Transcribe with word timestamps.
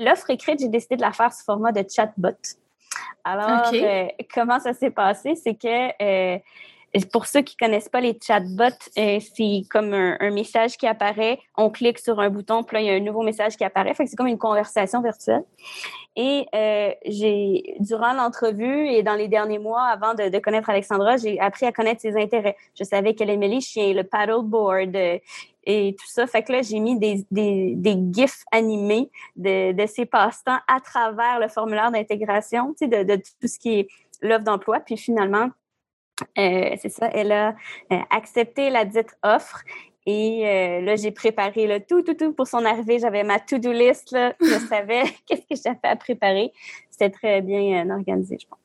l'offre 0.00 0.30
écrite, 0.30 0.58
j'ai 0.60 0.68
décidé 0.68 0.96
de 0.96 1.02
la 1.02 1.12
faire 1.12 1.32
sous 1.32 1.44
format 1.44 1.70
de 1.70 1.84
chatbot. 1.88 2.30
Alors, 3.22 3.70
euh, 3.72 4.08
comment 4.34 4.58
ça 4.58 4.72
s'est 4.72 4.90
passé? 4.90 5.36
C'est 5.36 5.54
que 5.54 6.40
pour 7.12 7.26
ceux 7.26 7.42
qui 7.42 7.56
connaissent 7.56 7.88
pas 7.88 8.00
les 8.00 8.18
chatbots, 8.20 8.64
euh, 8.98 9.20
c'est 9.20 9.62
comme 9.70 9.94
un, 9.94 10.30
message 10.30 10.76
qui 10.76 10.86
apparaît. 10.86 11.38
On 11.56 11.70
clique 11.70 11.98
sur 11.98 12.18
un 12.18 12.30
bouton, 12.30 12.64
puis 12.64 12.76
là, 12.76 12.80
il 12.82 12.86
y 12.86 12.90
a 12.90 12.94
un 12.94 13.00
nouveau 13.00 13.22
message 13.22 13.56
qui 13.56 13.64
apparaît. 13.64 13.94
Fait 13.94 14.04
que 14.04 14.10
c'est 14.10 14.16
comme 14.16 14.26
une 14.26 14.38
conversation 14.38 15.00
virtuelle. 15.00 15.44
Et 16.16 16.46
euh, 16.54 16.90
j'ai, 17.06 17.76
durant 17.78 18.12
l'entrevue 18.12 18.88
et 18.88 19.02
dans 19.04 19.14
les 19.14 19.28
derniers 19.28 19.60
mois, 19.60 19.84
avant 19.84 20.14
de, 20.14 20.36
connaître 20.40 20.68
Alexandra, 20.68 21.16
j'ai 21.16 21.38
appris 21.38 21.66
à 21.66 21.72
connaître 21.72 22.00
ses 22.00 22.16
intérêts. 22.16 22.56
Je 22.78 22.82
savais 22.82 23.14
qu'elle 23.14 23.30
aimait 23.30 23.48
les 23.48 23.60
chiens, 23.60 23.92
le 23.94 24.02
paddleboard 24.02 24.96
euh, 24.96 25.18
et 25.64 25.94
tout 25.96 26.08
ça. 26.08 26.26
Fait 26.26 26.42
que 26.42 26.52
là, 26.52 26.62
j'ai 26.62 26.80
mis 26.80 26.98
des, 26.98 27.24
des, 27.30 27.74
des 27.76 27.96
gifs 28.12 28.42
animés 28.50 29.10
de, 29.36 29.72
de 29.72 29.86
ses 29.86 30.06
passe-temps 30.06 30.58
à 30.66 30.80
travers 30.80 31.38
le 31.38 31.46
formulaire 31.46 31.92
d'intégration, 31.92 32.72
tu 32.72 32.78
sais, 32.78 32.88
de, 32.88 33.04
de 33.04 33.16
tout 33.16 33.46
ce 33.46 33.58
qui 33.60 33.78
est 33.78 33.88
l'offre 34.22 34.44
d'emploi. 34.44 34.80
Puis 34.80 34.96
finalement, 34.96 35.50
c'est 36.36 36.88
ça, 36.88 37.10
elle 37.12 37.32
a 37.32 37.54
euh, 37.92 37.96
accepté 38.10 38.70
la 38.70 38.84
dite 38.84 39.16
offre. 39.22 39.62
Et 40.06 40.42
euh, 40.46 40.80
là, 40.80 40.96
j'ai 40.96 41.10
préparé 41.10 41.66
le 41.66 41.80
tout, 41.80 42.02
tout, 42.02 42.14
tout 42.14 42.32
pour 42.32 42.46
son 42.46 42.64
arrivée. 42.64 42.98
J'avais 42.98 43.22
ma 43.22 43.38
to-do 43.38 43.72
list. 43.72 44.12
Là. 44.12 44.34
Je 44.40 44.58
savais 44.68 45.02
qu'est-ce 45.26 45.42
que 45.42 45.60
j'avais 45.62 45.78
à 45.82 45.96
préparer. 45.96 46.52
C'était 46.90 47.10
très 47.10 47.42
bien 47.42 47.88
organisé, 47.90 48.38
je 48.40 48.46
pense. 48.46 48.58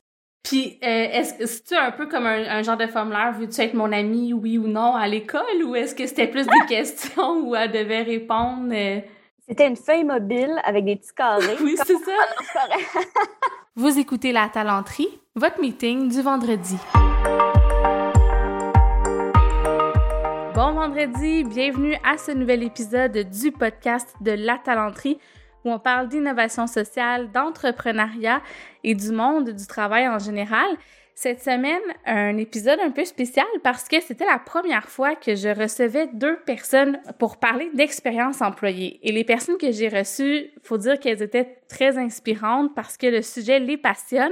Puis, 0.43 0.77
est-ce 0.79 1.33
que 1.33 1.47
c'est 1.47 1.75
un 1.75 1.89
peu 1.89 2.05
comme 2.05 2.27
un, 2.27 2.61
genre 2.61 2.77
de 2.77 2.85
formulaire, 2.85 3.33
veux-tu 3.33 3.59
être 3.61 3.73
mon 3.73 3.91
ami, 3.91 4.31
oui 4.31 4.59
ou 4.59 4.67
non, 4.67 4.93
à 4.93 5.07
l'école, 5.07 5.63
ou 5.65 5.75
est-ce 5.75 5.95
que 5.95 6.05
c'était 6.05 6.27
plus 6.27 6.45
des 6.45 6.65
questions 6.69 7.47
où 7.47 7.55
elle 7.55 7.71
devait 7.71 8.03
répondre? 8.03 8.71
C'était 9.47 9.67
une 9.67 9.75
feuille 9.75 10.03
mobile 10.03 10.55
avec 10.63 10.85
des 10.85 10.97
petits 10.97 11.15
carrés. 11.15 11.55
oui, 11.61 11.75
c'est 11.83 11.97
ça. 11.97 12.61
Vous 13.77 13.97
écoutez 13.97 14.31
La 14.31 14.47
Talenterie, 14.47 15.19
votre 15.35 15.59
meeting 15.59 16.09
du 16.09 16.21
vendredi. 16.21 16.77
Bon 20.55 20.71
vendredi, 20.71 21.43
bienvenue 21.43 21.95
à 22.05 22.17
ce 22.17 22.31
nouvel 22.31 22.63
épisode 22.63 23.11
du 23.29 23.51
podcast 23.51 24.15
de 24.21 24.31
La 24.31 24.57
Talenterie 24.57 25.19
où 25.65 25.69
on 25.69 25.79
parle 25.79 26.07
d'innovation 26.07 26.65
sociale, 26.65 27.29
d'entrepreneuriat 27.29 28.41
et 28.85 28.95
du 28.95 29.11
monde 29.11 29.49
du 29.49 29.67
travail 29.67 30.07
en 30.07 30.17
général. 30.17 30.65
Cette 31.13 31.43
semaine, 31.43 31.81
un 32.05 32.37
épisode 32.37 32.79
un 32.79 32.91
peu 32.91 33.03
spécial 33.03 33.45
parce 33.63 33.89
que 33.89 33.99
c'était 33.99 34.25
la 34.25 34.39
première 34.39 34.87
fois 34.87 35.15
que 35.15 35.35
je 35.35 35.49
recevais 35.49 36.07
deux 36.13 36.37
personnes 36.45 37.01
pour 37.19 37.35
parler 37.35 37.69
d'expérience 37.73 38.41
employée. 38.41 39.01
Et 39.03 39.11
les 39.11 39.25
personnes 39.25 39.57
que 39.57 39.73
j'ai 39.73 39.89
reçues, 39.89 40.51
faut 40.63 40.77
dire 40.77 41.01
qu'elles 41.01 41.21
étaient 41.21 41.57
très 41.67 41.97
inspirantes 41.97 42.73
parce 42.73 42.95
que 42.95 43.07
le 43.07 43.21
sujet 43.21 43.59
les 43.59 43.75
passionne, 43.75 44.31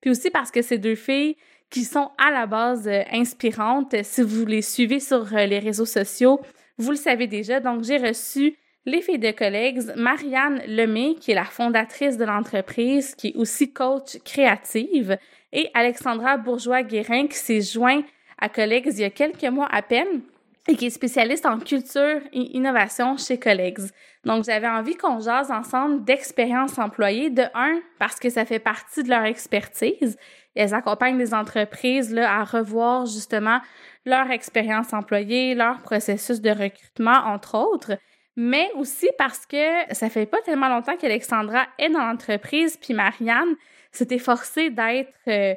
puis 0.00 0.12
aussi 0.12 0.30
parce 0.30 0.52
que 0.52 0.62
ces 0.62 0.78
deux 0.78 0.94
filles 0.94 1.36
qui 1.74 1.82
sont 1.82 2.12
à 2.18 2.30
la 2.30 2.46
base 2.46 2.86
euh, 2.86 3.02
inspirantes. 3.10 3.96
Si 4.04 4.22
vous 4.22 4.46
les 4.46 4.62
suivez 4.62 5.00
sur 5.00 5.26
euh, 5.34 5.44
les 5.44 5.58
réseaux 5.58 5.84
sociaux, 5.84 6.40
vous 6.78 6.92
le 6.92 6.96
savez 6.96 7.26
déjà. 7.26 7.58
Donc, 7.58 7.82
j'ai 7.82 7.96
reçu 7.96 8.54
les 8.86 9.02
filles 9.02 9.18
de 9.18 9.32
collègues, 9.32 9.80
Marianne 9.96 10.62
Lemay, 10.68 11.16
qui 11.20 11.32
est 11.32 11.34
la 11.34 11.44
fondatrice 11.44 12.16
de 12.16 12.24
l'entreprise, 12.24 13.16
qui 13.16 13.28
est 13.28 13.36
aussi 13.36 13.72
coach 13.72 14.18
créative, 14.24 15.18
et 15.52 15.68
Alexandra 15.74 16.36
Bourgeois-Guérin, 16.36 17.26
qui 17.26 17.38
s'est 17.38 17.62
joint 17.62 18.02
à 18.38 18.48
collègues 18.48 18.90
il 18.92 19.00
y 19.00 19.04
a 19.04 19.10
quelques 19.10 19.42
mois 19.42 19.68
à 19.72 19.82
peine 19.82 20.22
et 20.68 20.76
qui 20.76 20.86
est 20.86 20.90
spécialiste 20.90 21.44
en 21.44 21.58
culture 21.58 22.20
et 22.32 22.56
innovation 22.56 23.16
chez 23.16 23.38
Collègues. 23.38 23.80
Donc, 24.24 24.44
j'avais 24.44 24.68
envie 24.68 24.96
qu'on 24.96 25.20
jase 25.20 25.50
ensemble 25.50 26.04
d'expérience 26.04 26.78
employée, 26.78 27.30
de 27.30 27.42
un, 27.54 27.80
parce 27.98 28.18
que 28.18 28.30
ça 28.30 28.44
fait 28.44 28.60
partie 28.60 29.02
de 29.02 29.10
leur 29.10 29.24
expertise, 29.24 30.16
elles 30.54 30.74
accompagnent 30.74 31.18
les 31.18 31.34
entreprises 31.34 32.12
là, 32.12 32.40
à 32.40 32.44
revoir 32.44 33.06
justement 33.06 33.60
leur 34.06 34.30
expérience 34.30 34.92
employée, 34.92 35.54
leur 35.54 35.80
processus 35.80 36.40
de 36.40 36.50
recrutement, 36.50 37.26
entre 37.26 37.56
autres, 37.56 37.96
mais 38.36 38.70
aussi 38.76 39.08
parce 39.16 39.46
que 39.46 39.94
ça 39.94 40.10
fait 40.10 40.26
pas 40.26 40.40
tellement 40.42 40.68
longtemps 40.68 40.96
qu'Alexandra 40.96 41.66
est 41.78 41.88
dans 41.88 42.04
l'entreprise, 42.04 42.76
puis 42.76 42.94
Marianne 42.94 43.54
s'était 43.92 44.18
forcée 44.18 44.70
d'être 44.70 45.12
euh, 45.28 45.54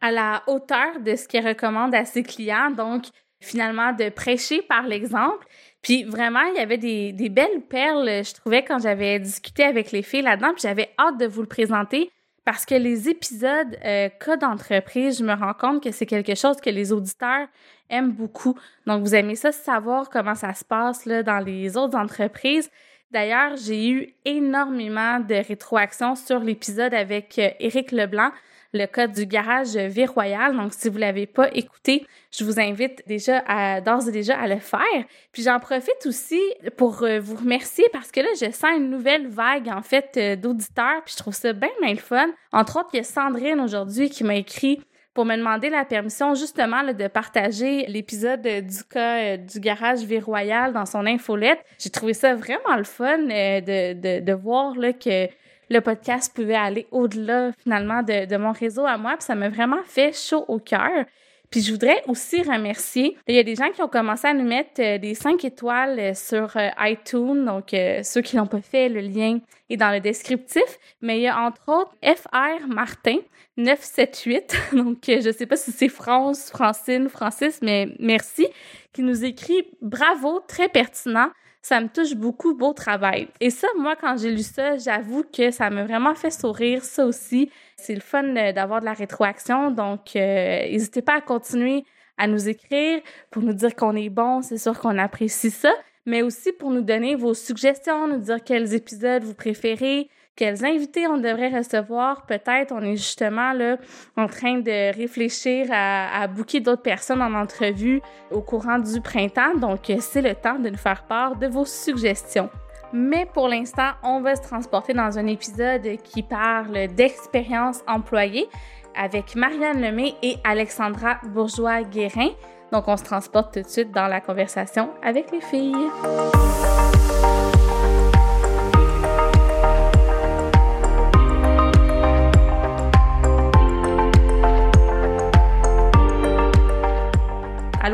à 0.00 0.10
la 0.10 0.42
hauteur 0.46 1.00
de 1.00 1.14
ce 1.16 1.26
qu'elle 1.28 1.46
recommande 1.46 1.94
à 1.94 2.04
ses 2.04 2.22
clients, 2.22 2.70
donc 2.70 3.04
finalement 3.40 3.92
de 3.92 4.08
prêcher 4.08 4.62
par 4.62 4.86
l'exemple. 4.86 5.46
Puis 5.82 6.04
vraiment, 6.04 6.42
il 6.52 6.56
y 6.56 6.60
avait 6.60 6.78
des, 6.78 7.12
des 7.12 7.28
belles 7.28 7.62
perles, 7.68 8.24
je 8.24 8.34
trouvais, 8.34 8.64
quand 8.64 8.78
j'avais 8.78 9.20
discuté 9.20 9.62
avec 9.62 9.92
les 9.92 10.02
filles 10.02 10.22
là-dedans, 10.22 10.52
puis 10.52 10.62
j'avais 10.62 10.90
hâte 10.98 11.18
de 11.18 11.26
vous 11.26 11.42
le 11.42 11.48
présenter 11.48 12.10
parce 12.46 12.64
que 12.64 12.76
les 12.76 13.08
épisodes 13.08 13.76
euh, 13.84 14.08
cas 14.08 14.36
d'entreprise, 14.36 15.18
je 15.18 15.24
me 15.24 15.34
rends 15.34 15.52
compte 15.52 15.82
que 15.82 15.90
c'est 15.90 16.06
quelque 16.06 16.36
chose 16.36 16.58
que 16.60 16.70
les 16.70 16.92
auditeurs 16.92 17.48
aiment 17.90 18.12
beaucoup. 18.12 18.56
Donc, 18.86 19.02
vous 19.02 19.16
aimez 19.16 19.34
ça, 19.34 19.50
savoir 19.50 20.08
comment 20.08 20.36
ça 20.36 20.54
se 20.54 20.64
passe 20.64 21.08
dans 21.08 21.44
les 21.44 21.76
autres 21.76 21.98
entreprises. 21.98 22.70
D'ailleurs, 23.10 23.56
j'ai 23.56 23.88
eu 23.88 24.14
énormément 24.24 25.18
de 25.18 25.34
rétroactions 25.34 26.14
sur 26.14 26.38
l'épisode 26.38 26.94
avec 26.94 27.36
euh, 27.40 27.50
Éric 27.58 27.90
Leblanc 27.90 28.30
le 28.76 28.86
code 28.86 29.12
du 29.12 29.26
garage 29.26 29.74
V-Royal. 29.74 30.56
Donc, 30.56 30.72
si 30.72 30.88
vous 30.88 30.98
l'avez 30.98 31.26
pas 31.26 31.48
écouté, 31.54 32.06
je 32.30 32.44
vous 32.44 32.60
invite 32.60 33.02
déjà 33.06 33.80
d'ores 33.80 34.08
et 34.08 34.12
déjà 34.12 34.38
à 34.38 34.46
le 34.46 34.58
faire. 34.58 35.04
Puis 35.32 35.42
j'en 35.42 35.58
profite 35.58 36.06
aussi 36.06 36.40
pour 36.76 37.02
euh, 37.02 37.18
vous 37.20 37.36
remercier 37.36 37.84
parce 37.92 38.10
que 38.10 38.20
là, 38.20 38.28
je 38.40 38.50
sens 38.50 38.76
une 38.76 38.90
nouvelle 38.90 39.26
vague, 39.26 39.68
en 39.68 39.82
fait, 39.82 40.10
euh, 40.16 40.36
d'auditeurs. 40.36 41.02
Puis 41.04 41.14
je 41.14 41.22
trouve 41.22 41.34
ça 41.34 41.52
bien, 41.52 41.70
bien 41.80 41.92
le 41.92 41.98
fun. 41.98 42.28
Entre 42.52 42.78
autres, 42.78 42.90
il 42.92 42.98
y 42.98 43.00
a 43.00 43.04
Sandrine 43.04 43.60
aujourd'hui 43.60 44.10
qui 44.10 44.24
m'a 44.24 44.36
écrit 44.36 44.80
pour 45.14 45.24
me 45.24 45.34
demander 45.36 45.70
la 45.70 45.86
permission 45.86 46.34
justement 46.34 46.84
de 46.84 47.08
partager 47.08 47.86
l'épisode 47.86 48.42
du 48.42 48.84
cas 48.84 49.18
euh, 49.18 49.36
du 49.38 49.60
garage 49.60 50.00
V-Royal 50.00 50.74
dans 50.74 50.84
son 50.84 51.06
infolette. 51.06 51.58
J'ai 51.78 51.88
trouvé 51.88 52.12
ça 52.12 52.34
vraiment 52.34 52.76
le 52.76 52.84
fun 52.84 53.18
de, 53.18 53.94
de, 53.94 54.20
de 54.20 54.32
voir 54.34 54.74
là, 54.76 54.92
que 54.92 55.26
le 55.68 55.80
podcast 55.80 56.34
pouvait 56.34 56.54
aller 56.54 56.86
au-delà 56.90 57.52
finalement 57.62 58.02
de, 58.02 58.36
mon 58.36 58.52
réseau 58.52 58.84
à 58.86 58.96
moi. 58.96 59.14
Puis 59.16 59.24
ça 59.24 59.34
m'a 59.34 59.48
vraiment 59.48 59.82
fait 59.84 60.16
chaud 60.16 60.44
au 60.48 60.58
cœur. 60.58 61.04
Puis 61.50 61.60
je 61.60 61.72
voudrais 61.72 62.02
aussi 62.08 62.42
remercier, 62.42 63.16
il 63.28 63.34
y 63.36 63.38
a 63.38 63.44
des 63.44 63.54
gens 63.54 63.70
qui 63.70 63.80
ont 63.80 63.88
commencé 63.88 64.26
à 64.26 64.34
nous 64.34 64.44
mettre 64.44 64.80
euh, 64.80 64.98
des 64.98 65.14
5 65.14 65.44
étoiles 65.44 65.98
euh, 65.98 66.12
sur 66.12 66.56
euh, 66.56 66.68
iTunes, 66.80 67.44
donc 67.44 67.74
ceux 68.02 68.20
qui 68.20 68.36
l'ont 68.36 68.48
pas 68.48 68.60
fait, 68.60 68.88
le 68.88 69.00
lien 69.00 69.38
est 69.70 69.76
dans 69.76 69.92
le 69.92 70.00
descriptif, 70.00 70.78
mais 71.00 71.18
il 71.18 71.22
y 71.22 71.28
a 71.28 71.40
entre 71.40 71.62
autres 71.68 71.94
FR 72.02 72.66
Martin 72.66 73.18
978, 73.58 74.56
donc 74.72 74.98
je 75.06 75.32
sais 75.32 75.46
pas 75.46 75.56
si 75.56 75.70
c'est 75.70 75.88
France, 75.88 76.50
Francine, 76.50 77.08
Francis, 77.08 77.60
mais 77.62 77.94
merci, 78.00 78.48
qui 78.92 79.02
nous 79.02 79.24
écrit 79.24 79.68
bravo, 79.80 80.40
très 80.48 80.68
pertinent 80.68 81.30
ça 81.68 81.80
me 81.80 81.88
touche 81.88 82.14
beaucoup, 82.14 82.54
beau 82.54 82.72
travail. 82.72 83.26
Et 83.40 83.50
ça, 83.50 83.66
moi, 83.76 83.96
quand 83.96 84.16
j'ai 84.16 84.30
lu 84.30 84.44
ça, 84.44 84.76
j'avoue 84.76 85.24
que 85.24 85.50
ça 85.50 85.68
m'a 85.68 85.82
vraiment 85.82 86.14
fait 86.14 86.30
sourire, 86.30 86.84
ça 86.84 87.04
aussi. 87.04 87.50
C'est 87.74 87.96
le 87.96 88.00
fun 88.00 88.36
euh, 88.36 88.52
d'avoir 88.52 88.78
de 88.78 88.84
la 88.84 88.92
rétroaction, 88.92 89.72
donc 89.72 90.14
euh, 90.14 90.62
n'hésitez 90.70 91.02
pas 91.02 91.16
à 91.16 91.20
continuer 91.20 91.84
à 92.18 92.28
nous 92.28 92.48
écrire 92.48 93.00
pour 93.32 93.42
nous 93.42 93.52
dire 93.52 93.74
qu'on 93.74 93.96
est 93.96 94.10
bon, 94.10 94.42
c'est 94.42 94.58
sûr 94.58 94.78
qu'on 94.78 94.96
apprécie 94.96 95.50
ça, 95.50 95.72
mais 96.06 96.22
aussi 96.22 96.52
pour 96.52 96.70
nous 96.70 96.82
donner 96.82 97.16
vos 97.16 97.34
suggestions, 97.34 98.06
nous 98.06 98.20
dire 98.20 98.44
quels 98.44 98.72
épisodes 98.72 99.24
vous 99.24 99.34
préférez, 99.34 100.08
quels 100.36 100.64
invités 100.64 101.06
on 101.06 101.16
devrait 101.16 101.48
recevoir. 101.48 102.26
Peut-être 102.26 102.72
on 102.72 102.82
est 102.82 102.96
justement 102.96 103.52
là 103.52 103.78
en 104.16 104.26
train 104.26 104.58
de 104.58 104.94
réfléchir 104.94 105.68
à, 105.72 106.22
à 106.22 106.26
booker 106.28 106.60
d'autres 106.60 106.82
personnes 106.82 107.22
en 107.22 107.34
entrevue 107.34 108.02
au 108.30 108.42
courant 108.42 108.78
du 108.78 109.00
printemps. 109.00 109.56
Donc, 109.56 109.90
c'est 110.00 110.22
le 110.22 110.34
temps 110.34 110.58
de 110.58 110.68
nous 110.68 110.76
faire 110.76 111.04
part 111.04 111.36
de 111.36 111.46
vos 111.46 111.64
suggestions. 111.64 112.50
Mais 112.92 113.26
pour 113.26 113.48
l'instant, 113.48 113.90
on 114.02 114.20
va 114.20 114.36
se 114.36 114.42
transporter 114.42 114.92
dans 114.92 115.18
un 115.18 115.26
épisode 115.26 115.96
qui 116.04 116.22
parle 116.22 116.88
d'expérience 116.94 117.82
employée 117.88 118.46
avec 118.94 119.34
Marianne 119.34 119.80
Lemay 119.80 120.14
et 120.22 120.36
Alexandra 120.44 121.18
Bourgeois-Guérin. 121.24 122.30
Donc, 122.72 122.88
on 122.88 122.96
se 122.96 123.04
transporte 123.04 123.54
tout 123.54 123.62
de 123.62 123.68
suite 123.68 123.92
dans 123.92 124.06
la 124.06 124.20
conversation 124.20 124.90
avec 125.02 125.30
les 125.30 125.40
filles. 125.40 125.74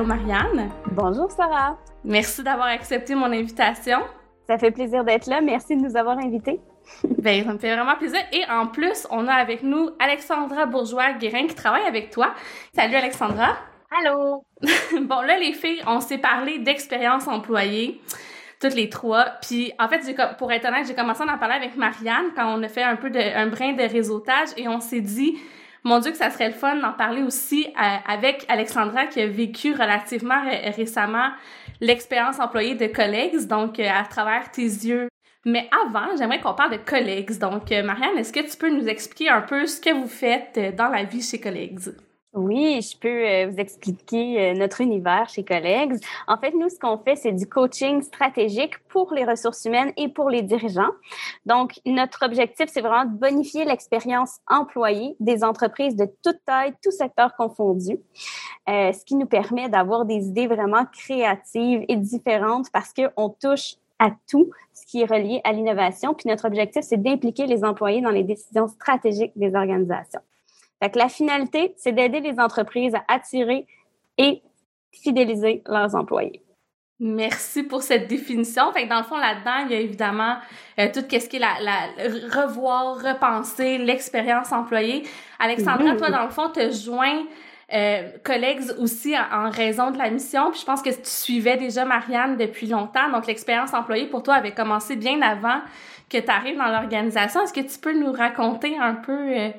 Allô 0.03 0.09
Marianne. 0.09 0.69
Bonjour 0.91 1.31
Sarah. 1.31 1.79
Merci 2.03 2.43
d'avoir 2.43 2.67
accepté 2.67 3.15
mon 3.15 3.27
invitation. 3.27 4.01
Ça 4.49 4.59
fait 4.59 4.73
plaisir 4.73 5.05
d'être 5.05 5.29
là. 5.29 5.41
Merci 5.41 5.77
de 5.77 5.81
nous 5.81 5.97
avoir 5.97 6.19
invités. 6.19 6.59
ben, 7.05 7.45
ça 7.45 7.53
me 7.53 7.59
fait 7.59 7.73
vraiment 7.73 7.95
plaisir. 7.95 8.19
Et 8.33 8.43
en 8.51 8.67
plus, 8.67 9.07
on 9.13 9.29
a 9.29 9.33
avec 9.33 9.63
nous 9.63 9.91
Alexandra 10.01 10.67
Bourgeois-Guérin 10.67 11.47
qui 11.47 11.55
travaille 11.55 11.87
avec 11.87 12.11
toi. 12.11 12.35
Salut 12.75 12.97
Alexandra. 12.97 13.55
Allô. 13.97 14.45
bon, 15.03 15.21
là, 15.21 15.39
les 15.39 15.53
filles, 15.53 15.83
on 15.87 16.01
s'est 16.01 16.19
parlé 16.19 16.59
d'expérience 16.59 17.29
employée. 17.29 18.01
toutes 18.61 18.75
les 18.75 18.89
trois. 18.89 19.27
Puis 19.41 19.73
en 19.79 19.87
fait, 19.87 20.01
pour 20.37 20.51
être 20.51 20.67
honnête, 20.67 20.89
j'ai 20.89 20.97
commencé 20.97 21.23
à 21.23 21.33
en 21.33 21.39
parler 21.39 21.55
avec 21.55 21.77
Marianne 21.77 22.33
quand 22.35 22.59
on 22.59 22.61
a 22.65 22.69
fait 22.69 22.83
un 22.83 22.97
peu 22.97 23.09
de, 23.09 23.21
un 23.21 23.47
brin 23.47 23.75
de 23.75 23.85
réseautage 23.85 24.49
et 24.57 24.67
on 24.67 24.81
s'est 24.81 25.01
dit, 25.01 25.39
mon 25.85 25.99
Dieu, 25.99 26.13
que 26.13 26.17
ça 26.17 26.31
serait 26.31 26.49
le 26.49 26.55
fun 26.55 26.77
d'en 26.77 26.93
parler 26.93 27.23
aussi 27.23 27.67
euh, 27.67 27.97
avec 28.07 28.45
Alexandra 28.49 29.07
qui 29.07 29.21
a 29.21 29.27
vécu 29.27 29.73
relativement 29.73 30.41
récemment 30.77 31.31
l'expérience 31.81 32.39
employée 32.39 32.77
de 32.77 32.87
collègues, 32.87 33.47
donc 33.49 33.81
euh, 33.81 33.89
à 33.89 34.05
travers 34.05 34.51
tes 34.53 34.63
yeux. 34.63 35.09
Mais 35.45 35.69
avant, 35.85 36.17
j'aimerais 36.17 36.41
qu'on 36.41 36.55
parle 36.55 36.73
de 36.73 36.77
collègues. 36.77 37.37
Donc, 37.39 37.73
euh, 37.73 37.83
Marianne, 37.83 38.17
est-ce 38.17 38.33
que 38.33 38.49
tu 38.49 38.57
peux 38.57 38.71
nous 38.71 38.87
expliquer 38.87 39.29
un 39.29 39.43
peu 39.43 39.67
ce 39.67 39.81
que 39.81 39.93
vous 39.93 40.07
faites 40.07 40.77
dans 40.77 40.89
la 40.89 41.03
vie 41.03 41.21
chez 41.21 41.41
collègues? 41.41 41.81
Oui, 42.35 42.81
je 42.81 42.97
peux 42.97 43.09
euh, 43.09 43.51
vous 43.51 43.59
expliquer 43.59 44.41
euh, 44.41 44.55
notre 44.55 44.81
univers 44.81 45.29
chez 45.29 45.45
Collègues. 45.45 45.97
En 46.27 46.39
fait, 46.39 46.53
nous, 46.53 46.71
ce 46.71 46.79
qu'on 46.79 46.97
fait, 46.97 47.15
c'est 47.15 47.33
du 47.33 47.47
coaching 47.47 48.01
stratégique 48.01 48.79
pour 48.89 49.13
les 49.13 49.27
ressources 49.27 49.67
humaines 49.67 49.93
et 49.99 50.09
pour 50.09 50.31
les 50.31 50.41
dirigeants. 50.41 50.93
Donc, 51.45 51.79
notre 51.85 52.25
objectif, 52.25 52.71
c'est 52.73 52.81
vraiment 52.81 53.05
de 53.05 53.19
bonifier 53.19 53.67
l'expérience 53.67 54.39
employée 54.49 55.15
des 55.21 55.45
entreprises 55.45 55.95
de 55.95 56.07
toute 56.23 56.43
taille, 56.47 56.73
tout 56.83 56.91
secteur 56.91 57.37
confondu, 57.37 57.99
euh, 58.71 58.93
ce 58.93 59.05
qui 59.05 59.17
nous 59.17 59.27
permet 59.27 59.69
d'avoir 59.69 60.07
des 60.07 60.27
idées 60.27 60.47
vraiment 60.47 60.87
créatives 60.87 61.85
et 61.87 61.97
différentes 61.97 62.71
parce 62.73 62.95
qu'on 62.95 63.29
touche 63.29 63.75
à 63.99 64.11
tout 64.27 64.51
ce 64.73 64.87
qui 64.87 65.03
est 65.03 65.07
relié 65.07 65.43
à 65.45 65.53
l'innovation. 65.53 66.15
Puis 66.15 66.31
notre 66.31 66.47
objectif, 66.47 66.83
c'est 66.83 67.03
d'impliquer 67.03 67.47
les 67.47 67.63
employés 67.63 68.01
dans 68.01 68.11
les 68.11 68.25
décisions 68.25 68.69
stratégiques 68.69 69.33
des 69.37 69.55
organisations. 69.55 70.23
Fait 70.83 70.97
la 70.97 71.09
finalité, 71.09 71.75
c'est 71.77 71.93
d'aider 71.93 72.19
les 72.19 72.41
entreprises 72.41 72.97
à 72.97 73.05
attirer 73.07 73.69
et 74.19 74.43
fidéliser 74.91 75.63
leurs 75.67 75.95
employés. 75.95 76.43
Merci 76.99 77.63
pour 77.63 77.83
cette 77.83 78.09
définition. 78.09 78.73
Fait 78.73 78.87
dans 78.87 78.99
le 78.99 79.05
fond, 79.05 79.17
là-dedans, 79.17 79.67
il 79.67 79.73
y 79.73 79.75
a 79.77 79.81
évidemment 79.81 80.39
euh, 80.81 80.89
tout 80.93 81.01
ce 81.09 81.29
qui 81.29 81.37
est 81.37 81.39
la, 81.39 81.55
la 81.61 82.43
revoir, 82.43 82.97
repenser 82.97 83.79
l'expérience 83.79 84.51
employée. 84.51 85.05
Alexandra, 85.39 85.95
mm-hmm. 85.95 85.99
toi, 85.99 86.11
dans 86.11 86.25
le 86.25 86.31
fond, 86.31 86.49
te 86.49 86.73
joins 86.73 87.27
euh, 87.73 88.09
collègues 88.25 88.63
aussi 88.81 89.15
en, 89.17 89.51
raison 89.51 89.93
de 89.93 89.99
la 89.99 90.11
mission. 90.11 90.51
Puis 90.51 90.61
je 90.61 90.67
pense 90.67 90.83
que 90.83 90.91
tu 90.91 90.99
suivais 91.05 91.57
déjà 91.57 91.85
Marianne 91.85 92.37
depuis 92.37 92.67
longtemps. 92.67 93.09
Donc, 93.13 93.29
l'expérience 93.29 93.73
employée 93.73 94.07
pour 94.07 94.25
toi 94.25 94.35
avait 94.35 94.55
commencé 94.55 94.97
bien 94.97 95.23
avant 95.23 95.61
que 96.11 96.19
tu 96.19 96.31
arrives 96.31 96.59
dans 96.59 96.73
l'organisation. 96.73 97.41
Est-ce 97.43 97.53
que 97.53 97.61
tu 97.61 97.79
peux 97.79 97.97
nous 97.97 98.11
raconter 98.11 98.77
un 98.77 98.95
peu... 98.95 99.13
Euh, 99.13 99.51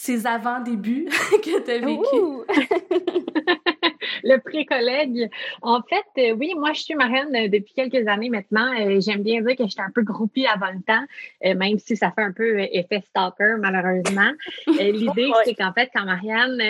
ces 0.00 0.26
avant-débuts 0.26 1.08
que 1.44 1.62
tu 1.62 1.70
as 1.70 1.78
vécu? 1.78 2.00
le 4.24 4.38
pré-collègue. 4.38 5.28
En 5.60 5.82
fait, 5.82 6.30
euh, 6.30 6.32
oui, 6.32 6.54
moi, 6.56 6.72
je 6.72 6.80
suis 6.80 6.94
marraine 6.94 7.36
euh, 7.36 7.48
depuis 7.48 7.74
quelques 7.74 8.08
années 8.08 8.30
maintenant. 8.30 8.72
Euh, 8.80 8.98
j'aime 8.98 9.22
bien 9.22 9.42
dire 9.42 9.56
que 9.56 9.68
j'étais 9.68 9.82
un 9.82 9.90
peu 9.94 10.02
groupie 10.02 10.46
avant 10.46 10.70
le 10.72 10.80
temps, 10.80 11.04
même 11.42 11.78
si 11.78 11.98
ça 11.98 12.12
fait 12.12 12.22
un 12.22 12.32
peu 12.32 12.60
effet 12.60 13.02
stalker, 13.08 13.56
malheureusement. 13.58 14.32
l'idée, 14.78 15.30
c'est 15.44 15.54
qu'en 15.54 15.74
fait, 15.74 15.90
quand 15.94 16.06
Marianne... 16.06 16.62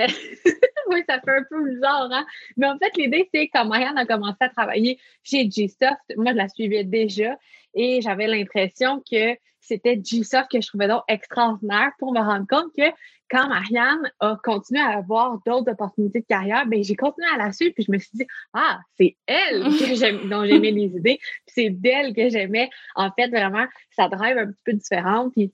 oui, 0.88 1.04
ça 1.08 1.20
fait 1.20 1.30
un 1.30 1.44
peu 1.48 1.70
bizarre, 1.70 2.08
hein? 2.10 2.26
Mais 2.56 2.66
en 2.66 2.78
fait, 2.78 2.96
l'idée, 2.96 3.28
c'est 3.32 3.46
quand 3.46 3.64
Marianne 3.64 3.96
a 3.96 4.06
commencé 4.06 4.38
à 4.40 4.48
travailler 4.48 4.98
chez 5.22 5.48
G-Soft, 5.48 6.16
moi, 6.16 6.32
je 6.32 6.36
la 6.36 6.48
suivais 6.48 6.82
déjà 6.82 7.36
et 7.74 8.00
j'avais 8.00 8.26
l'impression 8.26 9.00
que 9.08 9.36
c'était 9.60 10.00
G-Soft 10.02 10.50
que 10.50 10.60
je 10.60 10.68
trouvais 10.68 10.88
donc 10.88 11.02
extraordinaire 11.08 11.92
pour 11.98 12.12
me 12.12 12.20
rendre 12.20 12.46
compte 12.48 12.72
que 12.76 12.90
quand 13.30 13.48
Marianne 13.48 14.10
a 14.18 14.36
continué 14.42 14.80
à 14.80 14.98
avoir 14.98 15.38
d'autres 15.46 15.70
opportunités 15.70 16.20
de 16.20 16.26
carrière, 16.26 16.66
ben 16.66 16.82
j'ai 16.82 16.96
continué 16.96 17.28
à 17.32 17.38
la 17.38 17.52
suivre 17.52 17.72
puis 17.74 17.84
je 17.84 17.92
me 17.92 17.98
suis 17.98 18.10
dit 18.14 18.26
ah 18.52 18.80
c'est 18.98 19.16
elle 19.26 19.62
que 19.64 20.28
dont 20.28 20.44
j'aimais 20.44 20.72
les 20.72 20.96
idées, 20.96 21.18
puis 21.20 21.54
c'est 21.54 21.70
d'elle 21.70 22.14
que 22.14 22.28
j'aimais 22.28 22.68
en 22.96 23.10
fait 23.12 23.28
vraiment 23.28 23.66
sa 23.96 24.08
drive 24.08 24.38
un 24.38 24.46
petit 24.46 24.62
peu 24.64 24.72
différente 24.72 25.32
puis 25.32 25.52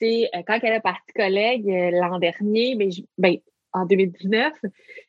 c'est 0.00 0.28
euh, 0.34 0.42
quand 0.46 0.58
elle 0.62 0.74
est 0.74 0.80
partie 0.80 1.12
collègue 1.12 1.68
euh, 1.68 1.90
l'an 1.90 2.18
dernier, 2.18 2.76
ben, 2.76 2.90
ben, 3.16 3.36
en 3.72 3.84
2019, 3.86 4.52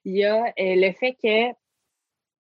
il 0.05 0.17
y 0.17 0.25
a 0.25 0.45
euh, 0.45 0.49
le 0.57 0.91
fait 0.93 1.15
que 1.23 1.55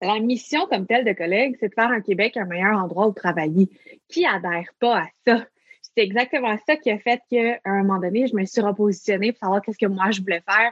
la 0.06 0.19
mission 0.19 0.68
comme 0.68 0.85
telle 0.85 1.06
de 1.06 1.13
collègue, 1.13 1.56
c'est 1.59 1.69
de 1.69 1.74
faire 1.74 1.89
un 1.89 2.01
Québec 2.01 2.35
un 2.38 2.45
meilleur 2.45 2.77
endroit 2.77 3.07
où 3.07 3.13
travailler. 3.13 3.69
Qui 4.09 4.25
adhère 4.25 4.69
pas 4.80 5.03
à 5.03 5.07
ça? 5.25 5.45
C'est 5.95 6.04
exactement 6.04 6.56
ça 6.66 6.75
qui 6.75 6.90
a 6.90 6.98
fait 6.98 7.22
qu'à 7.30 7.60
un 7.66 7.84
moment 7.84 8.00
donné, 8.00 8.28
je 8.28 8.36
me 8.36 8.45
suis 8.45 8.62
repositionnée 8.62 9.31
pour 9.31 9.40
savoir 9.40 9.62
qu'est-ce 9.62 9.78
que 9.78 9.86
moi 9.86 10.12
je 10.12 10.22
voulais 10.22 10.42
faire 10.42 10.72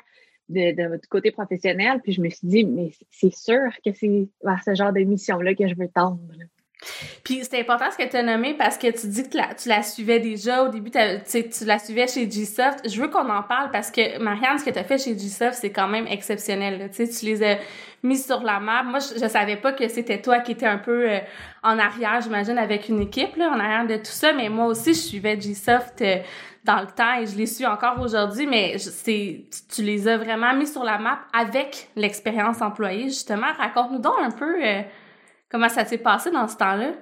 de, 0.50 0.72
de, 0.72 1.02
côté 1.10 1.32
professionnel. 1.32 2.00
Puis 2.04 2.14
je 2.14 2.22
me 2.22 2.30
suis 2.30 2.48
dit, 2.48 2.66
mais 2.66 2.92
c'est 3.10 3.34
sûr 3.34 3.70
que 3.86 3.94
c'est 3.94 4.28
vers 4.44 4.64
ce 4.64 4.76
genre 4.76 4.94
de 4.94 5.02
mission-là 5.02 5.56
que 5.56 5.68
je 5.68 5.76
veux 5.76 5.88
tendre. 5.88 6.20
Puis 7.24 7.44
c'est 7.44 7.60
important 7.60 7.86
ce 7.92 7.98
que 7.98 8.10
tu 8.10 8.16
as 8.16 8.24
nommé 8.24 8.56
parce 8.56 8.78
que 8.78 8.88
tu 8.88 9.08
dis 9.08 9.24
que 9.24 9.62
tu 9.62 9.70
la 9.70 9.84
suivais 9.84 10.20
déjà. 10.20 10.64
Au 10.64 10.70
début, 10.70 10.92
tu 10.92 11.66
la 11.66 11.80
suivais 11.80 12.08
chez 12.08 12.30
G-Soft. 12.30 12.90
Je 12.90 13.02
veux 13.02 13.08
qu'on 13.08 13.30
en 13.30 13.44
parle 13.44 13.70
parce 13.72 13.92
que, 13.92 14.20
Marianne, 14.20 14.58
ce 14.58 14.66
que 14.66 14.72
tu 14.72 14.80
as 14.80 14.84
fait 14.84 14.98
chez 14.98 15.18
G-Soft, 15.18 15.54
c'est 15.54 15.72
quand 15.72 15.88
même 15.88 16.08
exceptionnel. 16.08 16.90
Tu 16.94 17.26
les 17.26 17.44
as 17.44 17.58
mis 18.04 18.18
sur 18.18 18.42
la 18.42 18.60
map. 18.60 18.84
Moi, 18.84 19.00
je, 19.00 19.28
savais 19.28 19.58
pas 19.58 19.74
que 19.74 19.88
c'était 19.88 20.22
toi 20.22 20.40
qui 20.40 20.54
étais 20.54 20.66
un 20.66 20.80
peu 20.80 21.10
euh, 21.10 21.20
en 21.64 21.78
arrière, 21.78 22.20
j'imagine, 22.22 22.58
avec 22.58 22.90
une 22.90 23.02
équipe, 23.02 23.36
là, 23.36 23.52
en 23.52 23.60
arrière 23.60 23.86
de 23.86 23.98
tout 23.98 24.06
ça. 24.06 24.34
Mais 24.34 24.50
moi 24.50 24.66
aussi, 24.66 24.94
je 24.94 25.00
suivais 25.00 25.40
G-Soft 25.40 26.02
euh, 26.02 26.18
dans 26.64 26.82
le 26.82 26.88
temps 26.88 27.20
et 27.20 27.28
je 27.28 27.36
les 27.36 27.46
suis 27.46 27.66
encore 27.66 28.00
aujourd'hui. 28.02 28.48
Mais 28.48 28.78
tu 29.06 29.84
les 29.84 30.08
as 30.08 30.18
vraiment 30.18 30.54
mis 30.56 30.68
sur 30.68 30.84
la 30.84 30.98
map 30.98 31.20
avec 31.32 31.90
l'expérience 31.96 32.62
employée, 32.62 33.04
justement. 33.04 33.48
Raconte-nous 33.58 34.00
donc 34.00 34.16
un 34.20 34.32
peu... 34.32 34.56
Euh, 34.66 34.82
Comment 35.52 35.70
ça 35.70 35.84
s'est 35.84 35.98
passé 35.98 36.32
dans 36.32 36.48
ce 36.48 36.56
temps-là? 36.56 36.94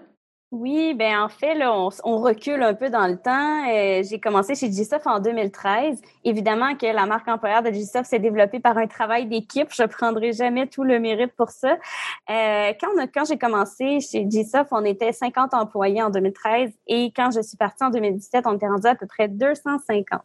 Oui, 0.51 0.95
ben 0.95 1.21
en 1.21 1.29
fait, 1.29 1.53
là, 1.53 1.71
on, 2.03 2.17
recule 2.17 2.63
un 2.63 2.73
peu 2.73 2.89
dans 2.89 3.05
le 3.05 3.17
temps. 3.17 3.69
Euh, 3.69 4.01
j'ai 4.01 4.19
commencé 4.19 4.55
chez 4.55 4.67
GSOF 4.67 5.05
en 5.05 5.19
2013. 5.19 6.01
Évidemment 6.23 6.75
que 6.75 6.87
la 6.87 7.05
marque 7.05 7.27
employeur 7.27 7.61
de 7.61 7.69
GSOF 7.69 8.07
s'est 8.07 8.17
développée 8.17 8.59
par 8.59 8.75
un 8.79 8.87
travail 8.87 9.27
d'équipe. 9.27 9.67
Je 9.71 9.83
prendrai 9.83 10.33
jamais 10.33 10.65
tout 10.65 10.83
le 10.83 10.99
mérite 10.99 11.33
pour 11.35 11.51
ça. 11.51 11.77
Euh, 12.31 12.73
quand 13.13 13.25
j'ai 13.25 13.37
commencé 13.37 13.99
chez 13.99 14.25
GSOF, 14.25 14.69
on 14.71 14.83
était 14.85 15.11
50 15.11 15.53
employés 15.53 16.01
en 16.01 16.09
2013 16.09 16.71
et 16.87 17.13
quand 17.15 17.29
je 17.29 17.41
suis 17.41 17.57
partie 17.57 17.83
en 17.83 17.91
2017, 17.91 18.47
on 18.47 18.55
était 18.55 18.67
rendu 18.67 18.87
à 18.87 18.95
peu 18.95 19.05
près 19.05 19.27
250. 19.27 20.21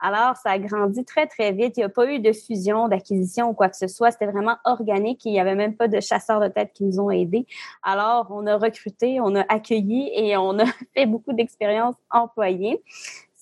Alors, 0.00 0.36
ça 0.36 0.50
a 0.50 0.58
grandi 0.58 1.04
très, 1.04 1.26
très 1.26 1.52
vite. 1.52 1.76
Il 1.76 1.80
n'y 1.80 1.84
a 1.84 1.88
pas 1.88 2.06
eu 2.06 2.18
de 2.18 2.32
fusion, 2.32 2.88
d'acquisition 2.88 3.50
ou 3.50 3.54
quoi 3.54 3.68
que 3.68 3.76
ce 3.76 3.88
soit. 3.88 4.10
C'était 4.10 4.26
vraiment 4.26 4.56
organique. 4.64 5.24
Il 5.24 5.32
n'y 5.32 5.40
avait 5.40 5.54
même 5.54 5.76
pas 5.76 5.88
de 5.88 6.00
chasseurs 6.00 6.40
de 6.40 6.48
tête 6.48 6.72
qui 6.74 6.84
nous 6.84 7.00
ont 7.00 7.10
aidés. 7.10 7.46
Alors, 7.82 8.28
on 8.30 8.46
a 8.46 8.56
recruté, 8.56 9.20
on 9.20 9.34
a 9.34 9.44
accueilli 9.48 10.10
et 10.14 10.36
on 10.36 10.58
a 10.58 10.64
fait 10.94 11.06
beaucoup 11.06 11.32
d'expériences 11.32 11.96
employées 12.10 12.82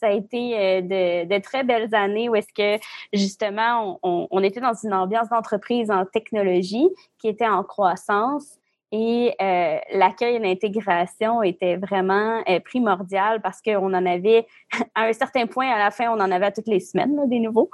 ça 0.03 0.09
a 0.09 0.11
été 0.11 0.59
euh, 0.59 1.25
de, 1.25 1.39
très 1.41 1.63
belles 1.63 1.95
années 1.95 2.29
où 2.29 2.35
est-ce 2.35 2.53
que 2.53 2.83
justement 3.13 4.01
on, 4.03 4.27
on, 4.33 4.43
était 4.43 4.61
dans 4.61 4.75
une 4.75 4.93
ambiance 4.93 5.29
d'entreprise 5.29 5.93
en 5.93 6.05
technologie 6.05 6.89
qui 7.19 7.29
était 7.29 7.47
en 7.47 7.63
croissance. 7.63 8.59
Et 8.95 9.35
euh, 9.41 9.79
l'accueil 9.95 10.37
et 10.37 10.39
l'intégration 10.39 11.43
était 11.43 11.77
vraiment 11.77 12.43
euh, 12.47 12.61
primordial 12.61 13.41
parce 13.41 13.63
qu'on 13.63 13.95
en 13.95 14.07
avait, 14.07 14.47
à 14.95 15.05
un 15.05 15.13
certain 15.15 15.47
point, 15.47 15.67
à 15.71 15.79
la 15.79 15.91
fin, 15.91 16.11
on 16.11 16.21
en 16.21 16.31
avait 16.31 16.53
toutes 16.53 16.69
les 16.69 16.81
semaines, 16.81 17.19
des 17.27 17.41
nouveaux. 17.41 17.71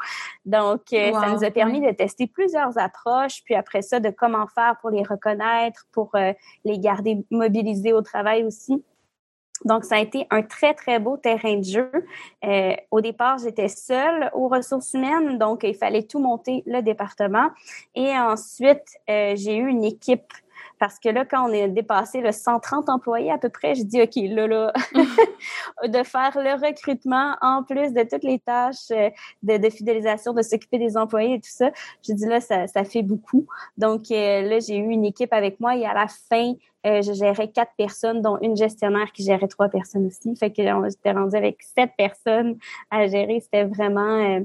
Donc, 0.47 0.83
euh, 0.93 1.13
ça 1.13 1.29
nous 1.31 1.43
a 1.43 1.51
permis 1.51 1.81
de 1.81 1.91
tester 1.91 2.29
plusieurs 2.29 2.79
approches, 2.79 3.43
puis 3.45 3.57
après 3.57 3.83
ça, 3.83 3.99
de 3.99 4.11
comment 4.11 4.47
faire 4.47 4.77
pour 4.81 4.91
les 4.91 5.03
reconnaître, 5.03 5.87
pour 5.91 6.13
les 6.65 6.79
garder 6.79 7.19
mobilisés 7.33 7.93
au 7.93 8.03
travail 8.03 8.45
aussi. 8.45 8.85
Donc, 9.65 9.83
ça 9.83 9.97
a 9.97 9.99
été 9.99 10.25
un 10.31 10.43
très, 10.43 10.73
très 10.73 11.01
beau 11.01 11.17
terrain 11.17 11.57
de 11.57 11.65
jeu. 11.65 11.91
au 12.93 13.01
départ, 13.01 13.39
j'étais 13.39 13.67
seule 13.67 14.31
aux 14.35 14.47
ressources 14.47 14.95
humaines, 14.95 15.37
donc 15.37 15.65
il 15.65 15.75
fallait 15.75 16.05
tout 16.05 16.21
monter 16.21 16.63
le 16.65 16.81
département. 16.81 17.49
Et 17.97 18.11
ensuite, 18.17 18.87
j'ai 19.09 19.57
eu 19.57 19.67
une 19.67 19.83
équipe 19.83 20.33
parce 20.79 20.99
que 20.99 21.09
là, 21.09 21.25
quand 21.25 21.49
on 21.49 21.53
est 21.53 21.69
dépassé 21.69 22.21
le 22.21 22.33
130 22.33 22.89
employés 22.89 23.31
à 23.31 23.39
peu 23.39 23.49
près, 23.49 23.75
je 23.75 23.83
dis, 23.83 24.01
OK, 24.01 24.15
là, 24.17 24.47
là, 24.47 24.73
de 25.87 26.03
faire 26.05 26.37
le 26.37 26.55
recrutement 26.55 27.37
en 27.41 27.63
plus 27.63 27.93
de 27.93 28.03
toutes 28.03 28.25
les 28.25 28.39
tâches 28.39 28.91
euh, 28.91 29.11
de, 29.43 29.71
fidélisation, 29.71 30.33
de 30.33 30.43
s'occuper 30.43 30.79
des 30.79 30.97
employés 30.97 31.35
et 31.35 31.41
tout 31.41 31.51
ça, 31.51 31.71
je 32.07 32.13
dis, 32.13 32.27
là, 32.27 32.41
ça, 32.41 32.67
ça 32.67 32.85
fait 32.85 33.03
beaucoup. 33.03 33.47
Donc, 33.77 34.11
euh, 34.11 34.43
là, 34.43 34.61
j'ai 34.61 34.77
eu 34.77 34.89
une 34.89 35.05
équipe 35.05 35.33
avec 35.33 35.61
moi 35.61 35.77
et 35.77 35.85
à 35.85 35.95
la 35.95 36.07
fin, 36.09 36.55
euh, 36.87 37.03
je 37.03 37.13
gérais 37.13 37.49
quatre 37.49 37.73
personnes, 37.77 38.23
dont 38.23 38.39
une 38.41 38.57
gestionnaire 38.57 39.11
qui 39.13 39.25
gérait 39.25 39.49
trois 39.49 39.69
personnes 39.69 40.07
aussi. 40.07 40.35
Fait 40.37 40.51
que 40.51 40.63
j'étais 40.63 41.13
rendue 41.13 41.37
avec 41.37 41.63
sept 41.63 41.91
personnes 41.97 42.57
à 42.91 43.07
gérer. 43.09 43.41
C'était 43.41 43.65
vraiment 43.65 44.41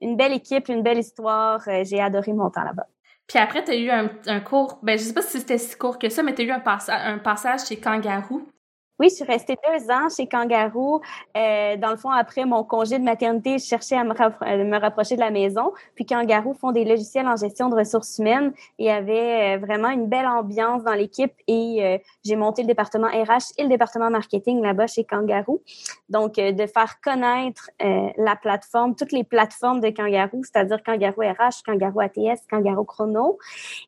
une 0.00 0.16
belle 0.16 0.32
équipe, 0.32 0.68
une 0.68 0.82
belle 0.82 0.98
histoire. 0.98 1.62
j'ai 1.84 2.00
adoré 2.00 2.32
mon 2.32 2.50
temps 2.50 2.64
là-bas. 2.64 2.86
Puis 3.30 3.38
après, 3.38 3.62
tu 3.62 3.70
as 3.70 3.76
eu 3.76 3.90
un, 3.90 4.40
cours, 4.40 4.80
ben 4.82 4.98
je 4.98 5.04
sais 5.04 5.12
pas 5.12 5.22
si 5.22 5.38
c'était 5.38 5.56
si 5.56 5.76
court 5.76 6.00
que 6.00 6.08
ça, 6.08 6.24
mais 6.24 6.34
tu 6.34 6.42
eu 6.42 6.50
un, 6.50 6.60
un 6.88 7.18
passage 7.18 7.60
chez 7.68 7.78
Kangaroo. 7.78 8.44
Oui, 9.00 9.08
je 9.08 9.14
suis 9.14 9.24
restée 9.24 9.56
deux 9.66 9.90
ans 9.90 10.10
chez 10.14 10.26
Kangaroo. 10.26 11.00
Euh, 11.34 11.76
dans 11.78 11.88
le 11.88 11.96
fond, 11.96 12.10
après 12.10 12.44
mon 12.44 12.64
congé 12.64 12.98
de 12.98 13.02
maternité, 13.02 13.56
je 13.56 13.64
cherchais 13.64 13.96
à 13.96 14.04
me, 14.04 14.12
me, 14.12 14.78
rapprocher 14.78 15.14
de 15.14 15.20
la 15.20 15.30
maison. 15.30 15.72
Puis 15.94 16.04
Kangaroo 16.04 16.52
font 16.52 16.70
des 16.70 16.84
logiciels 16.84 17.26
en 17.26 17.34
gestion 17.34 17.70
de 17.70 17.76
ressources 17.76 18.18
humaines. 18.18 18.52
Il 18.78 18.84
y 18.84 18.90
avait 18.90 19.56
euh, 19.56 19.58
vraiment 19.58 19.88
une 19.88 20.06
belle 20.06 20.26
ambiance 20.26 20.84
dans 20.84 20.92
l'équipe 20.92 21.32
et 21.48 21.78
euh, 21.82 21.96
j'ai 22.26 22.36
monté 22.36 22.60
le 22.60 22.68
département 22.68 23.06
RH 23.06 23.54
et 23.56 23.62
le 23.62 23.70
département 23.70 24.10
marketing 24.10 24.60
là-bas 24.60 24.86
chez 24.86 25.04
Kangaroo. 25.04 25.62
Donc, 26.10 26.38
euh, 26.38 26.52
de 26.52 26.66
faire 26.66 27.00
connaître 27.00 27.70
la 27.80 28.36
plateforme, 28.36 28.94
toutes 28.94 29.12
les 29.12 29.24
plateformes 29.24 29.80
de 29.80 29.88
Kangaroo, 29.88 30.42
c'est-à-dire 30.42 30.82
Kangaroo 30.82 31.22
RH, 31.22 31.62
Kangaroo 31.64 32.00
ATS, 32.00 32.42
Kangaroo 32.50 32.84
Chrono, 32.84 33.38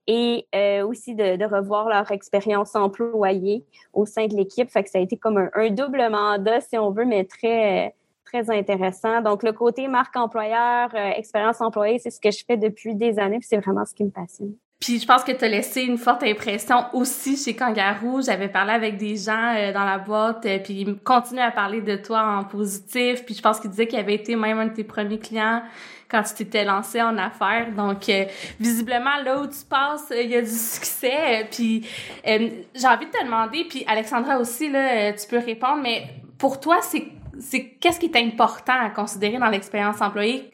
et 0.06 0.46
aussi 0.82 1.14
de, 1.14 1.36
de, 1.36 1.44
revoir 1.44 1.90
leur 1.90 2.10
expérience 2.12 2.74
employée 2.74 3.66
au 3.92 4.06
sein 4.06 4.26
de 4.26 4.34
l'équipe. 4.34 4.70
Fait 4.70 4.82
que 4.82 4.88
ça 4.88 5.01
été 5.02 5.16
comme 5.16 5.50
un, 5.54 5.70
double 5.70 6.08
mandat, 6.10 6.60
si 6.60 6.78
on 6.78 6.90
veut, 6.90 7.04
mais 7.04 7.24
très, 7.24 7.94
très 8.24 8.50
intéressant. 8.50 9.20
Donc, 9.20 9.42
le 9.42 9.52
côté 9.52 9.88
marque 9.88 10.16
employeur, 10.16 10.94
euh, 10.94 11.10
expérience 11.16 11.60
employée, 11.60 11.98
c'est 11.98 12.10
ce 12.10 12.20
que 12.20 12.30
je 12.30 12.44
fais 12.44 12.56
depuis 12.56 12.94
des 12.94 13.18
années, 13.18 13.38
puis 13.38 13.48
c'est 13.48 13.58
vraiment 13.58 13.84
ce 13.84 13.94
qui 13.94 14.04
me 14.04 14.10
passionne. 14.10 14.54
Puis 14.82 14.98
je 14.98 15.06
pense 15.06 15.22
que 15.22 15.30
tu 15.30 15.44
as 15.44 15.48
laissé 15.48 15.82
une 15.82 15.96
forte 15.96 16.24
impression 16.24 16.86
aussi 16.92 17.36
chez 17.36 17.54
Kangaroo. 17.54 18.20
J'avais 18.20 18.48
parlé 18.48 18.72
avec 18.72 18.96
des 18.96 19.14
gens 19.14 19.54
euh, 19.54 19.72
dans 19.72 19.84
la 19.84 19.98
boîte, 19.98 20.44
euh, 20.44 20.58
puis 20.58 20.80
ils 20.80 20.96
continuent 20.96 21.38
à 21.38 21.52
parler 21.52 21.80
de 21.80 21.94
toi 21.94 22.20
en 22.20 22.42
positif. 22.42 23.24
Puis 23.24 23.36
je 23.36 23.40
pense 23.40 23.60
qu'ils 23.60 23.70
disaient 23.70 23.86
qu'il 23.86 24.00
avait 24.00 24.16
été 24.16 24.34
même 24.34 24.58
un 24.58 24.66
de 24.66 24.72
tes 24.72 24.82
premiers 24.82 25.20
clients 25.20 25.62
quand 26.08 26.24
tu 26.24 26.34
t'étais 26.34 26.64
lancé 26.64 27.00
en 27.00 27.16
affaires. 27.16 27.70
Donc, 27.76 28.10
visiblement, 28.58 29.22
là 29.24 29.40
où 29.40 29.46
tu 29.46 29.64
passes, 29.70 30.12
il 30.14 30.28
y 30.28 30.34
a 30.34 30.42
du 30.42 30.48
succès. 30.50 31.46
Puis 31.50 31.86
j'ai 32.24 32.86
envie 32.86 33.06
de 33.06 33.10
te 33.10 33.24
demander, 33.24 33.64
puis 33.64 33.84
Alexandra 33.86 34.36
aussi, 34.38 34.68
là, 34.68 35.12
tu 35.12 35.26
peux 35.26 35.38
répondre, 35.38 35.80
mais 35.80 36.08
pour 36.36 36.60
toi, 36.60 36.80
c'est 36.82 37.64
qu'est-ce 37.80 37.98
qui 37.98 38.06
est 38.06 38.16
important 38.16 38.74
à 38.78 38.90
considérer 38.90 39.38
dans 39.38 39.48
l'expérience 39.48 40.02
employée? 40.02 40.50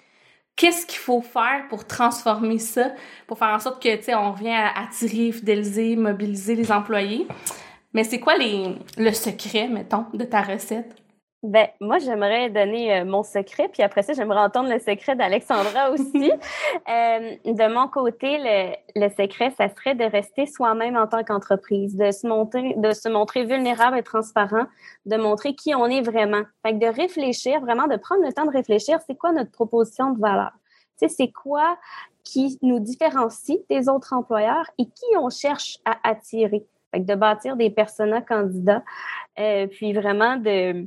Qu'est-ce 0.58 0.86
qu'il 0.86 0.98
faut 0.98 1.22
faire 1.22 1.68
pour 1.68 1.86
transformer 1.86 2.58
ça, 2.58 2.90
pour 3.28 3.38
faire 3.38 3.54
en 3.54 3.60
sorte 3.60 3.80
que, 3.80 3.94
tu 3.94 4.02
sais, 4.02 4.14
on 4.16 4.32
revient 4.32 4.48
à 4.48 4.80
attirer, 4.80 5.30
fidéliser, 5.30 5.94
mobiliser 5.94 6.56
les 6.56 6.72
employés? 6.72 7.28
Mais 7.94 8.02
c'est 8.02 8.18
quoi 8.18 8.36
les, 8.36 8.74
le 8.96 9.12
secret, 9.12 9.68
mettons, 9.68 10.06
de 10.12 10.24
ta 10.24 10.42
recette? 10.42 10.96
Ben, 11.45 11.68
moi, 11.80 11.99
j'aimerais 11.99 12.50
donner 12.50 12.99
euh, 12.99 13.04
mon 13.04 13.23
secret, 13.23 13.68
puis 13.68 13.85
après 13.85 14.02
ça, 14.02 14.12
j'aimerais 14.12 14.40
entendre 14.40 14.71
le 14.71 14.80
secret 14.80 15.14
d'Alexandra 15.14 15.90
aussi. 15.92 16.33
euh, 16.33 17.37
de 17.45 17.73
mon 17.73 17.87
côté, 17.87 18.38
le, 18.38 18.75
le, 18.97 19.09
secret, 19.09 19.52
ça 19.57 19.68
serait 19.68 19.95
de 19.95 20.02
rester 20.02 20.47
soi-même 20.47 20.97
en 20.97 21.07
tant 21.07 21.23
qu'entreprise, 21.23 21.95
de 21.95 22.11
se 22.11 22.26
montrer, 22.26 22.75
de 22.76 22.90
se 22.90 23.09
montrer 23.09 23.45
vulnérable 23.45 23.99
et 23.99 24.02
transparent, 24.02 24.66
de 25.07 25.16
montrer 25.16 25.54
qui 25.54 25.76
on 25.76 25.87
est 25.87 26.00
vraiment. 26.00 26.42
Fait 26.66 26.73
que 26.73 26.78
de 26.85 26.92
réfléchir, 26.92 27.61
vraiment 27.61 27.87
de 27.87 27.97
prendre 27.97 28.25
le 28.25 28.33
temps 28.33 28.45
de 28.45 28.50
réfléchir, 28.50 28.99
c'est 29.07 29.16
quoi 29.16 29.30
notre 29.30 29.52
proposition 29.52 30.11
de 30.11 30.18
valeur? 30.18 30.50
Tu 31.00 31.07
sais, 31.07 31.14
c'est 31.16 31.30
quoi 31.30 31.78
qui 32.25 32.59
nous 32.62 32.80
différencie 32.80 33.61
des 33.71 33.88
autres 33.88 34.12
employeurs 34.12 34.68
et 34.76 34.87
qui 34.87 35.16
on 35.16 35.30
cherche 35.30 35.78
à 35.85 35.99
attirer? 36.02 36.66
De 36.95 37.14
bâtir 37.14 37.57
des 37.57 37.71
personas 37.71 38.23
candidats, 38.23 38.83
euh, 39.38 39.66
puis 39.66 39.92
vraiment 39.92 40.37
de 40.37 40.87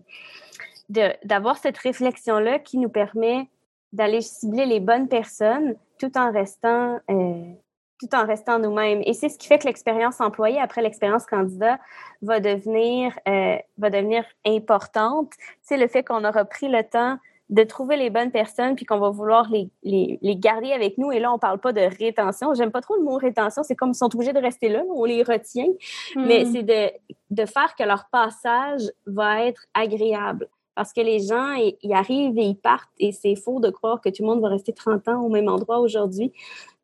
d'avoir 1.23 1.57
cette 1.57 1.77
réflexion-là 1.77 2.59
qui 2.59 2.77
nous 2.77 2.89
permet 2.89 3.49
d'aller 3.93 4.19
cibler 4.19 4.65
les 4.65 4.81
bonnes 4.81 5.07
personnes 5.07 5.75
tout 5.99 6.17
en 6.17 6.31
restant 6.31 6.99
euh, 7.09 7.53
tout 7.99 8.15
en 8.15 8.25
restant 8.25 8.57
nous-mêmes. 8.57 9.01
Et 9.05 9.13
c'est 9.13 9.29
ce 9.29 9.37
qui 9.37 9.47
fait 9.47 9.59
que 9.59 9.67
l'expérience 9.67 10.19
employée 10.19 10.59
après 10.59 10.81
l'expérience 10.81 11.25
candidat 11.25 11.79
va 12.21 12.39
devenir 12.39 13.17
euh, 13.27 13.57
va 13.77 13.89
devenir 13.89 14.25
importante. 14.45 15.31
C'est 15.61 15.77
le 15.77 15.87
fait 15.87 16.03
qu'on 16.03 16.25
aura 16.25 16.45
pris 16.45 16.67
le 16.67 16.83
temps 16.83 17.17
de 17.51 17.63
trouver 17.63 17.97
les 17.97 18.09
bonnes 18.09 18.31
personnes 18.31 18.75
puis 18.75 18.85
qu'on 18.85 18.97
va 18.97 19.09
vouloir 19.09 19.49
les, 19.49 19.69
les, 19.83 20.17
les, 20.21 20.35
garder 20.37 20.71
avec 20.71 20.97
nous. 20.97 21.11
Et 21.11 21.19
là, 21.19 21.33
on 21.33 21.37
parle 21.37 21.59
pas 21.59 21.73
de 21.73 21.81
rétention. 21.81 22.53
J'aime 22.53 22.71
pas 22.71 22.81
trop 22.81 22.95
le 22.95 23.03
mot 23.03 23.17
rétention. 23.17 23.61
C'est 23.61 23.75
comme 23.75 23.89
ils 23.89 23.95
sont 23.95 24.13
obligés 24.15 24.33
de 24.33 24.39
rester 24.39 24.69
là. 24.69 24.83
On 24.89 25.03
les 25.03 25.21
retient. 25.21 25.67
Mais 26.15 26.45
hmm. 26.45 26.53
c'est 26.53 26.63
de, 26.63 26.91
de 27.29 27.45
faire 27.45 27.75
que 27.75 27.83
leur 27.83 28.05
passage 28.09 28.81
va 29.05 29.45
être 29.45 29.65
agréable 29.73 30.47
parce 30.75 30.93
que 30.93 31.01
les 31.01 31.19
gens, 31.19 31.53
ils 31.53 31.93
arrivent 31.93 32.37
et 32.37 32.45
ils 32.45 32.55
partent 32.55 32.89
et 32.97 33.11
c'est 33.11 33.35
faux 33.35 33.59
de 33.59 33.69
croire 33.69 33.99
que 33.99 34.09
tout 34.09 34.23
le 34.23 34.29
monde 34.29 34.41
va 34.41 34.47
rester 34.47 34.73
30 34.73 35.07
ans 35.09 35.21
au 35.21 35.29
même 35.29 35.49
endroit 35.49 35.79
aujourd'hui. 35.79 36.31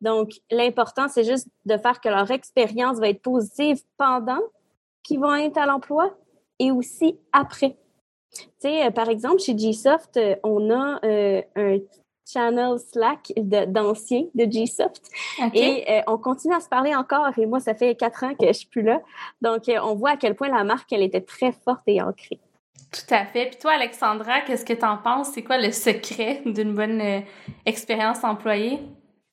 Donc, 0.01 0.33
l'important, 0.51 1.07
c'est 1.07 1.23
juste 1.23 1.47
de 1.65 1.77
faire 1.77 2.01
que 2.01 2.09
leur 2.09 2.29
expérience 2.29 2.99
va 2.99 3.09
être 3.09 3.21
positive 3.21 3.81
pendant 3.97 4.41
qu'ils 5.03 5.19
vont 5.19 5.33
être 5.33 5.57
à 5.57 5.65
l'emploi 5.65 6.13
et 6.59 6.71
aussi 6.71 7.17
après. 7.31 7.77
Tu 8.37 8.49
sais, 8.59 8.85
euh, 8.85 8.91
par 8.91 9.09
exemple, 9.09 9.39
chez 9.39 9.55
Gsoft, 9.55 10.17
euh, 10.17 10.35
on 10.43 10.69
a 10.69 10.99
euh, 11.05 11.41
un 11.55 11.77
channel 12.25 12.77
Slack 12.79 13.31
d'anciens 13.37 14.25
de, 14.35 14.45
Gsoft. 14.45 15.09
Et 15.53 15.85
on 16.07 16.17
continue 16.17 16.53
à 16.53 16.59
se 16.59 16.67
parler 16.67 16.93
encore. 16.93 17.37
Et 17.37 17.45
moi, 17.45 17.59
ça 17.59 17.73
fait 17.73 17.95
quatre 17.95 18.23
ans 18.23 18.33
que 18.35 18.47
je 18.47 18.53
suis 18.53 18.67
plus 18.67 18.81
là. 18.81 19.01
Donc, 19.41 19.63
on 19.67 19.95
voit 19.95 20.11
à 20.11 20.17
quel 20.17 20.35
point 20.35 20.49
la 20.49 20.65
marque, 20.65 20.91
elle 20.91 21.03
était 21.03 21.21
très 21.21 21.53
forte 21.53 21.83
et 21.87 22.01
ancrée. 22.01 22.39
Tout 22.91 23.13
à 23.13 23.25
fait. 23.25 23.47
Puis 23.47 23.59
toi, 23.59 23.73
Alexandra, 23.73 24.41
qu'est-ce 24.41 24.65
que 24.65 24.73
tu 24.73 24.85
en 24.85 24.97
penses? 24.97 25.31
C'est 25.33 25.43
quoi 25.43 25.57
le 25.57 25.71
secret 25.71 26.41
d'une 26.45 26.73
bonne 26.73 27.01
euh, 27.01 27.19
expérience 27.65 28.23
employée? 28.23 28.79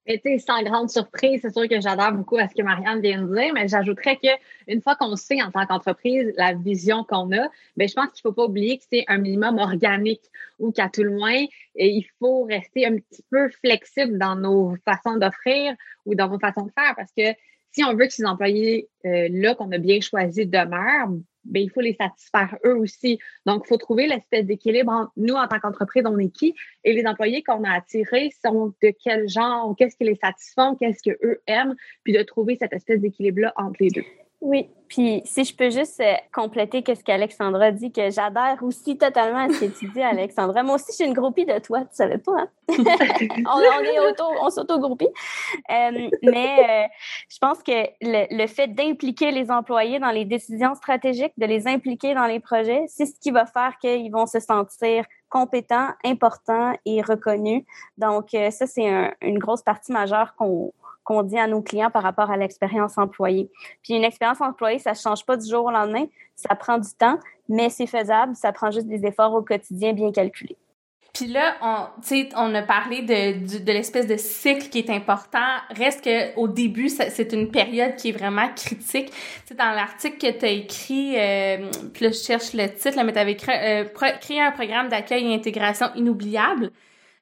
Et 0.06 0.38
sans 0.38 0.62
grande 0.62 0.90
surprise, 0.90 1.40
c'est 1.40 1.52
sûr 1.52 1.66
que 1.66 1.80
j'adore 1.80 2.12
beaucoup 2.12 2.37
à 2.37 2.46
ce 2.46 2.54
que 2.54 2.62
Marianne 2.62 3.00
vient 3.00 3.23
de 3.23 3.34
dire, 3.34 3.54
mais 3.54 3.68
j'ajouterais 3.68 4.16
que 4.16 4.28
une 4.68 4.82
fois 4.82 4.96
qu'on 4.96 5.16
sait 5.16 5.40
en 5.42 5.50
tant 5.50 5.64
qu'entreprise 5.64 6.30
la 6.37 6.52
vision 6.52 7.04
qu'on 7.04 7.32
a, 7.32 7.49
ben 7.78 7.88
je 7.88 7.94
pense 7.94 8.11
qu'il 8.11 8.20
faut 8.20 8.32
pas 8.32 8.44
oublier 8.44 8.76
que 8.76 8.84
c'est 8.92 9.04
un 9.08 9.16
minimum 9.16 9.56
organique 9.56 10.30
ou 10.58 10.73
qu'à 10.73 10.90
tout 10.90 11.04
le 11.04 11.16
moins, 11.16 11.46
il 11.75 12.04
faut 12.18 12.44
rester 12.44 12.84
un 12.84 12.96
petit 12.96 13.25
peu 13.30 13.49
flexible 13.49 14.18
dans 14.18 14.37
nos 14.37 14.76
façons 14.84 15.16
d'offrir 15.16 15.75
ou 16.04 16.14
dans 16.14 16.28
nos 16.28 16.38
façons 16.38 16.66
de 16.66 16.73
faire 16.73 16.94
parce 16.96 17.12
que 17.16 17.34
si 17.75 17.83
on 17.85 17.95
veut 17.95 18.07
que 18.07 18.12
ces 18.12 18.25
employés-là 18.25 19.50
euh, 19.50 19.54
qu'on 19.54 19.73
a 19.73 19.78
bien 19.78 20.00
choisis 20.00 20.47
demeurent, 20.47 21.11
ben, 21.45 21.62
il 21.62 21.71
faut 21.71 21.81
les 21.81 21.95
satisfaire 21.95 22.57
eux 22.64 22.76
aussi. 22.76 23.19
Donc, 23.47 23.64
il 23.64 23.69
faut 23.69 23.76
trouver 23.76 24.07
l'espèce 24.07 24.47
d'équilibre 24.47 24.93
entre 24.93 25.12
nous, 25.16 25.35
en 25.35 25.47
tant 25.47 25.59
qu'entreprise, 25.59 26.04
on 26.07 26.19
est 26.19 26.31
qui, 26.31 26.54
et 26.85 26.93
les 26.93 27.07
employés 27.07 27.43
qu'on 27.43 27.64
a 27.64 27.73
attirés 27.73 28.31
sont 28.43 28.73
de 28.83 28.93
quel 29.02 29.28
genre, 29.28 29.75
qu'est-ce 29.76 29.97
qui 29.97 30.04
les 30.04 30.14
satisfont, 30.14 30.76
qu'est-ce 30.76 31.02
qu'eux 31.02 31.43
aiment, 31.47 31.75
puis 32.04 32.12
de 32.12 32.23
trouver 32.23 32.57
cette 32.59 32.73
espèce 32.73 33.00
d'équilibre-là 33.00 33.52
entre 33.57 33.76
les 33.81 33.90
deux. 33.90 34.04
Oui, 34.45 34.69
puis 34.89 35.23
si 35.25 35.43
je 35.43 35.57
peux 35.57 35.71
juste 35.71 36.01
euh, 36.01 36.13
compléter 36.31 36.85
ce 36.87 37.03
qu'Alexandra 37.03 37.71
dit, 37.71 37.91
que 37.91 38.11
j'adhère 38.11 38.59
aussi 38.61 38.99
totalement 38.99 39.39
à 39.39 39.49
ce 39.49 39.61
que 39.61 39.79
tu 39.79 39.89
dis, 39.89 40.03
Alexandra. 40.03 40.63
Moi 40.63 40.75
aussi, 40.75 40.85
je 40.91 40.97
suis 40.97 41.05
une 41.07 41.15
groupie 41.15 41.47
de 41.47 41.59
toi, 41.61 41.81
tu 41.81 41.87
savais 41.93 42.19
pas, 42.19 42.33
hein? 42.33 42.49
on, 42.69 43.83
est 43.83 43.99
auto, 44.01 44.25
on 44.43 44.51
s'auto-groupie. 44.51 45.09
Euh, 45.71 46.11
mais 46.23 46.59
euh, 46.59 46.87
je 47.31 47.39
pense 47.39 47.63
que 47.63 47.87
le, 48.03 48.27
le 48.37 48.47
fait 48.47 48.69
d'impliquer 48.69 49.31
les 49.31 49.51
employés 49.51 49.99
dans 49.99 50.11
les 50.11 50.27
décisions 50.27 50.75
stratégiques, 50.75 51.33
de 51.39 51.47
les 51.47 51.67
impliquer 51.67 52.13
dans 52.13 52.27
les 52.27 52.39
projets, 52.39 52.85
c'est 52.87 53.07
ce 53.07 53.19
qui 53.19 53.31
va 53.31 53.47
faire 53.47 53.79
qu'ils 53.81 54.13
vont 54.13 54.27
se 54.27 54.41
sentir 54.41 55.07
compétents, 55.31 55.89
importants 56.05 56.75
et 56.85 57.01
reconnus. 57.01 57.65
Donc, 57.97 58.29
ça, 58.31 58.67
c'est 58.67 59.11
une 59.23 59.39
grosse 59.39 59.63
partie 59.63 59.91
majeure 59.91 60.35
qu'on 60.37 60.71
qu'on 61.04 61.23
dit 61.23 61.38
à 61.38 61.46
nos 61.46 61.62
clients 61.62 61.90
par 61.90 62.02
rapport 62.02 62.30
à 62.30 62.37
l'expérience 62.37 62.99
employée. 62.99 63.50
Puis 63.82 63.94
une 63.94 64.04
expérience 64.04 64.40
employée, 64.40 64.78
ça 64.78 64.92
ne 64.92 64.96
change 64.96 65.25
pas 65.25 65.37
du 65.37 65.49
jour 65.49 65.66
au 65.66 65.70
lendemain, 65.70 66.06
ça 66.34 66.54
prend 66.54 66.78
du 66.78 66.90
temps, 66.99 67.18
mais 67.49 67.70
c'est 67.70 67.87
faisable, 67.87 68.34
ça 68.34 68.52
prend 68.52 68.70
juste 68.70 68.88
des 68.88 69.06
efforts 69.06 69.34
au 69.34 69.42
quotidien 69.42 69.92
bien 69.92 70.11
calculés. 70.11 70.56
Puis 71.14 71.28
là, 71.28 71.54
on, 71.62 71.87
on 72.37 72.54
a 72.56 72.62
parlé 72.62 73.02
de, 73.02 73.62
de, 73.64 73.73
l'espèce 73.73 74.08
de 74.08 74.16
cycle 74.16 74.68
qui 74.68 74.80
est 74.80 74.90
important. 74.90 75.38
Reste 75.70 76.02
que 76.02 76.37
au 76.37 76.49
début, 76.49 76.88
c'est 76.88 77.32
une 77.32 77.52
période 77.52 77.94
qui 77.94 78.08
est 78.08 78.12
vraiment 78.12 78.49
critique. 78.56 79.12
C'est 79.44 79.56
dans 79.56 79.70
l'article 79.70 80.18
que 80.18 80.37
tu 80.37 80.44
as 80.44 80.50
écrit, 80.50 81.14
euh, 81.16 81.70
puis 81.92 82.06
là, 82.06 82.11
je 82.11 82.18
cherche 82.18 82.52
le 82.52 82.66
titre, 82.66 82.96
là, 82.96 83.04
mais 83.04 83.12
tu 83.12 83.18
avais 83.20 83.37
euh, 83.49 83.84
créé 84.20 84.40
un 84.40 84.50
programme 84.50 84.88
d'accueil 84.88 85.30
et 85.30 85.34
intégration 85.34 85.87
inoubliable. 85.94 86.73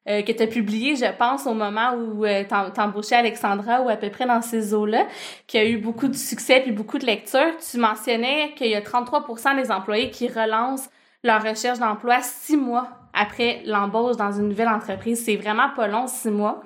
Euh, 0.08 0.22
que 0.22 0.32
tu 0.32 0.42
as 0.42 0.48
publié, 0.48 0.96
je 0.96 1.16
pense, 1.16 1.46
au 1.46 1.54
moment 1.54 1.92
où 1.94 2.24
euh, 2.24 2.42
t'embauchais 2.74 3.14
Alexandra 3.14 3.82
ou 3.82 3.88
à 3.88 3.94
peu 3.96 4.10
près 4.10 4.26
dans 4.26 4.42
ces 4.42 4.74
eaux-là, 4.74 5.06
qui 5.46 5.58
a 5.58 5.64
eu 5.64 5.78
beaucoup 5.78 6.08
de 6.08 6.16
succès 6.16 6.60
puis 6.60 6.72
beaucoup 6.72 6.98
de 6.98 7.06
lectures. 7.06 7.56
Tu 7.70 7.78
mentionnais 7.78 8.52
qu'il 8.56 8.66
y 8.66 8.74
a 8.74 8.82
33 8.82 9.54
des 9.54 9.70
employés 9.70 10.10
qui 10.10 10.26
relancent 10.26 10.90
leur 11.22 11.40
recherche 11.40 11.78
d'emploi 11.78 12.20
six 12.20 12.56
mois 12.56 12.88
après 13.14 13.62
l'embauche 13.64 14.16
dans 14.16 14.32
une 14.32 14.48
nouvelle 14.48 14.70
entreprise. 14.70 15.24
C'est 15.24 15.36
vraiment 15.36 15.68
pas 15.76 15.86
long, 15.86 16.08
six 16.08 16.30
mois. 16.30 16.64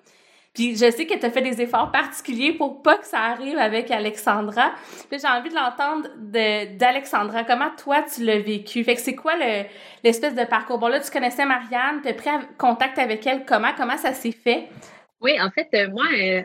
Puis 0.56 0.74
je 0.74 0.90
sais 0.90 1.04
que 1.04 1.12
tu 1.12 1.30
fait 1.30 1.42
des 1.42 1.60
efforts 1.60 1.92
particuliers 1.92 2.52
pour 2.52 2.82
pas 2.82 2.96
que 2.96 3.04
ça 3.04 3.20
arrive 3.20 3.58
avec 3.58 3.90
Alexandra. 3.90 4.70
Puis 5.10 5.20
j'ai 5.20 5.28
envie 5.28 5.50
de 5.50 5.54
l'entendre 5.54 6.08
d'Alexandra. 6.16 7.44
Comment 7.44 7.68
toi 7.76 8.02
tu 8.02 8.24
l'as 8.24 8.38
vécu? 8.38 8.82
Fait 8.82 8.94
que 8.94 9.02
c'est 9.02 9.14
quoi 9.14 9.34
l'espèce 10.02 10.34
de 10.34 10.44
parcours? 10.44 10.78
Bon 10.78 10.88
là, 10.88 10.98
tu 10.98 11.10
connaissais 11.10 11.44
Marianne, 11.44 12.00
tu 12.02 12.08
as 12.08 12.14
pris 12.14 12.30
contact 12.56 12.98
avec 12.98 13.26
elle. 13.26 13.44
Comment? 13.44 13.72
Comment 13.76 13.98
ça 13.98 14.14
s'est 14.14 14.32
fait? 14.32 14.70
Oui, 15.22 15.32
en 15.40 15.50
fait, 15.50 15.68
euh, 15.74 15.88
moi, 15.90 16.04
euh, 16.14 16.42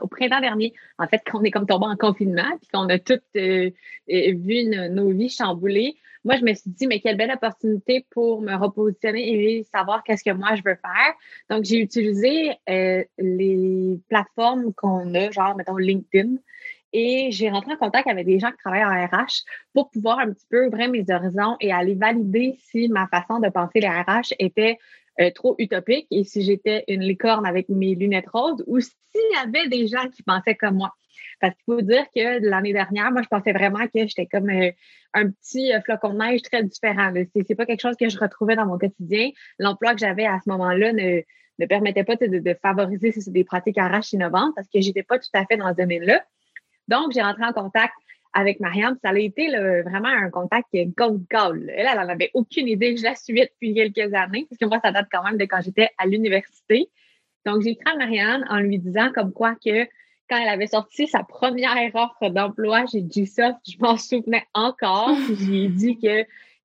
au 0.00 0.06
printemps 0.06 0.40
dernier, 0.40 0.72
en 0.98 1.06
fait, 1.06 1.20
quand 1.26 1.40
on 1.40 1.44
est 1.44 1.50
comme 1.50 1.66
tombé 1.66 1.86
en 1.86 1.96
confinement, 1.96 2.56
puis 2.58 2.68
qu'on 2.72 2.88
a 2.88 2.98
toutes 2.98 3.22
euh, 3.36 3.70
vu 4.08 4.64
nos 4.64 5.10
vies 5.10 5.28
chamboulées, 5.28 5.96
moi, 6.24 6.36
je 6.36 6.44
me 6.44 6.54
suis 6.54 6.70
dit, 6.70 6.86
mais 6.86 7.00
quelle 7.00 7.16
belle 7.16 7.30
opportunité 7.30 8.06
pour 8.10 8.40
me 8.40 8.54
repositionner 8.54 9.58
et 9.58 9.64
savoir 9.64 10.02
qu'est-ce 10.04 10.24
que 10.24 10.34
moi 10.34 10.54
je 10.56 10.62
veux 10.64 10.76
faire. 10.76 11.14
Donc, 11.48 11.64
j'ai 11.64 11.78
utilisé 11.78 12.52
les 12.66 14.00
plateformes 14.08 14.72
qu'on 14.74 15.14
a, 15.14 15.30
genre, 15.30 15.54
mettons, 15.56 15.76
LinkedIn, 15.76 16.36
et 16.92 17.30
j'ai 17.30 17.50
rentré 17.50 17.72
en 17.72 17.76
contact 17.76 18.08
avec 18.08 18.26
des 18.26 18.38
gens 18.38 18.50
qui 18.50 18.56
travaillent 18.56 18.84
en 18.84 19.06
RH 19.06 19.44
pour 19.74 19.90
pouvoir 19.90 20.18
un 20.18 20.32
petit 20.32 20.46
peu 20.50 20.66
ouvrir 20.66 20.90
mes 20.90 21.04
horizons 21.10 21.56
et 21.60 21.72
aller 21.72 21.94
valider 21.94 22.58
si 22.70 22.88
ma 22.88 23.06
façon 23.08 23.40
de 23.40 23.48
penser 23.50 23.80
les 23.80 23.88
RH 23.88 24.34
était 24.38 24.78
euh, 25.20 25.30
trop 25.30 25.54
utopique 25.58 26.06
et 26.10 26.24
si 26.24 26.42
j'étais 26.42 26.84
une 26.88 27.02
licorne 27.02 27.46
avec 27.46 27.68
mes 27.68 27.94
lunettes 27.94 28.28
roses 28.28 28.62
ou 28.66 28.80
s'il 28.80 28.92
y 29.32 29.36
avait 29.36 29.68
des 29.68 29.86
gens 29.86 30.08
qui 30.08 30.22
pensaient 30.22 30.54
comme 30.54 30.76
moi. 30.76 30.94
Parce 31.40 31.54
qu'il 31.54 31.64
faut 31.66 31.82
dire 31.82 32.04
que 32.14 32.44
l'année 32.48 32.72
dernière, 32.72 33.10
moi, 33.10 33.22
je 33.22 33.28
pensais 33.28 33.52
vraiment 33.52 33.86
que 33.86 34.06
j'étais 34.06 34.26
comme 34.26 34.50
euh, 34.50 34.70
un 35.14 35.30
petit 35.30 35.72
euh, 35.72 35.80
flocon 35.80 36.12
de 36.12 36.18
neige 36.18 36.42
très 36.42 36.62
différent. 36.62 37.12
C'est, 37.14 37.44
c'est 37.46 37.54
pas 37.54 37.66
quelque 37.66 37.80
chose 37.80 37.96
que 37.96 38.08
je 38.08 38.18
retrouvais 38.18 38.56
dans 38.56 38.66
mon 38.66 38.78
quotidien. 38.78 39.30
L'emploi 39.58 39.94
que 39.94 40.00
j'avais 40.00 40.26
à 40.26 40.38
ce 40.44 40.50
moment-là 40.50 40.92
ne, 40.92 41.22
ne 41.58 41.66
permettait 41.66 42.04
pas 42.04 42.16
de, 42.16 42.38
de 42.38 42.56
favoriser 42.60 43.12
des 43.28 43.44
pratiques 43.44 43.78
RH 43.78 44.12
innovantes 44.14 44.52
parce 44.54 44.68
que 44.68 44.80
j'étais 44.80 45.02
pas 45.02 45.18
tout 45.18 45.28
à 45.34 45.44
fait 45.46 45.56
dans 45.56 45.68
ce 45.70 45.76
domaine-là. 45.76 46.24
Donc, 46.88 47.12
j'ai 47.12 47.22
rentré 47.22 47.44
en 47.44 47.52
contact 47.52 47.94
avec 48.38 48.60
Marianne. 48.60 48.96
Ça 49.02 49.10
a 49.10 49.18
été 49.18 49.48
vraiment 49.82 50.08
un 50.08 50.30
contact 50.30 50.68
gold 50.96 51.26
call. 51.28 51.70
Elle, 51.74 51.86
elle 51.90 51.98
n'en 51.98 52.08
avait 52.08 52.30
aucune 52.34 52.68
idée. 52.68 52.96
Je 52.96 53.02
la 53.02 53.16
suivais 53.16 53.50
depuis 53.52 53.74
quelques 53.74 54.14
années, 54.14 54.46
parce 54.48 54.58
que 54.58 54.64
moi, 54.64 54.78
ça 54.82 54.92
date 54.92 55.08
quand 55.10 55.24
même 55.24 55.36
de 55.36 55.44
quand 55.44 55.60
j'étais 55.60 55.90
à 55.98 56.06
l'université. 56.06 56.88
Donc, 57.44 57.62
j'ai 57.62 57.70
écrit 57.70 57.92
à 57.92 57.96
Marianne 57.96 58.46
en 58.48 58.58
lui 58.58 58.78
disant 58.78 59.10
comme 59.12 59.32
quoi 59.32 59.54
que 59.56 59.84
quand 60.30 60.36
elle 60.36 60.48
avait 60.48 60.68
sorti 60.68 61.08
sa 61.08 61.24
première 61.24 61.94
offre 61.94 62.28
d'emploi 62.28 62.84
j'ai 62.92 63.00
dit 63.00 63.26
ça, 63.26 63.58
je 63.66 63.76
m'en 63.80 63.96
souvenais 63.96 64.44
encore. 64.54 65.16
J'ai 65.40 65.68
dit 65.68 65.98
que 65.98 66.20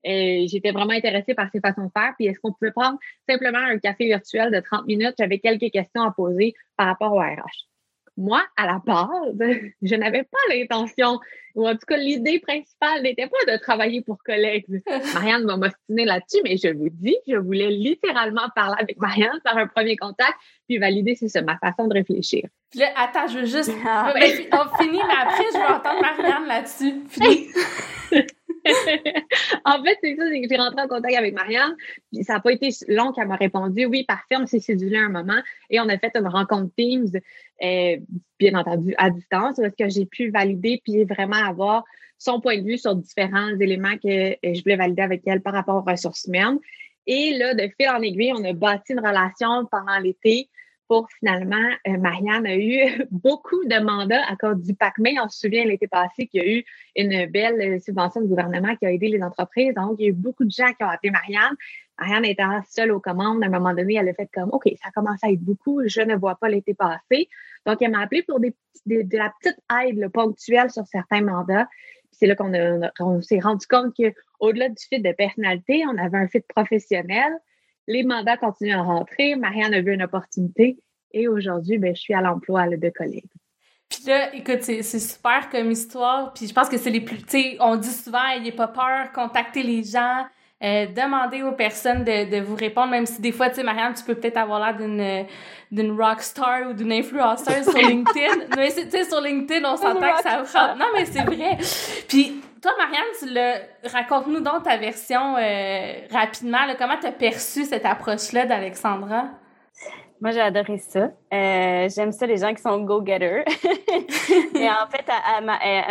euh, 0.06 0.46
j'étais 0.48 0.72
vraiment 0.72 0.92
intéressée 0.92 1.34
par 1.34 1.50
ses 1.50 1.62
façons 1.62 1.86
de 1.86 1.92
faire. 1.98 2.12
Puis 2.18 2.28
est-ce 2.28 2.40
qu'on 2.40 2.52
pouvait 2.52 2.74
prendre 2.74 3.00
simplement 3.28 3.60
un 3.60 3.80
café 3.80 4.06
virtuel 4.06 4.52
de 4.52 4.60
30 4.60 4.86
minutes? 4.86 5.14
J'avais 5.18 5.40
quelques 5.40 5.72
questions 5.72 6.02
à 6.02 6.12
poser 6.12 6.54
par 6.76 6.88
rapport 6.88 7.14
au 7.14 7.20
RH 7.20 7.73
moi, 8.18 8.44
à 8.58 8.66
la 8.66 8.82
base, 8.86 9.10
je 9.82 9.96
n'avais 9.96 10.24
pas 10.24 10.38
l'intention, 10.50 11.20
ou 11.56 11.68
en 11.68 11.74
tout 11.74 11.86
cas, 11.88 11.98
l'idée 11.98 12.40
principale 12.40 13.02
n'était 13.04 13.28
pas 13.28 13.52
de 13.52 13.58
travailler 13.58 14.02
pour 14.02 14.18
collègues. 14.24 14.66
Marianne 15.14 15.46
m'a 15.46 15.58
m'ostiner 15.58 16.06
là-dessus, 16.06 16.42
mais 16.44 16.58
je 16.58 16.70
vous 16.70 16.90
dis, 16.90 17.16
je 17.28 17.38
voulais 17.38 17.70
littéralement 17.70 18.50
parler 18.56 18.76
avec 18.80 18.98
Marianne, 19.00 19.40
faire 19.44 19.58
un 19.58 19.68
premier 19.68 19.98
contact, 19.98 20.34
puis 20.68 20.78
valider 20.78 21.16
si 21.16 21.30
c'est 21.30 21.42
ma 21.42 21.58
façon 21.58 21.88
de 21.88 21.94
réfléchir. 21.94 22.48
Là, 22.76 22.88
attends, 22.96 23.28
je 23.28 23.40
veux 23.40 23.46
juste. 23.46 23.70
On 24.52 24.78
finit, 24.78 25.02
mais 25.08 25.22
après, 25.22 25.44
je 25.54 25.58
veux 25.58 25.76
entendre 25.76 26.02
Marianne 26.02 26.48
là-dessus. 26.48 27.04
en 29.66 29.84
fait, 29.84 29.98
c'est 30.02 30.16
ça, 30.16 30.24
c'est 30.30 30.42
que 30.42 30.48
j'ai 30.50 30.58
rentré 30.58 30.82
en 30.82 30.88
contact 30.88 31.16
avec 31.16 31.34
Marianne, 31.34 31.76
puis 32.12 32.24
ça 32.24 32.34
n'a 32.34 32.40
pas 32.40 32.52
été 32.52 32.70
long 32.88 33.12
qu'elle 33.12 33.28
m'a 33.28 33.36
répondu 33.36 33.86
oui, 33.86 34.06
parfait, 34.06 34.38
on 34.38 34.46
s'est 34.46 34.60
séduit 34.60 34.98
un 34.98 35.10
moment 35.10 35.42
et 35.70 35.80
on 35.80 35.90
a 35.90 35.98
fait 35.98 36.12
une 36.16 36.28
rencontre 36.28 36.72
Teams, 36.78 37.08
euh, 37.64 37.98
bien 38.40 38.56
entendu, 38.56 38.94
à 38.98 39.10
distance, 39.10 39.58
parce 39.58 39.76
que 39.78 39.90
j'ai 39.90 40.06
pu 40.06 40.30
valider 40.30 40.82
puis 40.84 41.04
vraiment 41.04 41.36
avoir 41.36 41.84
son 42.18 42.40
point 42.40 42.58
de 42.58 42.64
vue 42.64 42.78
sur 42.78 42.96
différents 42.96 43.60
éléments 43.60 43.98
que 43.98 44.32
euh, 44.32 44.54
je 44.54 44.62
voulais 44.64 44.78
valider 44.78 45.02
avec 45.02 45.24
elle 45.26 45.42
par 45.42 45.54
rapport 45.54 45.76
aux 45.76 45.92
ressources 45.92 46.26
humaines. 46.26 46.60
Et 47.06 47.38
là, 47.38 47.54
de 47.54 47.70
fil 47.78 47.90
en 47.90 48.02
aiguille, 48.02 48.34
on 48.34 48.44
a 48.46 48.54
bâti 48.54 48.94
une 48.94 49.00
relation 49.00 49.66
pendant 49.70 50.00
l'été 50.00 50.50
pour 50.88 51.10
finalement, 51.20 51.70
euh, 51.88 51.98
Marianne 51.98 52.46
a 52.46 52.56
eu 52.56 53.06
beaucoup 53.12 53.64
de 53.66 53.80
mandats 53.84 54.24
à 54.28 54.36
cause 54.36 54.62
du 54.62 54.74
PACME. 54.74 55.20
On 55.24 55.30
se 55.30 55.40
souvient 55.40 55.66
l'été 55.66 55.88
passé 55.88 56.28
qu'il 56.28 56.44
y 56.44 56.46
a 56.46 56.58
eu 56.58 56.66
une 56.96 57.26
belle 57.32 57.62
euh, 57.62 57.80
subvention 57.80 58.22
du 58.22 58.28
gouvernement 58.28 58.76
qui 58.76 58.86
a 58.86 58.92
aidé 58.92 59.08
les 59.08 59.22
entreprises. 59.22 59.74
Donc, 59.74 59.96
il 60.00 60.04
y 60.04 60.06
a 60.06 60.10
eu 60.10 60.14
beaucoup 60.14 60.46
de 60.46 60.52
gens 60.52 60.72
qui 60.74 60.84
ont 60.84 60.90
appelé 60.90 61.12
Marianne. 61.12 61.56
Marianne 62.00 62.26
étant 62.26 62.62
seule 62.70 62.92
aux 62.92 63.00
commandes, 63.00 63.44
à 63.44 63.48
un 63.48 63.50
moment 63.50 63.74
donné, 63.74 63.96
elle 63.96 64.10
a 64.10 64.14
fait 64.14 64.30
comme 64.34 64.50
OK, 64.52 64.70
ça 64.82 64.90
commence 64.92 65.24
à 65.24 65.32
être 65.32 65.42
beaucoup, 65.42 65.82
je 65.86 66.02
ne 66.02 66.16
vois 66.16 66.36
pas 66.36 66.50
l'été 66.50 66.74
passé. 66.74 67.30
Donc, 67.66 67.82
elle 67.82 67.92
m'a 67.92 68.02
appelé 68.02 68.24
pour 68.24 68.40
de 68.40 69.18
la 69.18 69.34
petite 69.40 69.60
aide 69.84 70.10
ponctuelle 70.10 70.72
sur 70.72 70.86
certains 70.88 71.22
mandats. 71.22 71.68
C'est 72.12 72.28
là 72.28 72.36
qu'on 72.36 73.22
s'est 73.22 73.40
rendu 73.40 73.66
compte 73.68 73.94
qu'au-delà 73.96 74.70
du 74.70 74.84
fit 74.88 75.02
de 75.02 75.12
personnalité, 75.12 75.84
on 75.88 75.98
avait 75.98 76.18
un 76.18 76.28
fit 76.28 76.42
professionnel. 76.42 77.34
Les 77.88 78.04
mandats 78.04 78.38
continuent 78.38 78.76
à 78.76 78.82
rentrer. 78.82 79.36
Marianne 79.36 79.74
a 79.74 79.82
vu 79.82 79.94
une 79.94 80.04
opportunité 80.04 80.78
et 81.12 81.28
aujourd'hui, 81.28 81.78
ben, 81.78 81.96
je 81.96 82.02
suis 82.02 82.14
à 82.14 82.22
l'emploi 82.22 82.68
de 82.68 82.90
collègues. 82.90 83.30
Puis 83.90 84.04
là, 84.08 84.34
écoute, 84.34 84.62
c'est 84.64 84.82
super 84.82 85.50
comme 85.50 85.70
histoire. 85.72 86.34
Puis 86.34 86.48
je 86.48 86.54
pense 86.54 86.70
que 86.70 86.78
c'est 86.78 86.90
les 86.90 87.02
plus. 87.02 87.18
Tu 87.18 87.26
sais, 87.30 87.58
on 87.60 87.76
dit 87.76 87.92
souvent, 87.92 88.28
n'ayez 88.38 88.52
pas 88.52 88.68
peur, 88.68 89.12
contactez 89.14 89.62
les 89.62 89.84
gens, 89.84 90.26
euh, 90.64 90.88
demandez 90.88 91.44
aux 91.44 91.52
personnes 91.52 92.04
de, 92.04 92.30
de, 92.32 92.42
vous 92.42 92.56
répondre, 92.56 92.90
même 92.90 93.06
si 93.06 93.22
des 93.22 93.32
fois, 93.32 93.50
tu 93.50 93.56
sais, 93.56 93.64
Marianne, 93.64 93.94
tu 93.94 94.04
peux 94.04 94.16
peut-être 94.16 94.38
avoir 94.38 94.60
l'air 94.60 94.78
d'une 94.78 95.28
d'une 95.70 96.00
rockstar 96.00 96.70
ou 96.70 96.74
d'une 96.74 96.92
influenceuse 96.92 97.64
sur 97.64 97.78
LinkedIn. 97.90 98.46
mais 98.56 98.72
tu 98.72 98.90
sais, 98.90 99.04
sur 99.04 99.22
LinkedIn, 99.22 99.68
on 99.68 99.76
s'entend 99.76 100.00
que 100.00 100.48
ça. 100.48 100.76
Non, 100.76 100.86
mais 100.96 101.06
c'est 101.06 101.24
vrai. 101.24 101.58
Puis 102.08 102.42
toi, 102.64 102.72
Marianne, 102.78 103.12
tu 103.20 103.26
le 103.28 103.90
raconte-nous 103.90 104.40
donc 104.40 104.64
ta 104.64 104.78
version 104.78 105.36
euh, 105.36 106.08
rapidement. 106.10 106.60
comment 106.80 106.98
tu 106.98 107.08
as 107.08 107.12
perçu 107.12 107.66
cette 107.66 107.86
approche-là 107.86 108.46
d'Alexandra? 108.46 109.26
Moi, 110.22 110.32
j'ai 110.32 110.40
adoré 110.40 110.78
ça. 110.78 111.10
Euh, 111.34 111.90
j'aime 111.94 112.14
ça, 112.14 112.26
les 112.26 112.38
gens 112.38 112.54
qui 112.54 112.62
sont 112.62 112.80
go-getters. 112.80 113.44
Et 114.56 114.70
en 114.70 114.88
fait, 114.90 115.06
elle, 115.38 115.44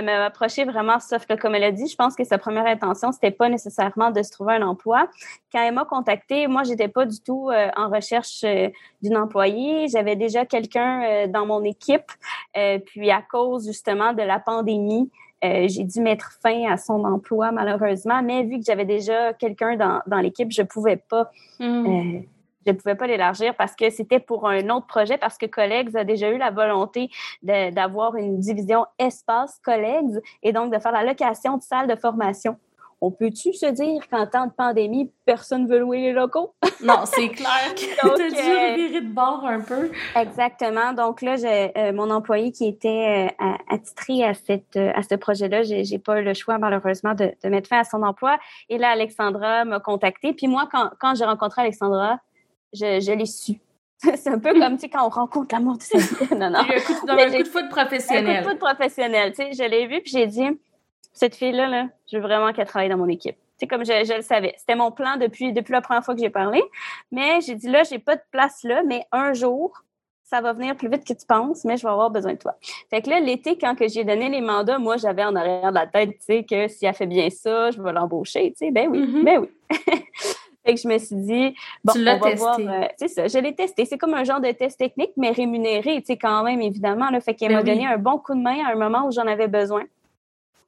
m'a 0.05 0.25
approché 0.25 0.65
vraiment 0.65 0.99
sauf 0.99 1.27
que, 1.27 1.35
comme 1.35 1.55
elle 1.55 1.65
a 1.65 1.73
dit, 1.73 1.87
je 1.87 1.95
pense 1.95 2.17
que 2.17 2.25
sa 2.25 2.39
première 2.39 2.65
intention, 2.65 3.13
c'était 3.13 3.31
pas 3.31 3.51
nécessairement 3.51 4.11
de 4.11 4.23
se 4.23 4.31
trouver 4.31 4.55
un 4.55 4.63
emploi. 4.63 5.11
Quand 5.53 5.63
elle 5.63 5.75
m'a 5.75 5.85
contactée, 5.85 6.47
moi, 6.47 6.63
j'étais 6.63 6.89
pas 6.89 7.05
du 7.05 7.21
tout 7.21 7.51
euh, 7.51 7.69
en 7.77 7.91
recherche 7.91 8.47
d'une 9.03 9.19
employée. 9.19 9.89
J'avais 9.89 10.17
déjà 10.17 10.47
quelqu'un 10.47 11.27
dans 11.29 11.45
mon 11.45 11.63
équipe. 11.65 12.11
puis, 12.87 13.11
à 13.11 13.21
cause 13.21 13.67
justement 13.67 14.15
de 14.15 14.23
la 14.23 14.39
pandémie, 14.39 15.11
euh, 15.45 15.67
j'ai 15.69 15.85
dû 15.85 16.01
mettre 16.01 16.33
fin 16.43 16.71
à 16.71 16.77
son 16.77 17.05
emploi 17.05 17.53
malheureusement, 17.53 18.23
mais 18.23 18.45
vu 18.45 18.59
que 18.59 18.65
j'avais 18.65 18.85
déjà 18.85 19.33
quelqu'un 19.33 19.77
dans, 19.77 20.01
dans 20.07 20.19
l'équipe, 20.19 20.51
je 20.51 20.63
pouvais 20.63 20.97
pas. 20.97 21.31
Hmm. 21.59 21.87
Euh, 21.87 22.21
je 22.65 22.71
ne 22.71 22.77
pouvais 22.77 22.95
pas 22.95 23.09
l'élargir 23.09 23.57
parce 23.57 23.75
que 23.75 23.91
c'était 23.91 24.21
pour 24.21 24.49
un 24.49 24.69
autre 24.71 24.87
projet, 24.87 25.19
parce 25.19 25.37
que 25.37 25.47
Collègues 25.47 25.97
a 25.97 26.05
déjà 26.05 26.31
eu 26.31 26.39
la 26.39 26.51
volonté 26.51 27.11
d'avoir 27.43 28.15
une 28.15 28.39
division 28.39 28.87
espace 29.01 29.59
Collègues 29.65 30.21
et 30.45 30.53
donc 30.53 30.73
de 30.73 30.79
faire 30.79 30.93
la 30.93 31.03
location 31.03 31.57
de 31.57 31.63
salles 31.63 31.89
de 31.89 31.97
formation 31.97 32.57
on 33.03 33.11
peut-tu 33.11 33.53
se 33.53 33.67
dire 33.67 34.09
qu'en 34.09 34.29
temps 34.29 34.47
de 34.47 34.53
pandémie, 34.53 35.11
personne 35.27 35.65
ne 35.65 35.69
veut 35.69 35.81
louer 35.81 36.01
les 36.01 36.13
locaux? 36.13 36.55
non, 36.85 37.01
c'est 37.05 37.31
clair 37.31 37.75
que 37.75 37.81
tu 38.17 38.23
as 38.23 38.31
dû 38.31 38.37
revirer 38.37 39.01
de 39.01 39.13
bord 39.13 39.45
un 39.45 39.61
peu. 39.61 39.91
Exactement. 40.15 40.93
Donc 40.93 41.21
là, 41.21 41.35
j'ai 41.35 41.77
euh, 41.77 41.93
mon 41.93 42.11
employé 42.11 42.53
qui 42.53 42.69
était 42.69 43.29
euh, 43.41 43.53
attitré 43.69 44.25
à, 44.25 44.35
cette, 44.35 44.77
euh, 44.77 44.93
à 44.95 45.03
ce 45.03 45.17
projet-là, 45.17 45.65
j'ai, 45.65 45.83
j'ai 45.83 45.99
pas 45.99 46.21
eu 46.21 46.25
le 46.25 46.33
choix, 46.33 46.59
malheureusement, 46.59 47.15
de, 47.15 47.35
mettre 47.49 47.69
fin 47.69 47.81
à 47.81 47.85
son 47.85 48.05
emploi. 48.05 48.39
Et 48.69 48.79
là, 48.79 48.91
Alexandra 48.91 49.65
m'a 49.65 49.81
contacté. 49.81 50.33
Puis 50.33 50.47
moi, 50.47 50.69
quand, 50.71 50.91
quand 51.01 51.17
j'ai 51.17 51.25
rencontré 51.25 51.63
Alexandra, 51.63 52.21
je, 52.73 53.01
je 53.01 53.13
l'ai 53.13 53.27
su. 53.27 53.55
c'est 53.99 54.29
un 54.29 54.39
peu 54.39 54.53
comme, 54.53 54.77
tu 54.77 54.83
sais, 54.83 54.89
quand 54.89 55.05
on 55.05 55.09
rencontre 55.09 55.53
l'amour 55.53 55.77
de 55.77 55.83
sa 55.83 55.99
vie. 55.99 56.35
non, 56.37 56.51
non. 56.51 56.61
un 56.61 56.65
coup 56.65 57.05
de, 57.05 57.11
un 57.11 57.37
coup 57.37 57.43
de 57.43 57.49
foot 57.49 57.69
professionnel. 57.69 58.37
Un 58.37 58.43
coup 58.43 58.55
de 58.55 58.59
foot 58.61 58.61
professionnel. 58.61 59.33
Tu 59.33 59.43
sais, 59.43 59.53
je 59.53 59.69
l'ai 59.69 59.89
vu, 59.89 60.01
puis 60.03 60.13
j'ai 60.13 60.29
dit 60.29 60.49
cette 61.13 61.35
fille-là, 61.35 61.69
là, 61.69 61.89
je 62.11 62.17
veux 62.17 62.23
vraiment 62.23 62.53
qu'elle 62.53 62.67
travaille 62.67 62.89
dans 62.89 62.99
mon 62.99 63.09
équipe. 63.09 63.37
C'est 63.59 63.67
comme 63.67 63.85
je, 63.85 63.93
je, 64.05 64.15
le 64.15 64.23
savais. 64.23 64.55
C'était 64.59 64.75
mon 64.75 64.91
plan 64.91 65.17
depuis, 65.17 65.53
depuis 65.53 65.73
la 65.73 65.81
première 65.81 66.05
fois 66.05 66.15
que 66.15 66.21
j'ai 66.21 66.31
parlé. 66.31 66.63
Mais 67.13 67.41
j'ai 67.41 67.55
dit 67.55 67.69
là, 67.69 67.85
j'ai 67.85 67.99
pas 67.99 68.17
de 68.17 68.23
place 68.31 68.65
là, 68.65 68.83
mais 68.85 69.05
un 69.13 69.35
jour, 69.35 69.85
ça 70.33 70.41
va 70.41 70.55
venir 70.55 70.75
plus 70.77 70.89
vite 70.89 71.05
que 71.07 71.13
tu 71.13 71.27
penses, 71.27 71.65
mais 71.65 71.77
je 71.77 71.83
vais 71.83 71.91
avoir 71.91 72.11
besoin 72.11 72.33
de 72.33 72.39
toi. 72.39 72.55
Fait 72.89 73.03
que 73.03 73.11
là, 73.11 73.21
l'été, 73.21 73.59
quand 73.59 73.75
que 73.75 73.87
j'ai 73.87 74.03
donné 74.03 74.31
les 74.31 74.41
mandats, 74.41 74.79
moi, 74.79 74.97
j'avais 74.97 75.25
en 75.25 75.37
arrière 75.37 75.69
de 75.69 75.75
la 75.75 75.87
tête, 75.87 76.13
tu 76.13 76.25
sais, 76.25 76.45
que 76.45 76.69
si 76.69 76.87
elle 76.87 76.95
fait 76.95 77.07
bien 77.07 77.29
ça, 77.29 77.71
je 77.71 77.83
vais 77.83 77.93
l'embaucher, 77.93 78.51
tu 78.53 78.65
sais. 78.65 78.71
Ben 78.71 78.89
oui, 78.89 79.01
mm-hmm. 79.01 79.25
ben 79.25 79.41
oui. 79.41 79.49
fait 80.65 80.75
que 80.75 80.81
je 80.81 80.89
me 80.89 80.97
suis 80.97 81.17
dit, 81.17 81.55
bon, 81.85 81.93
on 81.95 82.05
va 82.05 82.19
testé. 82.19 82.35
voir. 82.37 82.59
Euh, 82.59 82.87
c'est 82.97 83.09
ça, 83.09 83.29
je 83.29 83.39
l'ai 83.39 83.55
testé. 83.55 83.85
C'est 83.85 83.99
comme 83.99 84.15
un 84.15 84.25
genre 84.25 84.41
de 84.41 84.51
test 84.53 84.79
technique, 84.79 85.13
mais 85.19 85.33
rémunéré, 85.33 86.01
tu 86.01 86.07
sais, 86.07 86.17
quand 86.17 86.43
même, 86.45 86.63
évidemment. 86.63 87.11
Là, 87.11 87.21
fait 87.21 87.35
qu'elle 87.35 87.51
ben 87.51 87.57
m'a 87.57 87.63
donné 87.63 87.87
un 87.87 87.99
bon 87.99 88.17
coup 88.19 88.35
de 88.35 88.41
main 88.41 88.65
à 88.65 88.73
un 88.73 88.77
moment 88.77 89.07
où 89.07 89.13
j'en 89.13 89.27
avais 89.27 89.49
besoin. 89.49 89.85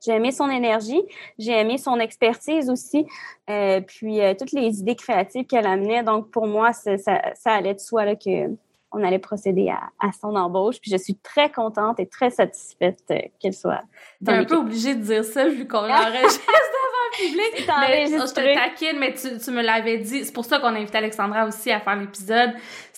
J'ai 0.05 0.12
aimé 0.12 0.33
son 0.33 0.51
énergie, 0.51 1.03
j'ai 1.38 1.53
aimé 1.53 1.79
son 1.79 1.99
expertise 1.99 2.69
aussi, 2.69 3.07
euh, 3.49 3.81
puis 3.81 4.21
euh, 4.21 4.35
toutes 4.38 4.53
les 4.53 4.81
idées 4.81 4.97
créatives 4.97 5.47
qu'elle 5.47 5.67
amenait. 5.67 6.03
Donc, 6.03 6.31
pour 6.31 6.47
moi, 6.47 6.73
ça, 6.73 6.97
ça, 6.99 7.53
allait 7.53 7.75
de 7.75 7.81
soi 7.81 8.05
là, 8.05 8.17
que 8.17 8.51
on 8.95 9.03
allait 9.03 9.19
procéder 9.19 9.71
à, 9.71 10.12
son 10.21 10.37
embauche. 10.37 10.81
Puis 10.81 10.90
je 10.90 10.97
suis 10.97 11.17
très 11.17 11.51
contente 11.51 11.99
et 11.99 12.07
très 12.07 12.31
satisfaite 12.31 13.03
euh, 13.11 13.19
qu'elle 13.40 13.55
soit. 13.55 13.83
T'es 14.25 14.33
un 14.33 14.45
peu 14.45 14.57
obligée 14.57 14.95
de 14.95 15.03
dire 15.03 15.25
ça 15.25 15.49
vu 15.49 15.67
qu'on 15.67 15.79
enregistre 15.79 16.47
devant 16.47 17.05
le 17.11 17.27
public. 17.27 17.71
Mais, 17.81 18.07
je 18.07 18.33
te 18.33 18.55
taquine, 18.55 18.99
mais 19.01 19.14
tu, 19.14 19.38
tu 19.38 19.51
me 19.51 19.62
l'avais 19.62 19.99
dit. 19.99 20.25
C'est 20.25 20.33
pour 20.33 20.45
ça 20.45 20.61
qu'on 20.61 20.69
a 20.69 20.79
invité 20.79 20.99
Alexandra 20.99 21.45
aussi 21.47 21.73
à 21.73 21.81
faire 21.81 21.97
l'épisode. 21.97 22.53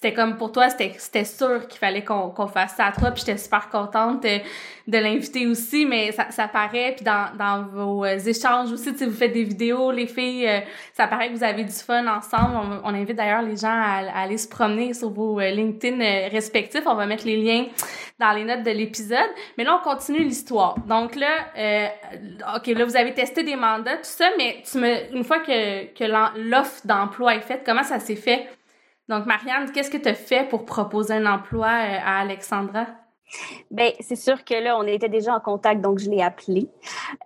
C'était 0.07 0.23
comme 0.23 0.37
pour 0.37 0.53
toi, 0.53 0.69
c'était 0.71 1.25
sûr 1.25 1.67
qu'il 1.67 1.81
fallait 1.81 2.05
qu'on 2.05 2.47
fasse 2.47 2.77
ça 2.77 2.87
à 2.87 2.93
toi, 2.93 3.11
puis 3.11 3.25
j'étais 3.27 3.39
super 3.39 3.69
contente 3.69 4.23
de, 4.23 4.99
l'inviter 4.99 5.49
aussi, 5.49 5.85
mais 5.85 6.13
ça, 6.13 6.31
ça 6.31 6.47
paraît, 6.47 6.93
puis 6.95 7.05
dans, 7.05 7.37
dans 7.37 7.65
vos 7.65 8.05
euh, 8.05 8.17
échanges 8.17 8.71
aussi, 8.71 8.97
si 8.97 9.05
vous 9.05 9.11
faites 9.11 9.33
des 9.33 9.43
vidéos, 9.43 9.91
les 9.91 10.07
filles, 10.07 10.47
euh, 10.47 10.61
ça 10.93 11.09
paraît 11.09 11.29
que 11.29 11.35
vous 11.35 11.43
avez 11.43 11.65
du 11.65 11.73
fun 11.73 12.07
ensemble. 12.07 12.81
On, 12.85 12.95
invite 12.95 13.17
d'ailleurs 13.17 13.43
les 13.43 13.57
gens 13.57 13.67
à, 13.67 14.17
aller 14.17 14.39
se 14.39 14.47
promener 14.47 14.95
sur 14.95 15.11
vos 15.11 15.41
euh, 15.41 15.51
LinkedIn 15.51 15.99
respectifs. 16.29 16.85
On 16.87 16.95
va 16.95 17.07
mettre 17.07 17.27
les 17.27 17.39
liens 17.39 17.67
dans 18.21 18.31
les 18.31 18.45
notes 18.45 18.63
de 18.63 18.71
l'épisode. 18.71 19.19
Mais 19.59 19.65
là, 19.65 19.81
on 19.81 19.85
continue 19.85 20.21
l'histoire. 20.21 20.77
Donc 20.87 21.17
là, 21.17 21.49
OK, 22.55 22.69
là, 22.69 22.85
vous 22.85 22.97
avez 22.97 23.13
testé 23.13 23.43
des 23.43 23.57
mandats, 23.57 23.97
tout 23.97 24.05
ça, 24.05 24.29
mais 24.39 24.63
tu 24.71 24.79
me, 24.79 25.17
une 25.17 25.25
fois 25.25 25.41
que, 25.41 25.87
que 25.95 26.05
l'offre 26.49 26.87
d'emploi 26.87 27.35
est 27.35 27.41
faite, 27.41 27.63
comment 27.67 27.83
ça 27.83 27.99
s'est 27.99 28.15
fait? 28.15 28.47
Donc, 29.09 29.27
Marianne, 29.27 29.71
qu'est-ce 29.73 29.91
que 29.91 29.99
tu 29.99 30.09
as 30.09 30.15
fait 30.15 30.49
pour 30.49 30.65
proposer 30.65 31.15
un 31.15 31.27
emploi 31.27 31.69
euh, 31.69 31.99
à 32.05 32.21
Alexandra? 32.21 32.87
Bien, 33.73 33.91
c'est 34.01 34.17
sûr 34.17 34.45
que 34.45 34.55
là, 34.55 34.79
on 34.79 34.85
était 34.85 35.09
déjà 35.09 35.35
en 35.35 35.41
contact, 35.41 35.81
donc 35.81 35.99
je 35.99 36.09
l'ai 36.09 36.23
appelé. 36.23 36.69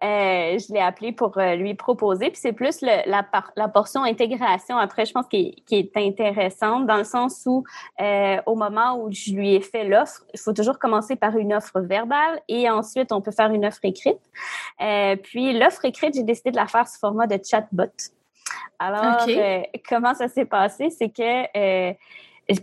Euh, 0.02 0.58
je 0.58 0.72
l'ai 0.72 0.80
appelé 0.80 1.12
pour 1.12 1.36
euh, 1.36 1.54
lui 1.56 1.74
proposer. 1.74 2.30
Puis 2.30 2.40
c'est 2.40 2.54
plus 2.54 2.80
la, 2.80 3.02
la 3.56 3.68
portion 3.68 4.02
intégration, 4.04 4.78
après, 4.78 5.04
je 5.04 5.12
pense, 5.12 5.26
qui 5.28 5.36
est, 5.36 5.64
qui 5.66 5.76
est 5.76 5.96
intéressante, 5.96 6.86
dans 6.86 6.96
le 6.96 7.04
sens 7.04 7.42
où, 7.46 7.64
euh, 8.00 8.38
au 8.46 8.54
moment 8.54 8.98
où 8.98 9.12
je 9.12 9.32
lui 9.32 9.54
ai 9.54 9.60
fait 9.60 9.84
l'offre, 9.84 10.24
il 10.32 10.40
faut 10.40 10.54
toujours 10.54 10.78
commencer 10.78 11.16
par 11.16 11.36
une 11.36 11.52
offre 11.52 11.80
verbale 11.80 12.40
et 12.48 12.70
ensuite, 12.70 13.12
on 13.12 13.20
peut 13.20 13.32
faire 13.32 13.50
une 13.50 13.66
offre 13.66 13.80
écrite. 13.82 14.20
Euh, 14.80 15.16
puis 15.16 15.58
l'offre 15.58 15.84
écrite, 15.84 16.14
j'ai 16.14 16.22
décidé 16.22 16.50
de 16.50 16.56
la 16.56 16.66
faire 16.66 16.88
sous 16.88 16.98
format 16.98 17.26
de 17.26 17.38
chatbot. 17.44 17.92
Alors, 18.78 19.26
euh, 19.28 19.62
comment 19.88 20.14
ça 20.14 20.28
s'est 20.28 20.44
passé? 20.44 20.90
C'est 20.90 21.10
que 21.10 21.94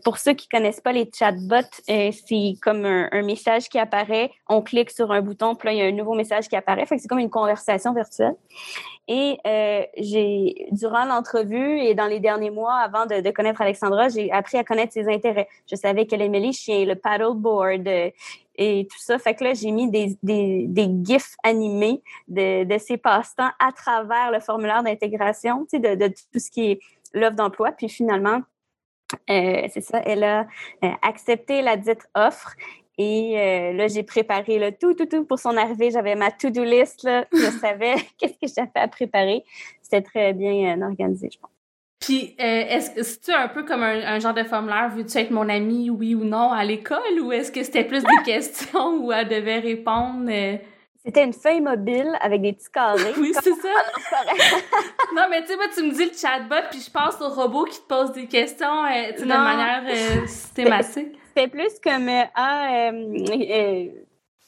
pour 0.03 0.17
ceux 0.17 0.33
qui 0.33 0.49
connaissent 0.49 0.81
pas 0.81 0.91
les 0.91 1.09
chatbots, 1.13 1.55
euh, 1.89 2.11
c'est 2.11 2.55
comme 2.61 2.85
un, 2.85 3.21
message 3.21 3.69
qui 3.69 3.79
apparaît. 3.79 4.31
On 4.47 4.61
clique 4.61 4.91
sur 4.91 5.11
un 5.11 5.21
bouton, 5.21 5.55
puis 5.55 5.67
là, 5.67 5.73
il 5.73 5.77
y 5.77 5.81
a 5.81 5.85
un 5.85 5.91
nouveau 5.91 6.13
message 6.13 6.47
qui 6.47 6.55
apparaît. 6.55 6.85
Fait 6.85 6.95
que 6.95 7.01
c'est 7.01 7.07
comme 7.07 7.19
une 7.19 7.29
conversation 7.29 7.93
virtuelle. 7.93 8.35
Et 9.07 9.37
euh, 9.47 9.83
j'ai, 9.97 10.67
durant 10.71 11.05
l'entrevue 11.05 11.79
et 11.79 11.95
dans 11.95 12.07
les 12.07 12.19
derniers 12.19 12.49
mois, 12.49 12.75
avant 12.75 13.05
de, 13.05 13.31
connaître 13.31 13.61
Alexandra, 13.61 14.09
j'ai 14.09 14.31
appris 14.31 14.57
à 14.57 14.63
connaître 14.63 14.91
ses 14.91 15.07
intérêts. 15.07 15.47
Je 15.69 15.75
savais 15.75 16.05
qu'elle 16.05 16.21
aimait 16.21 16.41
les 16.41 16.51
chiens, 16.51 16.83
le 16.85 16.95
paddleboard 16.95 17.87
euh, 17.87 18.09
et 18.57 18.87
tout 18.89 18.99
ça. 18.99 19.19
Fait 19.19 19.35
que 19.35 19.43
là, 19.43 19.53
j'ai 19.53 19.71
mis 19.71 19.89
des, 19.89 20.17
des, 20.23 20.65
des 20.67 20.89
gifs 21.03 21.35
animés 21.43 22.01
de, 22.27 22.63
de 22.63 22.77
ses 22.77 22.97
passe-temps 22.97 23.51
à 23.59 23.71
travers 23.71 24.31
le 24.31 24.39
formulaire 24.39 24.83
d'intégration, 24.83 25.65
tu 25.65 25.77
sais, 25.77 25.79
de, 25.79 25.95
de 25.95 26.07
tout 26.07 26.39
ce 26.39 26.49
qui 26.49 26.71
est 26.71 26.79
l'offre 27.13 27.35
d'emploi. 27.35 27.71
Puis 27.71 27.89
finalement, 27.89 28.41
euh, 29.29 29.67
c'est 29.71 29.81
ça, 29.81 30.01
elle 30.05 30.23
a 30.23 30.47
euh, 30.83 30.91
accepté 31.01 31.61
la 31.61 31.77
dite 31.77 32.07
offre. 32.15 32.55
Et 32.97 33.39
euh, 33.39 33.73
là, 33.73 33.87
j'ai 33.87 34.01
préparé 34.01 34.57
le 34.57 34.71
tout, 34.71 34.95
tout, 34.95 35.05
tout 35.05 35.23
pour 35.23 35.37
son 35.37 35.55
arrivée. 35.55 35.91
J'avais 35.91 36.15
ma 36.15 36.31
to-do 36.31 36.63
list. 36.63 37.03
Là. 37.03 37.27
Je 37.31 37.51
savais 37.59 37.95
qu'est-ce 38.17 38.33
que 38.33 38.47
j'avais 38.53 38.71
à 38.73 38.87
préparer. 38.87 39.43
C'était 39.83 40.01
très 40.01 40.33
bien 40.33 40.81
organisé, 40.81 41.29
je 41.31 41.37
pense. 41.39 41.51
Puis, 41.99 42.35
est-ce 42.37 42.91
que 42.91 43.03
c'est 43.03 43.33
un 43.33 43.47
peu 43.47 43.63
comme 43.63 43.81
un, 43.81 44.19
genre 44.19 44.33
de 44.33 44.43
formulaire, 44.43 44.91
veux-tu 44.95 45.17
être 45.17 45.31
mon 45.31 45.49
ami, 45.49 45.89
oui 45.89 46.13
ou 46.13 46.23
non, 46.23 46.51
à 46.51 46.63
l'école, 46.63 47.19
ou 47.21 47.31
est-ce 47.31 47.51
que 47.51 47.63
c'était 47.63 47.83
plus 47.83 48.03
des 48.03 48.23
questions 48.23 48.97
où 49.03 49.11
elle 49.11 49.27
devait 49.27 49.59
répondre? 49.59 50.29
C'était 51.07 51.23
une 51.23 51.31
feuille 51.31 51.61
mobile 51.61 52.17
avec 52.19 52.41
des 52.41 52.51
petits 52.51 52.69
carrés. 52.69 53.13
oui, 53.17 53.31
c'est 53.33 53.53
ça. 53.53 53.69
non, 55.15 55.23
mais 55.29 55.41
tu 55.41 55.47
sais, 55.47 55.55
moi, 55.55 55.67
tu 55.73 55.83
me 55.83 55.91
dis 55.93 56.03
le 56.03 56.11
chatbot, 56.11 56.67
puis 56.69 56.81
je 56.81 56.91
pense 56.91 57.21
au 57.21 57.29
robot 57.29 57.63
qui 57.63 57.79
te 57.79 57.87
pose 57.87 58.11
des 58.11 58.27
questions 58.27 58.83
euh, 58.83 59.13
de 59.17 59.25
manière 59.25 59.83
euh, 59.87 60.27
systématique. 60.27 61.17
C'est 61.33 61.47
plus 61.47 61.79
comme 61.81 62.09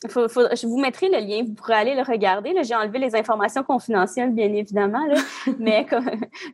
euh, 0.06 0.28
ah, 0.50 0.56
je 0.56 0.66
vous 0.66 0.80
mettrai 0.80 1.10
le 1.10 1.20
lien, 1.20 1.44
vous 1.46 1.54
pourrez 1.54 1.74
aller 1.74 1.96
le 1.96 2.04
regarder. 2.04 2.56
J'ai 2.64 2.76
enlevé 2.76 3.00
les 3.00 3.16
informations 3.16 3.64
confidentielles, 3.64 4.32
bien 4.32 4.52
évidemment. 4.54 5.06
mais 5.60 5.86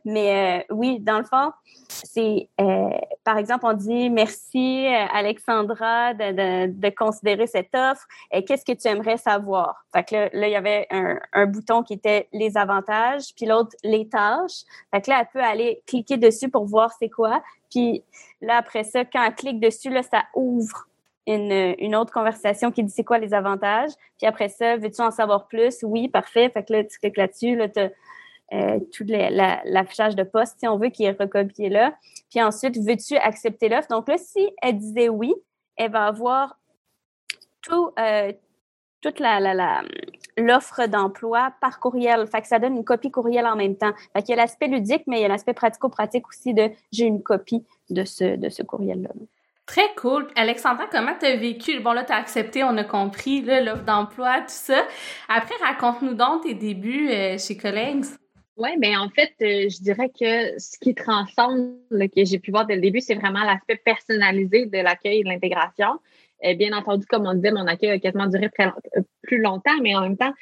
mais 0.04 0.64
euh, 0.68 0.74
oui, 0.74 0.98
dans 0.98 1.18
le 1.18 1.24
fond, 1.24 1.52
c'est 1.88 2.48
euh, 2.60 2.90
par 3.22 3.38
exemple, 3.38 3.64
on 3.66 3.72
dit 3.72 4.10
merci 4.10 4.86
euh, 4.86 5.06
Alexandra 5.12 6.14
de, 6.14 6.66
de, 6.66 6.88
considérer 6.90 7.46
cette 7.46 7.72
offre. 7.74 8.04
et 8.32 8.44
Qu'est-ce 8.44 8.64
que 8.64 8.72
tu 8.72 8.88
aimerais 8.88 9.16
savoir? 9.16 9.84
Fait 9.92 10.02
que 10.02 10.14
là, 10.16 10.28
là 10.32 10.48
il 10.48 10.52
y 10.52 10.56
avait 10.56 10.86
un, 10.90 11.18
un, 11.32 11.46
bouton 11.46 11.84
qui 11.84 11.94
était 11.94 12.28
les 12.32 12.56
avantages, 12.56 13.32
puis 13.36 13.46
l'autre 13.46 13.76
les 13.84 14.08
tâches. 14.08 14.64
Fait 14.90 15.00
que 15.02 15.10
là, 15.10 15.20
elle 15.20 15.28
peut 15.32 15.44
aller 15.44 15.82
cliquer 15.86 16.16
dessus 16.16 16.48
pour 16.48 16.64
voir 16.66 16.90
c'est 16.98 17.10
quoi. 17.10 17.40
Puis 17.70 18.02
là, 18.40 18.56
après 18.56 18.82
ça, 18.82 19.04
quand 19.04 19.22
elle 19.24 19.34
clique 19.34 19.60
dessus, 19.60 19.90
là, 19.90 20.02
ça 20.02 20.24
ouvre 20.34 20.88
une, 21.26 21.74
une, 21.78 21.96
autre 21.96 22.12
conversation 22.12 22.70
qui 22.70 22.84
dit 22.84 22.92
c'est 22.92 23.04
quoi 23.04 23.18
les 23.18 23.34
avantages? 23.34 23.90
Puis 24.18 24.26
après 24.26 24.48
ça, 24.48 24.76
veux-tu 24.76 25.00
en 25.00 25.10
savoir 25.10 25.48
plus? 25.48 25.82
Oui, 25.82 26.08
parfait. 26.08 26.48
Fait 26.50 26.64
que 26.64 26.72
là, 26.72 26.84
tu 26.84 26.98
cliques 26.98 27.16
là-dessus, 27.16 27.56
là, 27.56 27.68
tu 27.68 27.80
euh, 28.52 28.78
tout 28.92 29.04
l'affichage 29.08 30.14
de 30.14 30.22
poste, 30.22 30.60
si 30.60 30.68
on 30.68 30.78
veut, 30.78 30.90
qui 30.90 31.04
est 31.04 31.18
recopié 31.18 31.68
là. 31.68 31.94
Puis 32.30 32.40
ensuite, 32.40 32.76
veux-tu 32.78 33.16
accepter 33.16 33.68
l'offre? 33.68 33.88
Donc 33.88 34.08
là, 34.08 34.18
si 34.18 34.50
elle 34.62 34.78
disait 34.78 35.08
oui, 35.08 35.34
elle 35.76 35.90
va 35.90 36.06
avoir 36.06 36.56
tout, 37.62 37.90
euh, 37.98 38.32
toute 39.00 39.18
la, 39.18 39.40
la, 39.40 39.82
l'offre 40.36 40.86
d'emploi 40.86 41.52
par 41.60 41.80
courriel. 41.80 42.26
Fait 42.28 42.40
que 42.40 42.46
ça 42.46 42.60
donne 42.60 42.76
une 42.76 42.84
copie 42.84 43.10
courriel 43.10 43.46
en 43.46 43.56
même 43.56 43.76
temps. 43.76 43.92
Fait 44.12 44.22
qu'il 44.22 44.30
y 44.30 44.38
a 44.38 44.42
l'aspect 44.42 44.68
ludique, 44.68 45.02
mais 45.08 45.18
il 45.18 45.22
y 45.22 45.24
a 45.24 45.28
l'aspect 45.28 45.54
pratico-pratique 45.54 46.28
aussi 46.28 46.54
de 46.54 46.70
j'ai 46.92 47.06
une 47.06 47.22
copie 47.22 47.66
de 47.90 48.04
ce, 48.04 48.36
de 48.36 48.48
ce 48.48 48.62
courriel-là. 48.62 49.10
Très 49.66 49.92
cool. 49.96 50.28
Alexandra, 50.36 50.86
comment 50.90 51.14
t'as 51.18 51.34
vécu? 51.36 51.80
Bon, 51.80 51.92
là, 51.92 52.04
t'as 52.04 52.16
accepté, 52.16 52.62
on 52.62 52.76
a 52.76 52.84
compris, 52.84 53.42
l'offre 53.42 53.82
d'emploi, 53.82 54.38
tout 54.42 54.46
ça. 54.48 54.86
Après, 55.28 55.56
raconte-nous 55.60 56.14
donc 56.14 56.44
tes 56.44 56.54
débuts 56.54 57.10
euh, 57.10 57.36
chez 57.36 57.56
Collègues. 57.56 58.04
Oui, 58.56 58.70
bien, 58.78 59.00
en 59.00 59.08
fait, 59.08 59.34
euh, 59.42 59.68
je 59.68 59.82
dirais 59.82 60.08
que 60.08 60.56
ce 60.58 60.78
qui 60.78 60.94
transcende, 60.94 61.74
que 61.90 62.24
j'ai 62.24 62.38
pu 62.38 62.52
voir 62.52 62.64
dès 62.64 62.76
le 62.76 62.80
début, 62.80 63.00
c'est 63.00 63.16
vraiment 63.16 63.42
l'aspect 63.42 63.76
personnalisé 63.76 64.66
de 64.66 64.78
l'accueil 64.78 65.18
et 65.18 65.24
de 65.24 65.28
l'intégration. 65.28 65.98
Euh, 66.44 66.54
bien 66.54 66.72
entendu, 66.72 67.04
comme 67.06 67.26
on 67.26 67.34
disait, 67.34 67.50
mon 67.50 67.66
accueil 67.66 67.90
a 67.90 67.98
quasiment 67.98 68.28
duré 68.28 68.48
plus 69.22 69.40
longtemps, 69.40 69.78
mais 69.82 69.96
en 69.96 70.02
même 70.02 70.16
temps, 70.16 70.32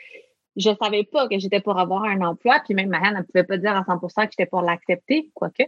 je 0.56 0.70
savais 0.80 1.04
pas 1.04 1.28
que 1.28 1.38
j'étais 1.38 1.60
pour 1.60 1.78
avoir 1.80 2.04
un 2.04 2.20
emploi, 2.20 2.60
puis 2.62 2.74
même 2.74 2.90
Marianne 2.90 3.16
ne 3.16 3.22
pouvait 3.22 3.42
pas 3.42 3.56
dire 3.56 3.74
à 3.74 3.80
100% 3.80 4.26
que 4.26 4.32
j'étais 4.32 4.46
pour 4.46 4.60
l'accepter, 4.60 5.30
quoique. 5.32 5.64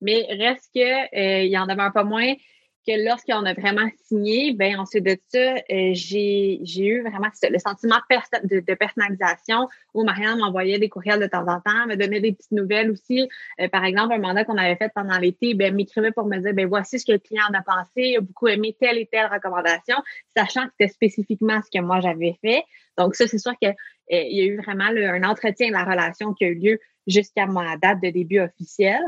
Mais 0.00 0.26
reste 0.30 0.70
que 0.74 1.44
il 1.44 1.50
y 1.50 1.58
en 1.58 1.68
avait 1.68 1.82
un 1.82 1.90
peu 1.90 2.02
moins 2.02 2.32
que 2.86 3.04
lorsqu'on 3.04 3.44
a 3.44 3.54
vraiment 3.54 3.88
signé, 4.06 4.52
ben 4.52 4.78
ensuite 4.78 5.04
de 5.04 5.16
ça, 5.28 5.54
euh, 5.54 5.90
j'ai, 5.92 6.60
eu 6.78 7.02
vraiment 7.02 7.28
le 7.50 7.58
sentiment 7.58 7.96
de, 8.44 8.60
de, 8.60 8.74
personnalisation 8.74 9.68
où 9.94 10.04
Marianne 10.04 10.38
m'envoyait 10.38 10.78
des 10.78 10.88
courriels 10.88 11.20
de 11.20 11.26
temps 11.26 11.46
en 11.46 11.60
temps, 11.60 11.86
me 11.86 11.96
donnait 11.96 12.20
des 12.20 12.32
petites 12.32 12.52
nouvelles 12.52 12.90
aussi. 12.90 13.28
Euh, 13.60 13.68
par 13.68 13.84
exemple, 13.84 14.14
un 14.14 14.18
mandat 14.18 14.44
qu'on 14.44 14.58
avait 14.58 14.76
fait 14.76 14.90
pendant 14.94 15.18
l'été, 15.18 15.54
ben 15.54 15.74
m'écrivait 15.74 16.12
pour 16.12 16.26
me 16.26 16.38
dire, 16.38 16.52
ben 16.54 16.66
voici 16.66 16.98
ce 16.98 17.06
que 17.06 17.12
le 17.12 17.18
client 17.18 17.44
en 17.50 17.54
a 17.54 17.62
pensé, 17.62 17.90
il 17.96 18.16
a 18.18 18.20
beaucoup 18.20 18.48
aimé 18.48 18.76
telle 18.78 18.98
et 18.98 19.06
telle 19.06 19.26
recommandation, 19.26 19.96
sachant 20.36 20.64
que 20.64 20.72
c'était 20.78 20.92
spécifiquement 20.92 21.60
ce 21.62 21.78
que 21.78 21.82
moi 21.82 22.00
j'avais 22.00 22.36
fait. 22.42 22.64
Donc 22.98 23.14
ça, 23.14 23.26
c'est 23.26 23.38
sûr 23.38 23.52
qu'il 23.60 23.70
euh, 23.70 23.74
y 24.10 24.40
a 24.40 24.44
eu 24.44 24.56
vraiment 24.58 24.84
un 24.84 25.22
entretien 25.24 25.68
de 25.68 25.72
la 25.72 25.84
relation 25.84 26.34
qui 26.34 26.44
a 26.44 26.48
eu 26.48 26.54
lieu 26.54 26.78
jusqu'à 27.06 27.46
ma 27.46 27.76
date 27.76 28.00
de 28.02 28.10
début 28.10 28.40
officiel. 28.40 29.00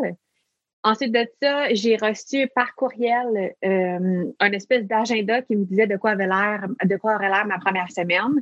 Ensuite 0.86 1.10
de 1.10 1.26
ça, 1.42 1.74
j'ai 1.74 1.96
reçu 1.96 2.46
par 2.54 2.76
courriel 2.76 3.56
euh, 3.64 4.24
un 4.38 4.52
espèce 4.52 4.84
d'agenda 4.86 5.42
qui 5.42 5.56
me 5.56 5.64
disait 5.64 5.88
de 5.88 5.96
quoi 5.96 6.12
avait 6.12 6.28
l'air, 6.28 6.68
de 6.84 6.96
quoi 6.96 7.16
aurait 7.16 7.28
l'air 7.28 7.44
ma 7.44 7.58
première 7.58 7.90
semaine. 7.90 8.40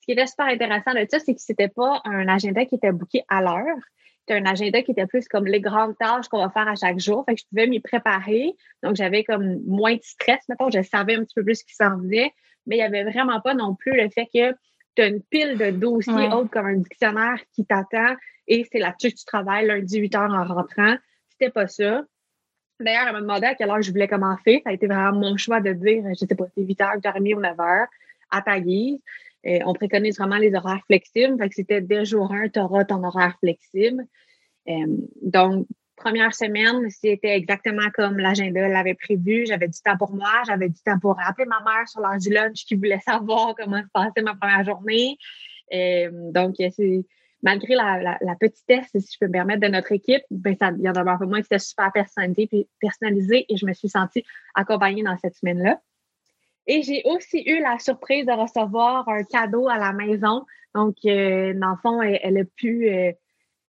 Ce 0.00 0.06
qui 0.06 0.10
était 0.10 0.26
super 0.26 0.46
intéressant 0.46 0.92
de 0.92 1.06
ça, 1.08 1.20
c'est 1.20 1.36
que 1.36 1.40
c'était 1.40 1.68
pas 1.68 2.02
un 2.04 2.26
agenda 2.26 2.64
qui 2.64 2.74
était 2.74 2.90
booké 2.90 3.22
à 3.28 3.40
l'heure. 3.40 3.78
C'était 4.18 4.40
un 4.40 4.44
agenda 4.44 4.82
qui 4.82 4.90
était 4.90 5.06
plus 5.06 5.28
comme 5.28 5.46
les 5.46 5.60
grandes 5.60 5.96
tâches 5.96 6.26
qu'on 6.26 6.40
va 6.40 6.50
faire 6.50 6.66
à 6.66 6.74
chaque 6.74 6.98
jour. 6.98 7.24
Fait 7.28 7.36
que 7.36 7.42
je 7.42 7.46
pouvais 7.46 7.68
m'y 7.68 7.78
préparer. 7.78 8.56
Donc, 8.82 8.96
j'avais 8.96 9.22
comme 9.22 9.60
moins 9.64 9.94
de 9.94 10.02
stress. 10.02 10.40
Mettons, 10.48 10.72
je 10.72 10.82
savais 10.82 11.14
un 11.14 11.22
petit 11.22 11.34
peu 11.36 11.44
plus 11.44 11.60
ce 11.60 11.64
qui 11.64 11.76
s'en 11.76 11.96
venait. 11.96 12.32
Mais 12.66 12.74
il 12.74 12.80
y 12.80 12.82
avait 12.82 13.04
vraiment 13.04 13.40
pas 13.40 13.54
non 13.54 13.76
plus 13.76 13.92
le 13.92 14.08
fait 14.08 14.26
que 14.34 14.52
tu 14.96 15.02
as 15.02 15.06
une 15.06 15.22
pile 15.22 15.56
de 15.58 15.70
dossiers 15.70 16.26
autres 16.26 16.50
comme 16.50 16.66
un 16.66 16.78
dictionnaire 16.78 17.38
qui 17.54 17.64
t'attend 17.64 18.16
et 18.48 18.66
c'est 18.70 18.80
là-dessus 18.80 19.12
que 19.12 19.18
tu 19.18 19.24
travailles 19.24 19.66
lundi 19.66 19.98
8 19.98 20.14
heures 20.16 20.32
en 20.32 20.44
rentrant 20.44 20.96
c'était 21.38 21.50
pas 21.50 21.66
ça. 21.66 22.02
D'ailleurs, 22.80 23.06
elle 23.06 23.12
m'a 23.12 23.20
demandé 23.20 23.46
à 23.46 23.54
quelle 23.54 23.70
heure 23.70 23.82
je 23.82 23.90
voulais 23.90 24.08
commencer. 24.08 24.60
Ça 24.64 24.70
a 24.70 24.72
été 24.72 24.86
vraiment 24.86 25.18
mon 25.18 25.36
choix 25.36 25.60
de 25.60 25.72
dire, 25.72 26.02
je 26.08 26.14
sais 26.26 26.34
pas, 26.34 26.46
c'est 26.54 26.62
8 26.62 26.80
h, 26.80 27.00
8h30 27.00 27.34
ou 27.36 27.40
9 27.40 27.56
h 27.56 27.86
à 28.30 28.42
ta 28.42 28.60
guise. 28.60 28.98
On 29.44 29.74
préconise 29.74 30.18
vraiment 30.18 30.38
les 30.38 30.54
horaires 30.54 30.82
flexibles. 30.86 31.38
Fait 31.38 31.48
que 31.48 31.54
c'était 31.54 31.80
dès 31.80 32.04
jour 32.04 32.32
1, 32.32 32.48
tu 32.48 32.58
auras 32.58 32.84
ton 32.84 33.04
horaire 33.04 33.36
flexible. 33.38 34.04
Euh, 34.68 34.96
donc, 35.22 35.66
première 35.96 36.34
semaine, 36.34 36.88
c'était 36.90 37.36
exactement 37.36 37.90
comme 37.94 38.18
l'agenda 38.18 38.68
l'avait 38.68 38.94
prévu. 38.94 39.46
J'avais 39.46 39.68
du 39.68 39.80
temps 39.80 39.96
pour 39.96 40.12
moi, 40.14 40.42
j'avais 40.46 40.68
du 40.68 40.80
temps 40.82 40.98
pour 40.98 41.16
rappeler 41.16 41.46
ma 41.46 41.60
mère 41.60 41.88
sur 41.88 42.00
l'heure 42.00 42.18
du 42.18 42.30
lunch 42.30 42.64
qui 42.64 42.74
voulait 42.74 43.00
savoir 43.06 43.54
comment 43.56 43.82
se 43.82 43.88
passait 43.92 44.22
ma 44.22 44.34
première 44.34 44.64
journée. 44.64 45.16
Euh, 45.72 46.10
donc, 46.32 46.56
c'est 46.58 47.04
malgré 47.44 47.74
la, 47.74 48.18
petitesse, 48.40 48.86
si 48.94 49.12
je 49.12 49.18
peux 49.20 49.26
me 49.26 49.32
permettre, 49.32 49.60
de 49.60 49.68
notre 49.68 49.92
équipe, 49.92 50.22
ben, 50.30 50.56
il 50.78 50.82
y 50.82 50.88
en 50.88 50.92
a 50.92 51.16
pour 51.18 51.28
moi 51.28 51.40
qui 51.40 51.46
était 51.46 51.58
super 51.58 51.92
personnalisé 51.92 53.46
et 53.48 53.56
je 53.56 53.66
me 53.66 53.74
suis 53.74 53.90
sentie 53.90 54.24
accompagnée 54.54 55.02
dans 55.02 55.16
cette 55.18 55.36
semaine-là. 55.36 55.78
Et 56.66 56.82
j'ai 56.82 57.02
aussi 57.04 57.42
eu 57.46 57.60
la 57.60 57.78
surprise 57.78 58.24
de 58.24 58.32
recevoir 58.32 59.06
un 59.10 59.22
cadeau 59.24 59.68
à 59.68 59.76
la 59.76 59.92
maison. 59.92 60.46
Donc, 60.74 60.96
euh, 61.04 61.52
dans 61.52 61.72
le 61.72 61.76
fond, 61.82 62.00
elle, 62.00 62.38
a 62.38 62.44
pu, 62.56 62.88
euh, 62.88 63.12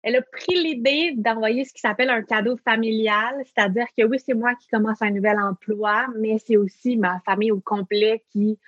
elle 0.03 0.17
a 0.17 0.23
pris 0.23 0.61
l'idée 0.61 1.15
d'envoyer 1.17 1.65
ce 1.65 1.73
qui 1.73 1.81
s'appelle 1.81 2.11
un 2.11 2.23
cadeau 2.23 2.57
familial, 2.57 3.41
c'est-à-dire 3.45 3.87
que 3.97 4.05
oui, 4.05 4.19
c'est 4.19 4.35
moi 4.35 4.57
qui 4.57 4.67
commence 4.67 5.01
un 5.01 5.13
nouvel 5.13 5.39
emploi, 5.39 6.09
mais 6.19 6.39
c'est 6.45 6.57
aussi 6.57 6.97
ma 6.97 7.21
famille 7.21 7.53
au 7.53 7.61
complet 7.61 8.25
qui 8.33 8.59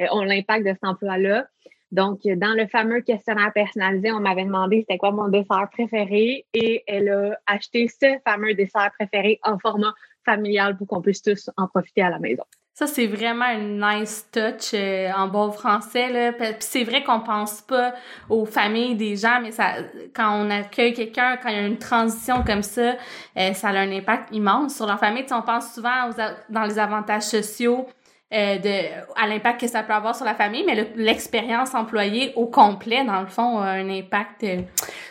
euh, 0.00 0.06
ont 0.12 0.22
l'impact 0.22 0.64
de 0.64 0.72
cet 0.72 0.84
emploi-là. 0.84 1.48
Donc, 1.92 2.20
dans 2.24 2.54
le 2.54 2.66
fameux 2.66 3.02
questionnaire 3.02 3.52
personnalisé, 3.52 4.10
on 4.12 4.20
m'avait 4.20 4.46
demandé 4.46 4.80
c'était 4.80 4.96
quoi 4.96 5.12
mon 5.12 5.28
dessert 5.28 5.68
préféré 5.70 6.46
et 6.54 6.82
elle 6.86 7.10
a 7.10 7.38
acheté 7.46 7.86
ce 7.86 8.18
fameux 8.26 8.54
dessert 8.54 8.90
préféré 8.98 9.38
en 9.44 9.58
format 9.58 9.94
familial 10.24 10.76
pour 10.76 10.86
qu'on 10.86 11.02
puisse 11.02 11.20
tous 11.22 11.50
en 11.56 11.68
profiter 11.68 12.02
à 12.02 12.08
la 12.08 12.18
maison. 12.18 12.44
Ça, 12.74 12.86
c'est 12.86 13.06
vraiment 13.06 13.50
une 13.50 13.84
nice 13.84 14.26
touch 14.32 14.72
euh, 14.72 15.10
en 15.14 15.28
bon 15.28 15.52
français. 15.52 16.08
Là. 16.10 16.32
C'est 16.60 16.84
vrai 16.84 17.04
qu'on 17.04 17.20
pense 17.20 17.60
pas 17.60 17.92
aux 18.30 18.46
familles 18.46 18.94
des 18.94 19.14
gens, 19.14 19.40
mais 19.42 19.50
ça, 19.50 19.74
quand 20.14 20.42
on 20.42 20.48
accueille 20.48 20.94
quelqu'un, 20.94 21.36
quand 21.36 21.50
il 21.50 21.56
y 21.56 21.58
a 21.58 21.66
une 21.66 21.78
transition 21.78 22.42
comme 22.42 22.62
ça, 22.62 22.94
euh, 23.36 23.52
ça 23.52 23.68
a 23.68 23.78
un 23.78 23.92
impact 23.92 24.30
immense 24.32 24.76
sur 24.76 24.86
leur 24.86 24.98
famille. 24.98 25.26
on 25.32 25.42
pense 25.42 25.74
souvent 25.74 26.08
aux, 26.08 26.14
dans 26.48 26.64
les 26.64 26.78
avantages 26.78 27.24
sociaux, 27.24 27.86
euh, 28.32 28.58
de, 28.58 29.22
à 29.22 29.26
l'impact 29.26 29.60
que 29.60 29.66
ça 29.66 29.82
peut 29.82 29.92
avoir 29.92 30.16
sur 30.16 30.24
la 30.24 30.34
famille, 30.34 30.64
mais 30.64 30.90
l'expérience 30.96 31.74
employée 31.74 32.32
au 32.34 32.46
complet, 32.46 33.04
dans 33.04 33.20
le 33.20 33.26
fond, 33.26 33.58
a 33.58 33.66
un 33.66 33.90
impact 33.90 34.44
euh, 34.44 34.60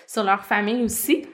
sur 0.08 0.24
leur 0.24 0.44
famille 0.44 0.84
aussi. 0.84 1.28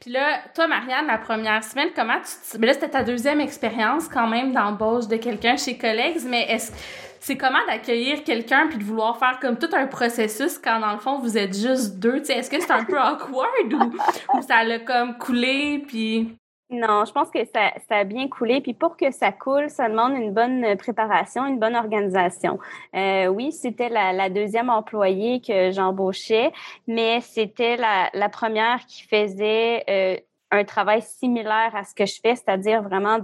Puis 0.00 0.10
là, 0.10 0.38
toi, 0.54 0.66
Marianne, 0.66 1.06
la 1.06 1.18
première 1.18 1.62
semaine, 1.62 1.88
comment 1.94 2.18
tu... 2.20 2.58
Mais 2.58 2.68
là, 2.68 2.72
c'était 2.72 2.88
ta 2.88 3.02
deuxième 3.02 3.40
expérience 3.40 4.08
quand 4.08 4.26
même 4.26 4.52
d'embauche 4.52 5.06
de 5.06 5.16
quelqu'un 5.16 5.56
chez 5.56 5.76
Collègues, 5.76 6.20
mais 6.26 6.46
est-ce 6.50 6.72
c'est 7.20 7.38
comment 7.38 7.64
d'accueillir 7.66 8.22
quelqu'un 8.22 8.66
puis 8.68 8.76
de 8.76 8.84
vouloir 8.84 9.18
faire 9.18 9.38
comme 9.40 9.58
tout 9.58 9.70
un 9.72 9.86
processus 9.86 10.58
quand 10.58 10.78
dans 10.80 10.92
le 10.92 10.98
fond 10.98 11.20
vous 11.20 11.38
êtes 11.38 11.56
juste 11.56 11.98
deux, 11.98 12.22
est-ce 12.30 12.50
que 12.50 12.60
c'est 12.60 12.70
un 12.70 12.84
peu 12.84 13.00
awkward 13.00 13.72
ou, 13.72 14.36
ou 14.36 14.42
ça 14.42 14.62
l'a 14.62 14.78
comme 14.80 15.16
coulé 15.16 15.82
puis 15.88 16.36
non, 16.74 17.04
je 17.04 17.12
pense 17.12 17.30
que 17.30 17.44
ça, 17.44 17.72
ça, 17.88 17.98
a 17.98 18.04
bien 18.04 18.28
coulé. 18.28 18.60
Puis 18.60 18.74
pour 18.74 18.96
que 18.96 19.10
ça 19.10 19.32
coule, 19.32 19.70
ça 19.70 19.88
demande 19.88 20.14
une 20.14 20.32
bonne 20.32 20.76
préparation, 20.76 21.46
une 21.46 21.58
bonne 21.58 21.76
organisation. 21.76 22.58
Euh, 22.94 23.26
oui, 23.26 23.52
c'était 23.52 23.88
la, 23.88 24.28
deuxième 24.28 24.70
employée 24.70 25.40
que 25.40 25.70
j'embauchais, 25.70 26.52
mais 26.86 27.20
c'était 27.20 27.76
la, 27.76 28.28
première 28.28 28.84
qui 28.86 29.04
faisait 29.04 29.84
euh, 29.88 30.16
un 30.50 30.64
travail 30.64 31.02
similaire 31.02 31.70
à 31.74 31.84
ce 31.84 31.94
que 31.94 32.06
je 32.06 32.20
fais, 32.20 32.34
c'est-à-dire 32.34 32.82
vraiment 32.82 33.18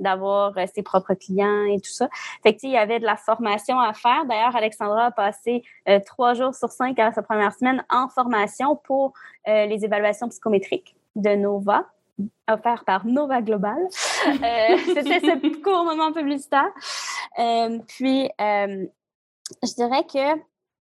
d'avoir 0.00 0.56
euh, 0.58 0.64
ses 0.74 0.82
propres 0.82 1.14
clients 1.14 1.64
et 1.64 1.80
tout 1.80 1.92
ça. 1.92 2.08
Fait 2.42 2.54
que, 2.54 2.60
il 2.64 2.70
y 2.70 2.76
avait 2.76 2.98
de 2.98 3.06
la 3.06 3.16
formation 3.16 3.78
à 3.78 3.92
faire. 3.92 4.24
D'ailleurs, 4.26 4.56
Alexandra 4.56 5.06
a 5.06 5.10
passé 5.10 5.62
trois 6.06 6.34
jours 6.34 6.54
sur 6.54 6.70
cinq 6.70 6.98
à 6.98 7.12
sa 7.12 7.22
première 7.22 7.52
semaine 7.54 7.84
en 7.90 8.08
formation 8.08 8.76
pour 8.76 9.12
les 9.46 9.84
évaluations 9.84 10.28
psychométriques 10.28 10.94
de 11.16 11.34
Nova 11.34 11.86
offert 12.50 12.84
par 12.84 13.06
Nova 13.06 13.42
Global. 13.42 13.78
Euh, 14.26 14.76
c'était 14.94 15.20
ce 15.20 15.62
court 15.62 15.84
moment 15.84 16.12
publicitaire. 16.12 16.70
Euh, 17.38 17.78
puis, 17.86 18.30
euh, 18.40 18.86
je 19.62 19.74
dirais 19.74 20.04
que 20.04 20.40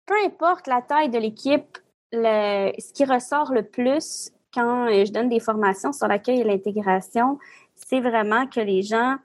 peu 0.05 0.15
importe 0.25 0.67
la 0.67 0.81
taille 0.81 1.09
de 1.09 1.19
l'équipe, 1.19 1.77
ce 2.11 2.93
qui 2.93 3.05
ressort 3.05 3.53
le 3.53 3.63
plus 3.63 4.31
quand 4.53 4.87
je 4.89 5.11
donne 5.11 5.29
des 5.29 5.39
formations 5.39 5.93
sur 5.93 6.07
l'accueil 6.07 6.41
et 6.41 6.43
l'intégration, 6.43 7.39
c'est 7.75 8.01
vraiment 8.01 8.47
que 8.47 8.59
les 8.59 8.81
gens, 8.81 9.15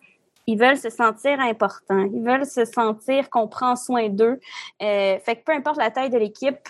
ils 0.47 0.57
veulent 0.57 0.77
se 0.77 0.91
sentir 0.91 1.41
importants, 1.41 2.09
ils 2.15 2.23
veulent 2.23 2.47
se 2.47 2.65
sentir 2.65 3.29
qu'on 3.29 3.49
prend 3.49 3.75
soin 3.75 4.09
d'eux. 4.09 4.39
fait 4.79 5.21
que 5.27 5.45
peu 5.45 5.53
importe 5.53 5.79
la 5.79 5.91
taille 5.91 6.11
de 6.11 6.19
l'équipe, 6.19 6.69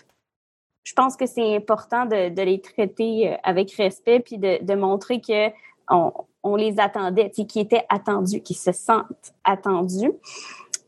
je 0.87 0.92
pense 0.92 1.16
que 1.16 1.27
c'est 1.27 1.57
important 1.57 2.07
de, 2.07 2.29
de, 2.29 2.42
les 2.42 2.61
traiter 2.61 3.33
euh, 3.33 3.37
avec 3.42 3.72
respect 3.72 4.20
puis 4.20 4.38
de, 4.38 4.64
de 4.64 4.75
montrer 4.77 5.20
que 5.20 5.49
on, 5.90 6.12
on 6.44 6.55
les 6.55 6.79
attendait, 6.79 7.31
qui 7.31 7.59
étaient 7.59 7.85
attendus, 7.88 8.40
qui 8.40 8.55
se 8.55 8.70
sentent 8.70 9.35
attendus. 9.42 10.12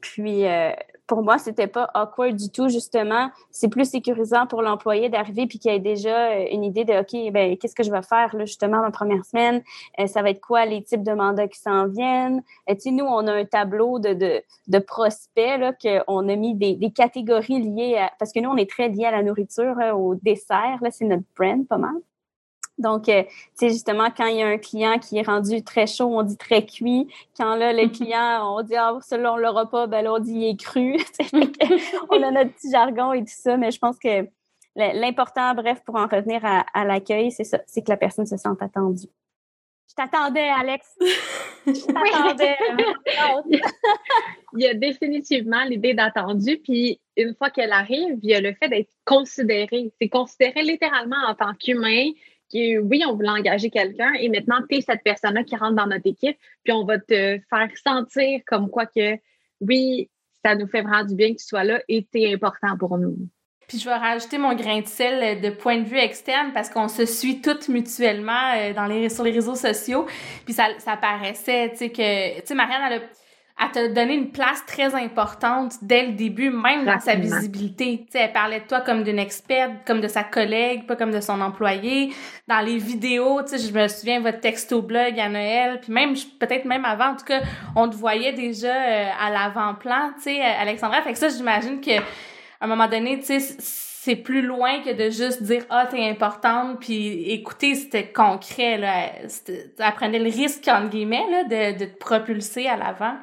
Puis, 0.00 0.46
euh, 0.46 0.70
pour 1.08 1.22
moi, 1.22 1.38
c'était 1.38 1.66
pas 1.66 1.90
awkward 1.94 2.36
du 2.36 2.50
tout, 2.50 2.68
justement. 2.68 3.30
C'est 3.50 3.68
plus 3.68 3.90
sécurisant 3.90 4.46
pour 4.46 4.62
l'employé 4.62 5.08
d'arriver 5.08 5.46
puis 5.46 5.58
qu'il 5.58 5.72
ait 5.72 5.80
déjà 5.80 6.32
euh, 6.32 6.44
une 6.52 6.62
idée 6.62 6.84
de, 6.84 6.92
OK, 7.00 7.32
ben, 7.32 7.56
qu'est-ce 7.56 7.74
que 7.74 7.82
je 7.82 7.90
vais 7.90 8.02
faire, 8.02 8.36
là, 8.36 8.44
justement, 8.44 8.82
ma 8.82 8.90
première 8.90 9.24
semaine? 9.24 9.62
Euh, 9.98 10.06
ça 10.06 10.22
va 10.22 10.30
être 10.30 10.40
quoi 10.40 10.66
les 10.66 10.82
types 10.82 11.02
de 11.02 11.12
mandats 11.12 11.48
qui 11.48 11.58
s'en 11.58 11.88
viennent? 11.88 12.42
Et, 12.68 12.76
tu 12.76 12.82
sais, 12.82 12.90
nous, 12.90 13.06
on 13.06 13.26
a 13.26 13.32
un 13.32 13.44
tableau 13.46 13.98
de, 13.98 14.12
de, 14.12 14.42
de 14.68 14.78
prospects, 14.78 15.58
là, 15.58 15.72
qu'on 15.72 16.28
a 16.28 16.36
mis 16.36 16.54
des, 16.54 16.74
des, 16.74 16.90
catégories 16.90 17.60
liées 17.60 17.96
à, 17.96 18.12
parce 18.18 18.32
que 18.32 18.40
nous, 18.40 18.50
on 18.50 18.56
est 18.56 18.70
très 18.70 18.88
liés 18.88 19.06
à 19.06 19.10
la 19.10 19.22
nourriture, 19.22 19.76
au 19.94 20.14
dessert, 20.14 20.78
là, 20.82 20.90
c'est 20.90 21.06
notre 21.06 21.24
brand, 21.36 21.66
pas 21.66 21.78
mal. 21.78 21.96
Donc, 22.78 23.08
euh, 23.08 23.24
tu 23.24 23.30
sais, 23.54 23.68
justement, 23.70 24.08
quand 24.16 24.26
il 24.26 24.36
y 24.36 24.42
a 24.42 24.46
un 24.46 24.58
client 24.58 24.98
qui 24.98 25.18
est 25.18 25.26
rendu 25.26 25.62
très 25.62 25.86
chaud, 25.86 26.06
on 26.06 26.22
dit 26.22 26.36
très 26.36 26.64
cuit. 26.64 27.08
Quand 27.36 27.56
là, 27.56 27.72
le 27.72 27.88
client, 27.88 28.56
on 28.56 28.62
dit, 28.62 28.76
ah, 28.76 28.96
celui-là, 29.06 29.32
on 29.32 29.36
l'aura 29.36 29.68
pas, 29.68 29.86
ben 29.86 30.02
là, 30.02 30.14
on 30.14 30.18
dit, 30.18 30.32
il 30.32 30.50
est 30.50 30.60
cru. 30.60 30.96
on 32.10 32.22
a 32.22 32.30
notre 32.30 32.52
petit 32.52 32.70
jargon 32.70 33.12
et 33.12 33.20
tout 33.20 33.34
ça, 33.36 33.56
mais 33.56 33.70
je 33.70 33.78
pense 33.78 33.98
que 33.98 34.28
l'important, 34.76 35.54
bref, 35.54 35.82
pour 35.84 35.96
en 35.96 36.06
revenir 36.06 36.40
à, 36.44 36.84
l'accueil, 36.84 37.32
c'est 37.32 37.44
ça, 37.44 37.58
c'est 37.66 37.82
que 37.82 37.90
la 37.90 37.96
personne 37.96 38.26
se 38.26 38.36
sente 38.36 38.62
attendue. 38.62 39.08
Je 39.88 39.94
t'attendais, 39.94 40.48
Alex. 40.48 40.96
Je 41.66 41.86
t'attendais. 41.86 42.56
il 44.54 44.60
y 44.62 44.66
a 44.66 44.74
définitivement 44.74 45.64
l'idée 45.64 45.94
d'attendu, 45.94 46.58
puis 46.58 47.00
une 47.16 47.34
fois 47.34 47.50
qu'elle 47.50 47.72
arrive, 47.72 48.18
il 48.22 48.30
y 48.30 48.34
a 48.34 48.40
le 48.40 48.54
fait 48.54 48.68
d'être 48.68 48.92
considéré. 49.04 49.92
C'est 50.00 50.08
considéré 50.08 50.62
littéralement 50.62 51.16
en 51.26 51.34
tant 51.34 51.52
qu'humain, 51.54 52.10
oui, 52.54 53.02
on 53.06 53.14
voulait 53.14 53.28
engager 53.28 53.70
quelqu'un 53.70 54.12
et 54.14 54.28
maintenant, 54.28 54.58
tu 54.68 54.76
es 54.76 54.80
cette 54.80 55.02
personne-là 55.02 55.44
qui 55.44 55.56
rentre 55.56 55.76
dans 55.76 55.86
notre 55.86 56.06
équipe, 56.06 56.36
puis 56.64 56.72
on 56.72 56.84
va 56.84 56.98
te 56.98 57.38
faire 57.50 57.68
sentir 57.84 58.40
comme 58.46 58.70
quoi 58.70 58.86
que 58.86 59.16
oui, 59.60 60.08
ça 60.44 60.54
nous 60.54 60.66
fait 60.66 60.82
vraiment 60.82 61.04
du 61.04 61.14
bien 61.14 61.32
que 61.32 61.38
tu 61.38 61.46
sois 61.46 61.64
là 61.64 61.80
et 61.88 62.06
tu 62.10 62.20
es 62.20 62.34
important 62.34 62.76
pour 62.78 62.96
nous. 62.98 63.16
Puis 63.66 63.78
je 63.78 63.84
vais 63.84 63.94
rajouter 63.94 64.38
mon 64.38 64.54
grain 64.54 64.80
de 64.80 64.86
sel 64.86 65.42
de 65.42 65.50
point 65.50 65.76
de 65.76 65.84
vue 65.84 65.98
externe 65.98 66.52
parce 66.54 66.70
qu'on 66.70 66.88
se 66.88 67.04
suit 67.04 67.42
toutes 67.42 67.68
mutuellement 67.68 68.54
euh, 68.56 68.72
dans 68.72 68.86
les, 68.86 69.10
sur 69.10 69.24
les 69.24 69.30
réseaux 69.30 69.56
sociaux. 69.56 70.06
Puis 70.46 70.54
ça, 70.54 70.68
ça 70.78 70.96
paraissait, 70.96 71.70
tu 71.72 71.76
sais, 71.76 71.90
que, 71.90 72.40
tu 72.40 72.46
sais, 72.46 72.54
Marianne, 72.54 72.80
elle 72.86 73.02
a 73.02 73.04
elle 73.60 73.70
t'a 73.72 73.88
donné 73.88 74.14
une 74.14 74.30
place 74.30 74.64
très 74.66 74.94
importante 74.94 75.74
dès 75.82 76.06
le 76.06 76.12
début, 76.12 76.50
même 76.50 76.84
dans 76.84 77.00
sa 77.00 77.16
visibilité. 77.16 78.06
sais, 78.10 78.20
elle 78.20 78.32
parlait 78.32 78.60
de 78.60 78.66
toi 78.66 78.80
comme 78.80 79.02
d'une 79.02 79.18
experte, 79.18 79.72
comme 79.84 80.00
de 80.00 80.06
sa 80.06 80.22
collègue, 80.22 80.86
pas 80.86 80.94
comme 80.94 81.10
de 81.10 81.20
son 81.20 81.40
employé. 81.40 82.12
Dans 82.46 82.60
les 82.60 82.78
vidéos, 82.78 83.40
je 83.46 83.72
me 83.72 83.88
souviens 83.88 84.20
votre 84.20 84.40
texto 84.40 84.80
blog 84.80 85.18
à 85.18 85.28
Noël, 85.28 85.80
puis 85.80 85.92
même 85.92 86.14
peut-être 86.38 86.66
même 86.66 86.84
avant, 86.84 87.12
en 87.12 87.16
tout 87.16 87.24
cas, 87.24 87.40
on 87.74 87.88
te 87.88 87.96
voyait 87.96 88.32
déjà 88.32 88.68
euh, 88.68 89.08
à 89.20 89.30
l'avant-plan, 89.30 90.12
tu 90.16 90.24
sais, 90.24 90.40
Alexandra. 90.40 91.02
Fait 91.02 91.12
que 91.12 91.18
ça, 91.18 91.28
j'imagine 91.28 91.80
que 91.80 91.98
à 91.98 92.64
un 92.64 92.66
moment 92.68 92.86
donné, 92.86 93.18
tu 93.18 93.26
sais, 93.26 93.40
c'est 93.40 94.16
plus 94.16 94.42
loin 94.42 94.80
que 94.82 94.92
de 94.92 95.10
juste 95.10 95.42
dire 95.42 95.64
ah 95.68 95.86
t'es 95.90 96.08
importante 96.08 96.78
puis 96.80 97.30
écoutez 97.30 97.74
c'était 97.74 98.06
concret 98.06 98.78
là 98.78 99.10
elle 99.26 99.94
prenait 99.94 100.20
le 100.20 100.30
risque 100.30 100.66
entre 100.68 100.88
guillemets 100.88 101.26
là, 101.30 101.44
de, 101.44 101.78
de 101.80 101.84
te 101.84 101.98
propulser 101.98 102.68
à 102.68 102.76
l'avant 102.76 103.16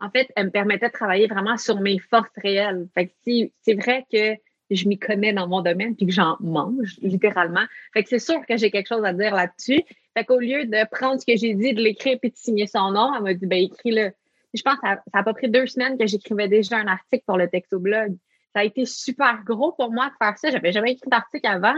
en 0.00 0.10
fait, 0.10 0.30
elle 0.36 0.46
me 0.46 0.50
permettait 0.50 0.88
de 0.88 0.92
travailler 0.92 1.26
vraiment 1.26 1.56
sur 1.56 1.80
mes 1.80 1.98
forces 1.98 2.28
réelles. 2.36 2.86
Fait 2.94 3.06
que 3.06 3.12
si, 3.24 3.52
c'est 3.62 3.74
vrai 3.74 4.06
que 4.12 4.34
je 4.70 4.88
m'y 4.88 4.98
connais 4.98 5.32
dans 5.32 5.46
mon 5.46 5.62
domaine 5.62 5.94
puis 5.94 6.06
que 6.06 6.12
j'en 6.12 6.36
mange, 6.40 6.96
littéralement. 7.00 7.64
Fait 7.92 8.02
que 8.02 8.08
c'est 8.08 8.18
sûr 8.18 8.44
que 8.46 8.56
j'ai 8.56 8.70
quelque 8.70 8.88
chose 8.88 9.04
à 9.04 9.12
dire 9.12 9.34
là-dessus. 9.34 9.82
Fait 10.16 10.24
qu'au 10.24 10.38
lieu 10.38 10.64
de 10.64 10.88
prendre 10.90 11.20
ce 11.20 11.26
que 11.26 11.36
j'ai 11.36 11.54
dit, 11.54 11.74
de 11.74 11.82
l'écrire 11.82 12.18
puis 12.20 12.30
de 12.30 12.36
signer 12.36 12.66
son 12.66 12.90
nom, 12.90 13.14
elle 13.14 13.22
m'a 13.22 13.34
dit, 13.34 13.46
ben, 13.46 13.58
écris-le. 13.58 14.12
Je 14.54 14.62
pense 14.62 14.76
que 14.76 14.88
ça, 14.88 15.02
a 15.12 15.22
pas 15.22 15.34
pris 15.34 15.50
deux 15.50 15.66
semaines 15.66 15.98
que 15.98 16.06
j'écrivais 16.06 16.48
déjà 16.48 16.78
un 16.78 16.86
article 16.86 17.24
pour 17.26 17.36
le 17.36 17.48
texte 17.48 17.72
au 17.74 17.78
blog. 17.78 18.16
Ça 18.54 18.60
a 18.60 18.64
été 18.64 18.86
super 18.86 19.44
gros 19.44 19.72
pour 19.72 19.92
moi 19.92 20.06
de 20.06 20.14
faire 20.24 20.38
ça. 20.38 20.50
J'avais 20.50 20.72
jamais 20.72 20.92
écrit 20.92 21.10
d'article 21.10 21.46
avant. 21.46 21.76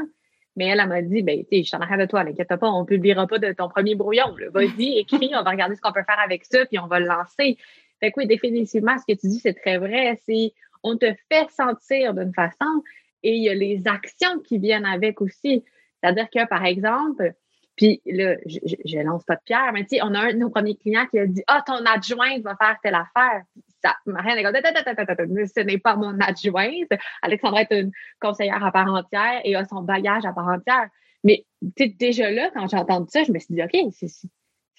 Mais 0.56 0.66
elle, 0.66 0.80
elle 0.80 0.88
m'a 0.88 1.02
dit, 1.02 1.22
ben, 1.22 1.44
tu 1.50 1.62
je 1.62 1.70
t'en 1.70 1.78
arrête 1.78 2.00
de 2.00 2.06
toi, 2.06 2.24
n'inquiète 2.24 2.48
pas, 2.48 2.68
on 2.68 2.84
publiera 2.84 3.28
pas 3.28 3.38
de 3.38 3.52
ton 3.52 3.68
premier 3.68 3.94
brouillon. 3.94 4.34
Vas-y, 4.52 4.98
écris, 4.98 5.30
on 5.34 5.44
va 5.44 5.50
regarder 5.50 5.76
ce 5.76 5.80
qu'on 5.80 5.92
peut 5.92 6.02
faire 6.02 6.18
avec 6.18 6.44
ça, 6.44 6.66
puis 6.66 6.80
on 6.80 6.88
va 6.88 6.98
le 6.98 7.06
lancer. 7.06 7.56
Fait 8.00 8.10
que 8.10 8.20
oui, 8.20 8.26
définitivement, 8.26 8.96
ce 8.98 9.12
que 9.12 9.18
tu 9.18 9.28
dis, 9.28 9.40
c'est 9.40 9.54
très 9.54 9.78
vrai. 9.78 10.20
C'est 10.26 10.52
on 10.82 10.96
te 10.96 11.12
fait 11.30 11.50
sentir 11.50 12.14
d'une 12.14 12.32
façon 12.32 12.82
et 13.22 13.34
il 13.34 13.42
y 13.42 13.48
a 13.48 13.54
les 13.54 13.86
actions 13.86 14.38
qui 14.44 14.58
viennent 14.58 14.86
avec 14.86 15.20
aussi. 15.20 15.64
C'est-à-dire 16.00 16.28
que, 16.30 16.46
par 16.46 16.64
exemple, 16.64 17.34
puis 17.78 18.02
là, 18.06 18.36
je, 18.44 18.98
lance 19.02 19.24
pas 19.24 19.36
de 19.36 19.40
pierre, 19.44 19.70
mais 19.72 19.84
tu 19.84 19.96
sais, 19.96 20.00
on 20.02 20.12
a 20.12 20.18
un 20.18 20.32
de 20.32 20.38
nos 20.38 20.50
premiers 20.50 20.76
clients 20.76 21.06
qui 21.06 21.18
a 21.20 21.26
dit 21.26 21.44
Ah, 21.46 21.62
ton 21.64 21.84
adjointe 21.84 22.42
va 22.42 22.56
faire 22.56 22.76
telle 22.82 22.96
affaire. 22.96 23.42
ça. 23.84 23.94
Marianne 24.04 24.38
est 24.38 24.42
comme, 24.42 25.46
ce 25.46 25.60
n'est 25.60 25.78
pas 25.78 25.94
mon 25.94 26.18
adjointe. 26.18 26.90
Alexandra 27.22 27.62
est 27.62 27.80
une 27.80 27.92
conseillère 28.20 28.64
à 28.64 28.72
part 28.72 28.92
entière 28.92 29.40
et 29.44 29.54
a 29.54 29.64
son 29.64 29.82
bagage 29.82 30.24
à 30.24 30.32
part 30.32 30.48
entière. 30.48 30.88
Mais 31.22 31.44
déjà 31.76 32.30
là, 32.30 32.50
quand 32.52 32.66
j'ai 32.68 32.76
entendu 32.76 33.06
ça, 33.10 33.22
je 33.22 33.30
me 33.30 33.38
suis 33.38 33.54
dit, 33.54 33.62
OK, 33.62 33.92
c'est 33.92 34.08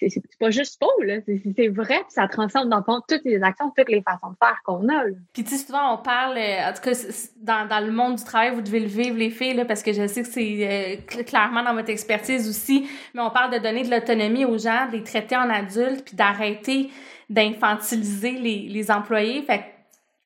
c'est 0.08 0.22
pas 0.38 0.50
juste 0.50 0.82
faux, 0.82 1.02
là. 1.02 1.16
C'est 1.26 1.68
vrai, 1.68 1.98
puis 1.98 2.10
ça 2.10 2.28
transcende 2.28 2.68
dans 2.68 2.82
fond 2.82 3.00
toutes 3.06 3.24
les 3.24 3.42
actions, 3.42 3.72
toutes 3.76 3.88
les 3.88 4.02
façons 4.02 4.30
de 4.30 4.36
faire 4.38 4.60
qu'on 4.64 4.88
a. 4.88 5.04
Puis 5.32 5.44
tu 5.44 5.56
sais, 5.56 5.66
souvent 5.66 5.94
on 5.94 5.98
parle, 5.98 6.38
euh, 6.38 6.68
en 6.68 6.72
tout 6.72 6.82
cas, 6.82 6.92
dans, 7.42 7.68
dans, 7.68 7.84
le 7.84 7.92
monde 7.92 8.16
du 8.16 8.24
travail, 8.24 8.54
vous 8.54 8.62
devez 8.62 8.80
le 8.80 8.86
vivre, 8.86 9.16
les 9.16 9.30
filles, 9.30 9.54
là, 9.54 9.64
parce 9.64 9.82
que 9.82 9.92
je 9.92 10.06
sais 10.06 10.22
que 10.22 10.28
c'est 10.28 11.00
euh, 11.08 11.22
clairement 11.24 11.62
dans 11.62 11.74
votre 11.74 11.90
expertise 11.90 12.48
aussi, 12.48 12.88
mais 13.14 13.20
on 13.20 13.30
parle 13.30 13.52
de 13.52 13.58
donner 13.58 13.84
de 13.84 13.90
l'autonomie 13.90 14.44
aux 14.44 14.58
gens, 14.58 14.86
de 14.86 14.96
les 14.96 15.04
traiter 15.04 15.36
en 15.36 15.50
adultes, 15.50 16.04
puis 16.04 16.16
d'arrêter 16.16 16.90
d'infantiliser 17.28 18.32
les, 18.32 18.68
les 18.68 18.90
employés. 18.90 19.42
Fait 19.42 19.64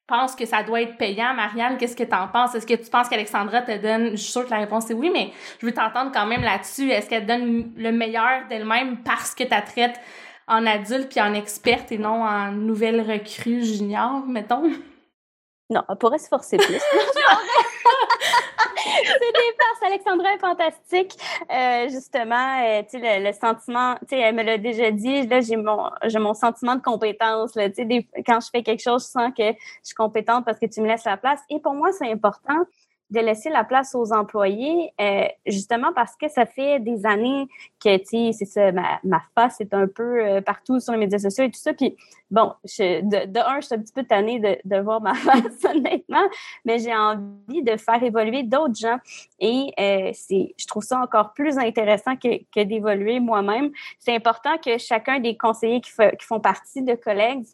pense 0.07 0.35
que 0.35 0.45
ça 0.47 0.63
doit 0.63 0.83
être 0.83 0.97
payant? 0.97 1.35
Marianne, 1.35 1.77
qu'est-ce 1.79 1.97
que 1.97 2.05
tu 2.05 2.15
en 2.15 2.29
penses? 2.29 2.55
Est-ce 2.55 2.67
que 2.67 2.75
tu 2.75 2.91
penses 2.91 3.09
qu'Alexandra 3.09 3.63
te 3.63 3.77
donne, 3.77 4.11
je 4.13 4.17
suis 4.17 4.33
sûre 4.33 4.45
que 4.45 4.51
la 4.51 4.59
réponse 4.59 4.91
est 4.91 4.95
oui, 4.95 5.11
mais 5.13 5.33
je 5.61 5.67
veux 5.67 5.73
t'entendre 5.73 6.11
quand 6.13 6.27
même 6.27 6.43
là-dessus. 6.43 6.91
Est-ce 6.91 7.09
qu'elle 7.09 7.27
donne 7.27 7.73
le 7.77 7.93
meilleur 7.93 8.47
d'elle-même 8.49 9.03
parce 9.03 9.35
que 9.35 9.45
tu 9.45 9.49
traites 9.49 10.01
en 10.47 10.67
adulte 10.67 11.09
puis 11.09 11.21
en 11.21 11.35
experte 11.35 11.91
et 11.93 11.99
non 11.99 12.23
en 12.23 12.53
nouvelle 12.53 13.01
recrue 13.01 13.65
junior, 13.65 14.25
mettons? 14.27 14.71
Non, 15.71 15.83
elle 15.89 15.97
pourrait 15.97 16.19
se 16.19 16.29
forcer 16.29 16.59
plus. 16.59 16.81
des 18.85 19.55
farces. 19.59 19.83
Alexandra 19.87 20.35
est 20.35 20.39
fantastique. 20.39 21.17
Euh, 21.51 21.89
justement, 21.89 22.63
euh, 22.63 22.83
tu 22.83 23.01
sais, 23.01 23.21
le, 23.21 23.33
sentiment, 23.33 23.95
tu 24.01 24.17
sais, 24.17 24.21
elle 24.21 24.35
me 24.35 24.43
l'a 24.43 24.59
déjà 24.59 24.91
dit, 24.91 25.27
là, 25.27 25.41
j'ai 25.41 25.57
mon, 25.57 25.91
j'ai 26.05 26.19
mon 26.19 26.35
sentiment 26.35 26.77
de 26.77 26.83
compétence, 26.83 27.55
là, 27.55 27.69
tu 27.69 27.87
sais, 27.87 28.07
quand 28.27 28.41
je 28.41 28.49
fais 28.51 28.63
quelque 28.63 28.83
chose, 28.83 29.05
je 29.05 29.09
sens 29.09 29.33
que 29.37 29.53
je 29.53 29.55
suis 29.83 29.95
compétente 29.95 30.45
parce 30.45 30.59
que 30.59 30.67
tu 30.67 30.81
me 30.81 30.87
laisses 30.87 31.05
la 31.05 31.17
place. 31.17 31.41
Et 31.51 31.61
pour 31.61 31.75
moi, 31.75 31.93
c'est 31.93 32.11
important 32.11 32.65
de 33.11 33.21
laisser 33.21 33.51
la 33.51 33.65
place 33.65 33.95
aux 33.95 34.13
employés, 34.13 34.93
euh, 35.01 35.27
justement 35.47 35.93
parce 35.95 36.17
que 36.17 36.29
ça 36.29 36.47
fait 36.47 36.81
des 36.81 37.05
années 37.07 37.47
que, 37.83 37.97
tu 37.99 38.05
sais, 38.07 38.31
c'est 38.33 38.45
ça, 38.47 38.73
ma, 38.73 38.99
ma, 39.05 39.23
face 39.35 39.61
est 39.61 39.75
un 39.75 39.87
peu 39.87 40.25
euh, 40.25 40.41
partout 40.41 40.81
sur 40.81 40.93
les 40.93 40.99
médias 40.99 41.19
sociaux 41.19 41.45
et 41.45 41.51
tout 41.51 41.61
ça. 41.61 41.75
Puis, 41.75 41.97
bon, 42.31 42.53
de, 42.65 43.39
un, 43.39 43.61
je 43.61 43.67
suis 43.67 43.75
un 43.75 43.79
petit 43.79 43.93
peu 43.93 44.05
tannée 44.05 44.41
de, 44.41 44.57
de 44.65 44.81
voir 44.81 45.03
ma 45.03 45.15
face, 45.15 45.65
honnêtement, 45.65 46.25
mais 46.65 46.79
j'ai 46.79 46.95
envie 46.95 47.63
de 47.63 47.77
faire 47.77 48.03
évoluer 48.03 48.43
d'autres 48.43 48.75
gens. 48.75 48.99
Et 49.39 49.73
euh, 49.79 50.13
je 50.31 50.67
trouve 50.67 50.83
ça 50.83 50.99
encore 50.99 51.35
plus 51.35 51.59
intéressant 51.59 52.17
que, 52.17 52.39
que 52.55 52.65
d'évoluer 52.65 53.21
moi-même. 53.21 53.71
C'est 53.99 54.15
important 54.15 54.57
que 54.65 54.79
chacun 54.79 55.21
des 55.21 55.37
conseillers 55.37 55.83
qui, 55.83 55.91
qui 55.93 56.27
font 56.27 56.41
partie 56.41 56.83
de 56.83 56.95
collègues, 56.95 57.45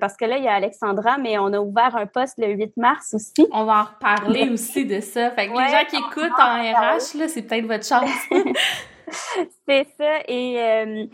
parce 0.00 0.16
que 0.16 0.24
là, 0.24 0.38
il 0.38 0.44
y 0.44 0.48
a 0.48 0.54
Alexandra, 0.54 1.18
mais 1.18 1.36
on 1.38 1.52
a 1.52 1.60
ouvert 1.60 1.96
un 1.96 2.06
poste 2.06 2.38
le 2.38 2.52
8 2.52 2.76
mars 2.76 3.14
aussi. 3.14 3.46
On 3.52 3.64
va 3.64 3.80
en 3.80 3.84
reparler 3.84 4.48
aussi 4.50 4.86
de 4.86 5.00
ça. 5.10 5.30
Fait 5.30 5.48
que 5.48 5.52
les 5.52 5.68
gens 5.68 5.84
qui 5.88 5.96
écoutent 5.96 6.38
en 6.38 6.62
RH, 6.62 7.18
là, 7.18 7.28
c'est 7.28 7.42
peut-être 7.42 7.66
votre 7.66 7.86
chance. 7.86 8.10
c'est 9.68 9.86
ça. 9.98 10.20
Et, 10.28 10.60
euh, 10.60 11.06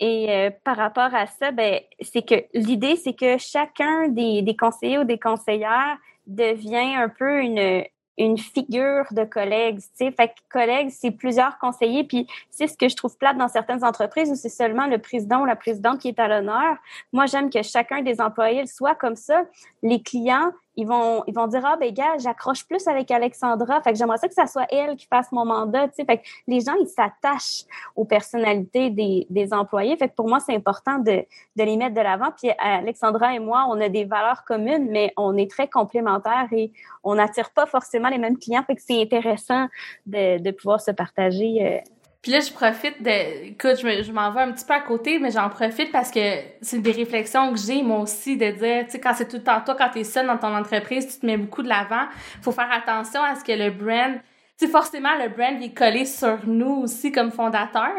et 0.00 0.30
euh, 0.30 0.50
par 0.64 0.76
rapport 0.76 1.14
à 1.14 1.26
ça, 1.26 1.50
ben, 1.50 1.80
c'est 2.00 2.26
que 2.26 2.44
l'idée, 2.54 2.96
c'est 2.96 3.14
que 3.14 3.38
chacun 3.38 4.08
des, 4.08 4.42
des 4.42 4.56
conseillers 4.56 4.98
ou 4.98 5.04
des 5.04 5.18
conseillères 5.18 5.96
devient 6.26 6.94
un 6.96 7.08
peu 7.08 7.40
une, 7.40 7.84
une 8.18 8.38
figure 8.38 9.04
de 9.10 9.24
collègue, 9.24 9.78
tu 9.78 10.06
sais. 10.06 10.10
Fait 10.12 10.28
que 10.28 10.34
collègue, 10.50 10.90
c'est 10.90 11.10
plusieurs 11.10 11.58
conseillers, 11.58 12.04
puis 12.04 12.26
c'est 12.50 12.66
ce 12.66 12.76
que 12.76 12.88
je 12.88 12.96
trouve 12.96 13.16
plate 13.16 13.36
dans 13.36 13.48
certaines 13.48 13.84
entreprises 13.84 14.30
où 14.30 14.34
c'est 14.34 14.48
seulement 14.48 14.86
le 14.86 14.98
président 14.98 15.42
ou 15.42 15.44
la 15.44 15.56
présidente 15.56 16.00
qui 16.00 16.08
est 16.08 16.18
à 16.18 16.28
l'honneur. 16.28 16.76
Moi, 17.12 17.26
j'aime 17.26 17.50
que 17.50 17.62
chacun 17.62 18.02
des 18.02 18.20
employés 18.20 18.66
soit 18.66 18.94
comme 18.94 19.16
ça. 19.16 19.44
Les 19.82 20.02
clients, 20.02 20.52
ils 20.76 20.86
vont, 20.86 21.22
ils 21.26 21.34
vont 21.34 21.46
dire, 21.46 21.62
ah, 21.64 21.76
ben, 21.76 21.92
gars, 21.92 22.16
j'accroche 22.18 22.66
plus 22.66 22.86
avec 22.88 23.10
Alexandra. 23.10 23.80
Fait 23.82 23.92
que 23.92 23.98
j'aimerais 23.98 24.18
ça 24.18 24.28
que 24.28 24.34
ça 24.34 24.46
soit 24.46 24.66
elle 24.70 24.96
qui 24.96 25.06
fasse 25.06 25.30
mon 25.30 25.44
mandat, 25.44 25.88
tu 25.88 25.96
sais. 25.96 26.04
Fait 26.04 26.18
que 26.18 26.22
les 26.46 26.60
gens, 26.60 26.74
ils 26.80 26.86
s'attachent 26.86 27.64
aux 27.94 28.04
personnalités 28.04 28.90
des, 28.90 29.26
des 29.28 29.52
employés. 29.52 29.96
Fait 29.96 30.08
que 30.08 30.14
pour 30.14 30.28
moi, 30.28 30.40
c'est 30.40 30.54
important 30.54 30.98
de, 30.98 31.24
de 31.56 31.62
les 31.62 31.76
mettre 31.76 31.94
de 31.94 32.00
l'avant. 32.00 32.30
Puis 32.36 32.50
Alexandra 32.58 33.34
et 33.34 33.38
moi, 33.38 33.66
on 33.68 33.80
a 33.80 33.88
des 33.88 34.04
valeurs 34.04 34.44
communes, 34.44 34.88
mais 34.90 35.12
on 35.16 35.36
est 35.36 35.50
très 35.50 35.68
complémentaires 35.68 36.48
et 36.52 36.72
on 37.04 37.16
n'attire 37.16 37.50
pas 37.50 37.66
forcément 37.66 38.08
les 38.08 38.18
mêmes 38.18 38.38
clients. 38.38 38.62
Fait 38.66 38.74
que 38.74 38.82
c'est 38.82 39.00
intéressant 39.02 39.68
de, 40.06 40.38
de 40.38 40.50
pouvoir 40.50 40.80
se 40.80 40.90
partager 40.90 41.66
euh, 41.66 41.80
puis 42.22 42.30
là, 42.30 42.38
je 42.38 42.52
profite 42.52 43.02
de... 43.02 43.46
Écoute, 43.48 43.78
je 43.80 44.12
m'en 44.12 44.30
vais 44.30 44.42
un 44.42 44.52
petit 44.52 44.64
peu 44.64 44.74
à 44.74 44.80
côté, 44.80 45.18
mais 45.18 45.32
j'en 45.32 45.48
profite 45.48 45.90
parce 45.90 46.12
que 46.12 46.20
c'est 46.60 46.78
des 46.78 46.92
réflexions 46.92 47.52
que 47.52 47.58
j'ai, 47.58 47.82
moi 47.82 47.98
aussi, 47.98 48.36
de 48.36 48.48
dire, 48.52 48.84
tu 48.84 48.92
sais, 48.92 49.00
quand 49.00 49.12
c'est 49.12 49.26
tout 49.26 49.38
le 49.38 49.42
temps 49.42 49.60
toi, 49.60 49.74
quand 49.76 49.90
t'es 49.90 50.04
seul 50.04 50.28
dans 50.28 50.38
ton 50.38 50.54
entreprise, 50.54 51.12
tu 51.12 51.20
te 51.20 51.26
mets 51.26 51.36
beaucoup 51.36 51.64
de 51.64 51.68
l'avant. 51.68 52.06
faut 52.40 52.52
faire 52.52 52.70
attention 52.70 53.20
à 53.22 53.34
ce 53.34 53.42
que 53.42 53.50
le 53.50 53.70
brand... 53.70 54.20
Tu 54.56 54.66
sais, 54.66 54.70
forcément, 54.70 55.16
le 55.18 55.30
brand 55.30 55.60
est 55.60 55.76
collé 55.76 56.04
sur 56.04 56.46
nous 56.46 56.82
aussi 56.82 57.10
comme 57.10 57.32
fondateur. 57.32 57.90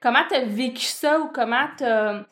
Comment 0.00 0.24
t'as 0.28 0.44
vécu 0.44 0.82
ça 0.82 1.20
ou 1.20 1.28
comment 1.32 1.66
t'as 1.76 2.24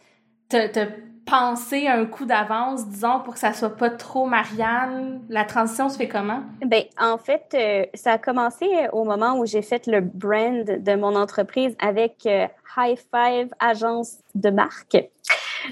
penser 1.27 1.89
un 1.89 2.07
coup 2.07 2.25
d'avance, 2.25 2.87
disons, 2.87 3.21
pour 3.21 3.35
que 3.35 3.41
ça 3.41 3.53
soit 3.53 3.77
pas 3.77 3.91
trop 3.91 4.27
Marianne? 4.27 5.21
La 5.29 5.45
transition 5.45 5.89
se 5.89 5.99
fait 5.99 6.09
comment? 6.09 6.43
Ben, 6.65 6.85
en 7.01 7.19
fait, 7.19 7.55
euh, 7.55 7.85
ça 7.95 8.13
a 8.13 8.19
commencé 8.19 8.67
au 8.93 9.05
moment 9.05 9.39
où 9.39 9.45
j'ai 9.45 9.63
fait 9.63 9.87
le 9.87 10.01
brand 10.01 10.65
de 10.65 10.95
mon 10.95 11.17
entreprise 11.17 11.77
avec 11.81 12.25
euh, 12.27 12.47
High 12.77 12.99
Five 13.13 13.49
Agence 13.59 14.19
de 14.35 14.51
marque. 14.51 14.97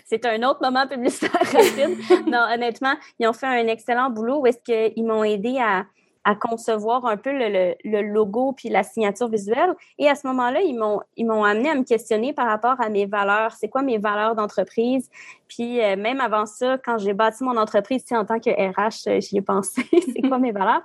C'est 0.04 0.26
un 0.26 0.42
autre 0.42 0.60
moment 0.60 0.86
publicitaire 0.88 1.30
rapide. 1.32 1.96
non, 2.26 2.40
honnêtement, 2.52 2.94
ils 3.20 3.28
ont 3.28 3.32
fait 3.32 3.46
un 3.46 3.66
excellent 3.68 4.10
boulot 4.10 4.40
où 4.40 4.46
est-ce 4.46 4.58
qu'ils 4.58 5.04
m'ont 5.04 5.22
aidé 5.22 5.58
à 5.58 5.84
à 6.24 6.34
concevoir 6.34 7.04
un 7.04 7.16
peu 7.16 7.30
le, 7.32 7.74
le, 7.84 8.02
logo 8.02 8.52
puis 8.52 8.70
la 8.70 8.82
signature 8.82 9.28
visuelle. 9.28 9.74
Et 9.98 10.08
à 10.08 10.14
ce 10.14 10.26
moment-là, 10.26 10.62
ils 10.62 10.76
m'ont 10.76 11.00
ils 11.16 11.26
m'ont 11.26 11.44
amené 11.44 11.70
à 11.70 11.74
me 11.74 11.84
questionner 11.84 12.32
par 12.32 12.46
rapport 12.46 12.80
à 12.80 12.88
mes 12.88 13.06
valeurs. 13.06 13.52
C'est 13.52 13.68
quoi 13.68 13.82
mes 13.82 13.98
valeurs 13.98 14.34
d'entreprise? 14.34 15.10
Puis 15.48 15.80
euh, 15.82 15.96
même 15.96 16.20
avant 16.20 16.46
ça, 16.46 16.78
quand 16.78 16.98
j'ai 16.98 17.12
bâti 17.12 17.44
mon 17.44 17.56
entreprise, 17.56 18.04
en 18.12 18.24
tant 18.24 18.40
que 18.40 18.50
RH, 18.50 19.08
euh, 19.08 19.20
j'y 19.20 19.38
ai 19.38 19.42
pensé. 19.42 19.82
c'est 19.92 20.22
quoi 20.26 20.38
mes 20.38 20.52
valeurs? 20.52 20.82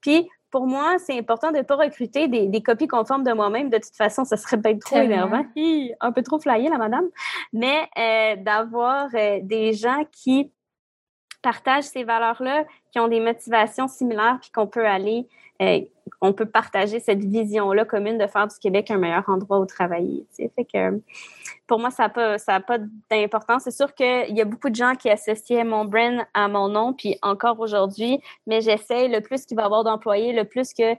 Puis 0.00 0.28
pour 0.50 0.66
moi, 0.66 0.96
c'est 0.98 1.18
important 1.18 1.50
de 1.50 1.58
ne 1.58 1.62
pas 1.62 1.76
recruter 1.76 2.28
des, 2.28 2.46
des, 2.46 2.62
copies 2.62 2.86
conformes 2.86 3.24
de 3.24 3.32
moi-même. 3.32 3.70
De 3.70 3.78
toute 3.78 3.96
façon, 3.96 4.26
ce 4.26 4.36
serait 4.36 4.60
peut-être 4.60 4.80
trop 4.80 4.98
énervant. 4.98 5.44
un 6.00 6.12
peu 6.12 6.22
trop 6.22 6.38
flyé, 6.38 6.68
la 6.68 6.76
madame. 6.76 7.08
Mais 7.54 7.88
euh, 7.98 8.36
d'avoir 8.36 9.08
des 9.12 9.72
gens 9.72 10.04
qui 10.12 10.52
partagent 11.42 11.84
ces 11.84 12.04
valeurs-là, 12.04 12.64
qui 12.92 13.00
ont 13.00 13.08
des 13.08 13.20
motivations 13.20 13.88
similaires, 13.88 14.38
puis 14.40 14.50
qu'on 14.50 14.66
peut 14.66 14.86
aller, 14.86 15.26
euh, 15.60 15.80
on 16.20 16.32
peut 16.32 16.46
partager 16.46 17.00
cette 17.00 17.24
vision-là 17.24 17.84
commune 17.84 18.16
de 18.16 18.26
faire 18.26 18.46
du 18.46 18.56
Québec 18.58 18.90
un 18.90 18.98
meilleur 18.98 19.28
endroit 19.28 19.58
où 19.58 19.66
travailler. 19.66 20.24
Fait 20.36 20.64
que 20.64 21.00
pour 21.66 21.78
moi, 21.78 21.90
ça 21.90 22.04
n'a 22.04 22.08
pas, 22.08 22.36
pas 22.60 22.78
d'importance. 23.10 23.64
C'est 23.64 23.70
sûr 23.70 23.94
qu'il 23.94 24.36
y 24.36 24.40
a 24.40 24.44
beaucoup 24.44 24.70
de 24.70 24.76
gens 24.76 24.94
qui 24.94 25.10
associaient 25.10 25.64
mon 25.64 25.84
brand 25.84 26.22
à 26.32 26.48
mon 26.48 26.68
nom, 26.68 26.92
puis 26.92 27.18
encore 27.22 27.60
aujourd'hui, 27.60 28.20
mais 28.46 28.60
j'essaie 28.60 29.08
le 29.08 29.20
plus 29.20 29.44
qu'il 29.44 29.56
va 29.56 29.64
y 29.64 29.66
avoir 29.66 29.84
d'employés, 29.84 30.32
le 30.32 30.44
plus 30.44 30.72
que 30.72 30.94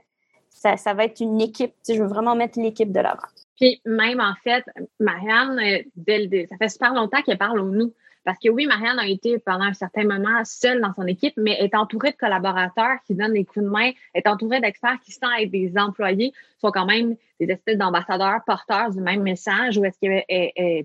ça, 0.50 0.76
ça, 0.76 0.94
va 0.94 1.04
être 1.04 1.20
une 1.20 1.40
équipe. 1.40 1.74
je 1.88 1.94
veux 1.94 2.06
vraiment 2.06 2.36
mettre 2.36 2.60
l'équipe 2.60 2.92
de 2.92 3.00
l'avant. 3.00 3.28
Puis 3.58 3.80
même 3.84 4.20
en 4.20 4.34
fait, 4.42 4.64
Marianne, 5.00 5.58
euh, 5.58 6.46
ça 6.48 6.56
fait 6.56 6.68
super 6.68 6.94
longtemps 6.94 7.22
qu'elle 7.22 7.38
parle 7.38 7.60
au 7.60 7.68
nous. 7.68 7.92
Parce 8.24 8.38
que 8.38 8.48
oui, 8.48 8.66
Marianne 8.66 8.98
a 8.98 9.06
été 9.06 9.38
pendant 9.38 9.64
un 9.64 9.74
certain 9.74 10.04
moment 10.04 10.44
seule 10.44 10.80
dans 10.80 10.94
son 10.94 11.06
équipe, 11.06 11.34
mais 11.36 11.52
est 11.60 11.74
entourée 11.74 12.10
de 12.10 12.16
collaborateurs 12.16 12.98
qui 13.06 13.14
donnent 13.14 13.34
des 13.34 13.44
coups 13.44 13.64
de 13.64 13.70
main, 13.70 13.90
est 14.14 14.26
entourée 14.26 14.60
d'experts 14.60 14.98
qui 15.04 15.12
sont 15.12 15.26
avec 15.26 15.50
des 15.50 15.76
employés, 15.76 16.32
sont 16.58 16.70
quand 16.70 16.86
même 16.86 17.16
des 17.38 17.52
espèces 17.52 17.76
d'ambassadeurs 17.76 18.40
porteurs 18.46 18.90
du 18.90 19.00
même 19.00 19.22
message 19.22 19.76
ou 19.76 19.84
est-ce 19.84 19.98
qu'elle 19.98 20.24
elle, 20.28 20.84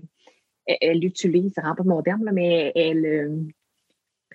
elle, 0.80 1.04
utilise, 1.04 1.52
c'est 1.54 1.60
vraiment 1.60 1.76
pas 1.76 1.84
mon 1.84 2.02
terme, 2.02 2.30
mais 2.32 2.72
elle, 2.74 3.06
euh, 3.06 3.36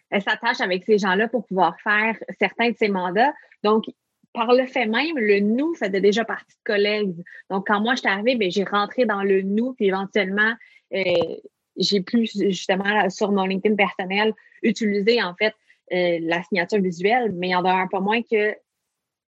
elle 0.10 0.22
s'attache 0.22 0.62
avec 0.62 0.84
ces 0.86 0.98
gens-là 0.98 1.28
pour 1.28 1.46
pouvoir 1.46 1.80
faire 1.80 2.18
certains 2.40 2.72
de 2.72 2.76
ses 2.76 2.90
mandats. 2.90 3.34
Donc, 3.64 3.86
par 4.34 4.54
le 4.54 4.66
fait 4.66 4.86
même, 4.86 5.18
le 5.18 5.40
nous 5.40 5.74
faisait 5.76 6.02
déjà 6.02 6.26
partie 6.26 6.56
de 6.56 6.64
collègues. 6.74 7.16
Donc, 7.50 7.68
quand 7.68 7.80
moi, 7.80 7.96
je 7.96 8.02
suis 8.02 8.10
arrivée, 8.10 8.36
ben, 8.36 8.52
j'ai 8.52 8.66
rentré 8.66 9.06
dans 9.06 9.24
le 9.24 9.42
nous, 9.42 9.74
puis 9.74 9.88
éventuellement, 9.88 10.54
euh, 10.94 11.36
j'ai 11.78 12.02
pu 12.02 12.26
justement 12.26 13.10
sur 13.10 13.32
mon 13.32 13.46
LinkedIn 13.46 13.76
personnel 13.76 14.34
utiliser 14.64 15.22
en 15.22 15.36
fait 15.36 15.54
euh, 15.94 16.18
la 16.22 16.42
signature 16.44 16.82
visuelle, 16.82 17.32
mais 17.34 17.50
il 17.50 17.52
y 17.52 17.56
en 17.56 17.64
un 17.64 17.88
pas 17.88 18.00
moins 18.00 18.22
que 18.22 18.56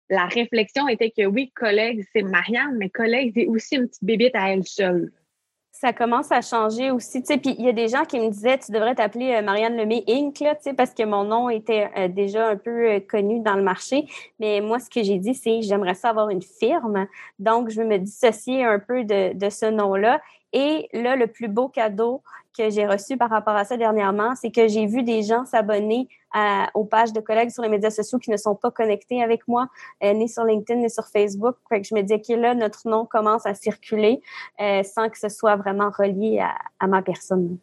la 0.08 0.26
réflexion 0.26 0.88
était 0.88 1.10
que 1.10 1.26
oui, 1.26 1.50
collègue, 1.54 2.06
c'est 2.12 2.22
Marianne, 2.22 2.76
mais 2.78 2.88
collègue, 2.88 3.32
c'est 3.34 3.46
aussi 3.46 3.76
une 3.76 3.88
petite 3.88 4.04
bébite 4.04 4.34
à 4.34 4.52
elle 4.52 4.64
seule. 4.64 5.12
Ça 5.72 5.92
commence 5.92 6.32
à 6.32 6.40
changer 6.40 6.90
aussi, 6.90 7.20
tu 7.20 7.26
sais, 7.26 7.36
puis 7.36 7.54
il 7.58 7.66
y 7.66 7.68
a 7.68 7.72
des 7.72 7.88
gens 7.88 8.04
qui 8.04 8.18
me 8.18 8.30
disaient, 8.30 8.56
tu 8.56 8.72
devrais 8.72 8.94
t'appeler 8.94 9.34
euh, 9.34 9.42
Marianne 9.42 9.76
Lemay 9.76 10.04
Inc., 10.08 10.32
tu 10.32 10.46
sais, 10.60 10.72
parce 10.72 10.94
que 10.94 11.02
mon 11.02 11.24
nom 11.24 11.50
était 11.50 11.90
euh, 11.98 12.08
déjà 12.08 12.48
un 12.48 12.56
peu 12.56 12.98
connu 13.00 13.40
dans 13.40 13.56
le 13.56 13.62
marché. 13.62 14.06
Mais 14.40 14.62
moi, 14.62 14.78
ce 14.78 14.88
que 14.88 15.02
j'ai 15.02 15.18
dit, 15.18 15.34
c'est 15.34 15.60
j'aimerais 15.60 15.94
ça 15.94 16.08
avoir 16.08 16.30
une 16.30 16.40
firme. 16.40 17.06
Donc, 17.38 17.68
je 17.68 17.82
veux 17.82 17.86
me 17.86 17.98
dissocier 17.98 18.64
un 18.64 18.78
peu 18.78 19.04
de, 19.04 19.34
de 19.34 19.50
ce 19.50 19.66
nom-là 19.66 20.22
Et 20.58 20.88
là, 20.94 21.16
le 21.16 21.26
plus 21.26 21.48
beau 21.48 21.68
cadeau 21.68 22.22
que 22.56 22.70
j'ai 22.70 22.86
reçu 22.86 23.18
par 23.18 23.28
rapport 23.28 23.54
à 23.54 23.66
ça 23.66 23.76
dernièrement, 23.76 24.34
c'est 24.34 24.50
que 24.50 24.68
j'ai 24.68 24.86
vu 24.86 25.02
des 25.02 25.22
gens 25.22 25.44
s'abonner 25.44 26.08
aux 26.72 26.84
pages 26.84 27.12
de 27.12 27.20
collègues 27.20 27.50
sur 27.50 27.62
les 27.62 27.68
médias 27.68 27.90
sociaux 27.90 28.18
qui 28.18 28.30
ne 28.30 28.38
sont 28.38 28.54
pas 28.54 28.70
connectés 28.70 29.22
avec 29.22 29.46
moi, 29.48 29.68
euh, 30.02 30.14
ni 30.14 30.30
sur 30.30 30.44
LinkedIn, 30.44 30.80
ni 30.80 30.88
sur 30.88 31.06
Facebook. 31.08 31.56
Je 31.70 31.94
me 31.94 32.00
dis, 32.00 32.22
que 32.22 32.32
là, 32.32 32.54
notre 32.54 32.88
nom 32.88 33.04
commence 33.04 33.44
à 33.44 33.52
circuler 33.52 34.22
euh, 34.60 34.82
sans 34.82 35.10
que 35.10 35.18
ce 35.18 35.28
soit 35.28 35.56
vraiment 35.56 35.90
relié 35.90 36.42
à 36.80 36.86
ma 36.86 37.02
personne. 37.02 37.58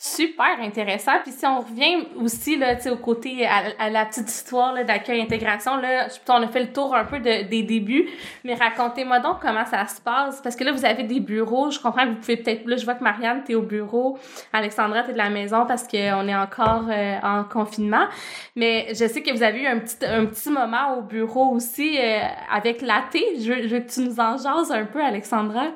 Super 0.00 0.60
intéressant. 0.60 1.18
Puis 1.24 1.32
si 1.32 1.44
on 1.44 1.58
revient 1.58 2.06
aussi 2.22 2.56
là, 2.56 2.76
au 2.88 2.96
côté 2.96 3.44
à, 3.44 3.90
la 3.90 4.06
petite 4.06 4.28
histoire 4.28 4.72
d'accueil 4.84 5.20
intégration, 5.20 5.76
là, 5.76 6.06
on 6.28 6.34
a 6.34 6.46
fait 6.46 6.60
le 6.60 6.72
tour 6.72 6.94
un 6.94 7.04
peu 7.04 7.18
de, 7.18 7.48
des 7.48 7.64
débuts, 7.64 8.08
mais 8.44 8.54
racontez-moi 8.54 9.18
donc 9.18 9.40
comment 9.42 9.64
ça 9.64 9.88
se 9.88 10.00
passe. 10.00 10.40
Parce 10.40 10.54
que 10.54 10.62
là, 10.62 10.70
vous 10.70 10.84
avez 10.84 11.02
des 11.02 11.18
bureaux. 11.18 11.72
Je 11.72 11.80
comprends 11.80 12.04
que 12.04 12.10
vous 12.10 12.20
pouvez 12.20 12.36
peut-être. 12.36 12.64
Là, 12.68 12.76
je 12.76 12.84
vois 12.84 12.94
que 12.94 13.02
Marianne, 13.02 13.42
t'es 13.44 13.56
au 13.56 13.62
bureau. 13.62 14.16
Alexandra, 14.52 15.02
t'es 15.02 15.14
de 15.14 15.18
la 15.18 15.30
maison 15.30 15.66
parce 15.66 15.88
qu'on 15.88 16.28
est 16.28 16.36
encore 16.36 16.84
euh, 16.88 17.16
en 17.24 17.42
confinement. 17.42 18.06
Mais 18.54 18.86
je 18.90 19.04
sais 19.04 19.20
que 19.20 19.32
vous 19.32 19.42
avez 19.42 19.62
eu 19.62 19.66
un 19.66 19.80
petit 19.80 20.50
moment 20.50 20.96
au 20.96 21.02
bureau 21.02 21.50
aussi 21.50 21.98
euh, 21.98 22.20
avec 22.52 22.82
Latte. 22.82 23.16
Je, 23.16 23.66
je 23.66 23.76
tu 23.78 24.02
nous 24.02 24.20
en 24.20 24.36
jases 24.36 24.70
un 24.70 24.84
peu, 24.84 25.02
Alexandra? 25.02 25.72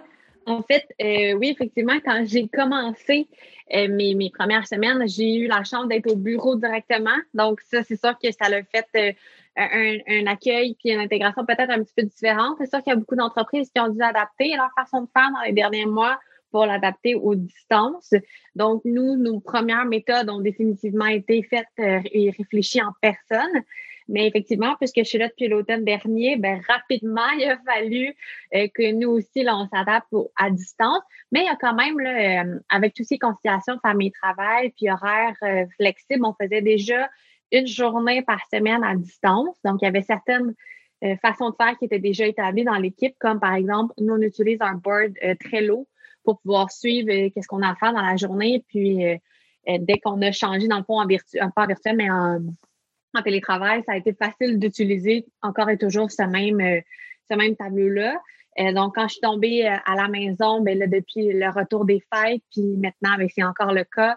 En 0.47 0.63
fait, 0.63 0.87
euh, 1.01 1.35
oui, 1.35 1.51
effectivement, 1.51 1.99
quand 2.05 2.25
j'ai 2.27 2.49
commencé 2.49 3.29
euh, 3.75 3.89
mes, 3.89 4.15
mes, 4.15 4.31
premières 4.31 4.67
semaines, 4.67 5.07
j'ai 5.09 5.35
eu 5.35 5.47
la 5.47 5.65
chance 5.65 5.89
d'être 5.89 6.11
au 6.11 6.17
bureau 6.17 6.57
directement. 6.57 7.17
Donc, 7.35 7.61
ça, 7.63 7.83
c'est 7.83 7.99
sûr 7.99 8.19
que 8.19 8.31
ça 8.33 8.49
l'a 8.49 8.63
fait 8.65 8.87
euh, 8.97 9.13
un, 9.57 9.97
un, 10.09 10.27
accueil 10.27 10.75
puis 10.75 10.93
une 10.93 11.01
intégration 11.01 11.45
peut-être 11.47 11.71
un 11.71 11.83
petit 11.83 11.95
peu 11.97 12.03
différente. 12.03 12.57
C'est 12.59 12.69
sûr 12.69 12.83
qu'il 12.83 12.93
y 12.93 12.97
a 12.97 12.99
beaucoup 12.99 13.17
d'entreprises 13.17 13.71
qui 13.75 13.81
ont 13.81 13.89
dû 13.89 14.03
adapter 14.03 14.55
leur 14.57 14.71
façon 14.77 15.03
de 15.03 15.09
faire 15.17 15.31
dans 15.33 15.43
les 15.47 15.53
derniers 15.53 15.87
mois 15.87 16.19
pour 16.51 16.67
l'adapter 16.67 17.15
aux 17.15 17.35
distances. 17.35 18.13
Donc, 18.55 18.83
nous, 18.85 19.17
nos 19.17 19.41
premières 19.41 19.87
méthodes 19.87 20.29
ont 20.29 20.41
définitivement 20.41 21.07
été 21.07 21.43
faites 21.43 21.67
et 21.79 22.31
réfléchies 22.37 22.83
en 22.83 22.93
personne. 23.01 23.63
Mais 24.09 24.27
effectivement, 24.27 24.75
puisque 24.77 24.99
je 24.99 25.05
suis 25.05 25.19
là 25.19 25.29
depuis 25.29 25.49
l'automne 25.49 25.85
dernier, 25.85 26.37
ben, 26.37 26.61
rapidement, 26.69 27.29
il 27.39 27.45
a 27.45 27.59
fallu 27.59 28.15
euh, 28.55 28.69
que 28.75 28.93
nous 28.93 29.11
aussi, 29.11 29.43
là, 29.43 29.57
on 29.57 29.69
s'adapte 29.69 30.09
à 30.37 30.51
distance. 30.51 31.03
Mais 31.31 31.41
il 31.41 31.47
y 31.47 31.49
a 31.49 31.57
quand 31.57 31.75
même, 31.75 31.99
là, 31.99 32.43
euh, 32.43 32.59
avec 32.69 32.95
toutes 32.95 33.07
ces 33.07 33.19
conciliations 33.19 33.79
famille-travail, 33.81 34.73
puis 34.77 34.91
horaires 34.91 35.37
euh, 35.43 35.67
flexibles, 35.77 36.25
on 36.25 36.35
faisait 36.41 36.63
déjà 36.63 37.09
une 37.51 37.67
journée 37.67 38.23
par 38.23 38.41
semaine 38.53 38.83
à 38.83 38.97
distance. 38.97 39.57
Donc, 39.65 39.79
il 39.83 39.85
y 39.85 39.89
avait 39.89 40.03
certaines 40.03 40.55
façons 41.21 41.51
de 41.51 41.57
faire 41.57 41.77
qui 41.79 41.87
étaient 41.87 41.99
déjà 41.99 42.27
établies 42.29 42.63
dans 42.63 42.77
l'équipe, 42.77 43.15
comme 43.19 43.41
par 43.41 43.55
exemple, 43.55 43.93
nous, 43.99 44.15
on 44.15 44.21
utilise 44.21 44.59
un 44.61 44.75
board 44.75 45.13
très 45.41 45.61
lourd 45.61 45.85
pour 46.23 46.41
pouvoir 46.41 46.71
suivre 46.71 47.09
qu'est-ce 47.09 47.49
qu'on 47.49 47.61
a 47.61 47.73
à 47.73 47.75
faire 47.75 47.93
dans 47.93 48.03
la 48.03 48.17
journée. 48.17 48.65
Puis, 48.69 49.05
dès 49.67 49.99
qu'on 49.99 50.23
a 50.23 50.31
changé, 50.31 50.69
dans 50.69 50.79
le 50.79 50.85
fond, 50.85 51.01
en 51.01 51.07
pas 51.51 51.63
en 51.65 51.67
virtuel, 51.67 51.97
mais 51.97 52.09
en 52.09 52.39
en 53.15 53.23
télétravail, 53.23 53.83
ça 53.87 53.93
a 53.93 53.97
été 53.97 54.13
facile 54.13 54.59
d'utiliser 54.59 55.27
encore 55.43 55.71
et 55.71 55.79
toujours 55.79 56.11
ce 56.11 56.23
même, 56.23 56.61
euh, 56.61 56.81
ce 57.31 57.37
même 57.37 57.57
tableau-là. 57.57 58.21
Euh, 58.61 58.73
donc, 58.73 58.95
quand 58.95 59.09
je 59.09 59.13
suis 59.13 59.21
tombée 59.21 59.67
euh, 59.67 59.77
à 59.87 59.97
la 59.97 60.09
maison, 60.09 60.61
ben 60.61 60.79
là, 60.79 60.87
depuis 60.87 61.33
le 61.33 61.49
retour 61.49 61.85
des 61.85 62.03
fêtes, 62.13 62.43
puis 62.51 62.77
maintenant, 62.77 63.17
ben, 63.19 63.29
c'est 63.35 63.43
encore 63.43 63.73
le 63.73 63.85
cas, 63.85 64.17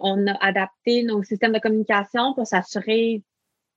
on 0.00 0.26
a 0.26 0.34
adapté 0.44 1.02
nos 1.02 1.22
systèmes 1.22 1.52
de 1.52 1.58
communication 1.58 2.34
pour 2.34 2.46
s'assurer 2.46 3.22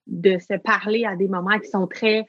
de 0.08 0.38
se 0.40 0.58
parler 0.58 1.06
à 1.06 1.16
des 1.16 1.30
moments 1.30 1.58
qui 1.58 1.70
sont 1.70 1.88
très 1.88 2.26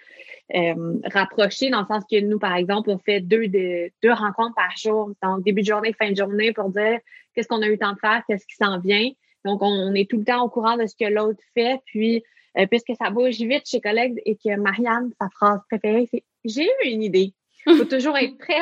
rapprochés, 1.07 1.71
dans 1.71 1.81
le 1.81 1.87
sens 1.87 2.05
que 2.09 2.21
nous, 2.21 2.39
par 2.39 2.55
exemple, 2.55 2.91
on 2.91 2.99
fait 2.99 3.21
deux, 3.21 3.49
de, 3.49 3.91
deux 4.05 4.13
rencontres 4.13 4.55
par 4.55 4.71
jour, 4.77 5.11
donc 5.21 5.43
début 5.43 5.63
de 5.63 5.67
journée, 5.67 5.93
fin 5.99 6.13
de 6.13 6.17
journée, 6.17 6.53
pour 6.53 6.71
dire 6.71 7.01
qu'est-ce 7.35 7.49
qu'on 7.49 7.61
a 7.61 7.67
eu 7.67 7.73
le 7.73 7.79
temps 7.79 7.93
de 7.93 7.99
faire, 7.99 8.23
qu'est-ce 8.29 8.47
qui 8.47 8.55
s'en 8.55 8.79
vient. 8.79 9.11
Donc, 9.47 9.63
on, 9.63 9.95
est 9.95 10.11
tout 10.11 10.19
le 10.19 10.25
temps 10.25 10.45
au 10.45 10.49
courant 10.51 10.77
de 10.77 10.87
ce 10.87 10.97
que 10.97 11.09
l'autre 11.09 11.41
fait. 11.55 11.81
Puis, 11.87 12.23
euh, 12.59 12.67
puisque 12.67 12.93
ça 13.01 13.11
bouge 13.11 13.37
vite 13.37 13.63
chez 13.65 13.81
collègues 13.81 14.21
et 14.27 14.37
que 14.37 14.57
Marianne, 14.57 15.13
sa 15.21 15.29
phrase 15.31 15.61
préférée, 15.71 16.09
c'est 16.11 16.25
J'ai 16.45 16.65
eu 16.65 16.89
une 16.89 17.03
idée. 17.03 17.33
Il 17.67 17.77
faut 17.77 17.85
toujours 17.85 18.17
être 18.19 18.37
prêt 18.39 18.59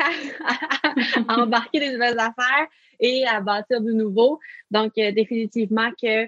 à, 1.27 1.41
embarquer 1.41 1.79
des 1.79 1.91
nouvelles 1.91 2.19
affaires 2.19 2.67
et 2.99 3.25
à 3.25 3.41
bâtir 3.41 3.81
du 3.81 3.93
nouveau. 3.93 4.39
Donc, 4.69 4.93
euh, 4.97 5.11
définitivement 5.11 5.89
que 6.01 6.27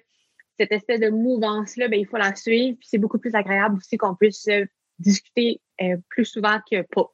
cette 0.60 0.72
espèce 0.72 1.00
de 1.00 1.10
mouvance-là, 1.10 1.88
ben, 1.88 2.00
il 2.00 2.08
faut 2.08 2.18
la 2.18 2.36
suivre. 2.36 2.78
Puis 2.80 2.88
c'est 2.90 2.98
beaucoup 2.98 3.20
plus 3.20 3.36
agréable 3.36 3.78
aussi 3.78 3.96
qu'on 3.98 4.16
puisse 4.16 4.48
discuter 4.98 5.62
euh, 5.82 5.98
plus 6.10 6.26
souvent 6.26 6.60
que 6.70 6.82
pas. 6.82 7.14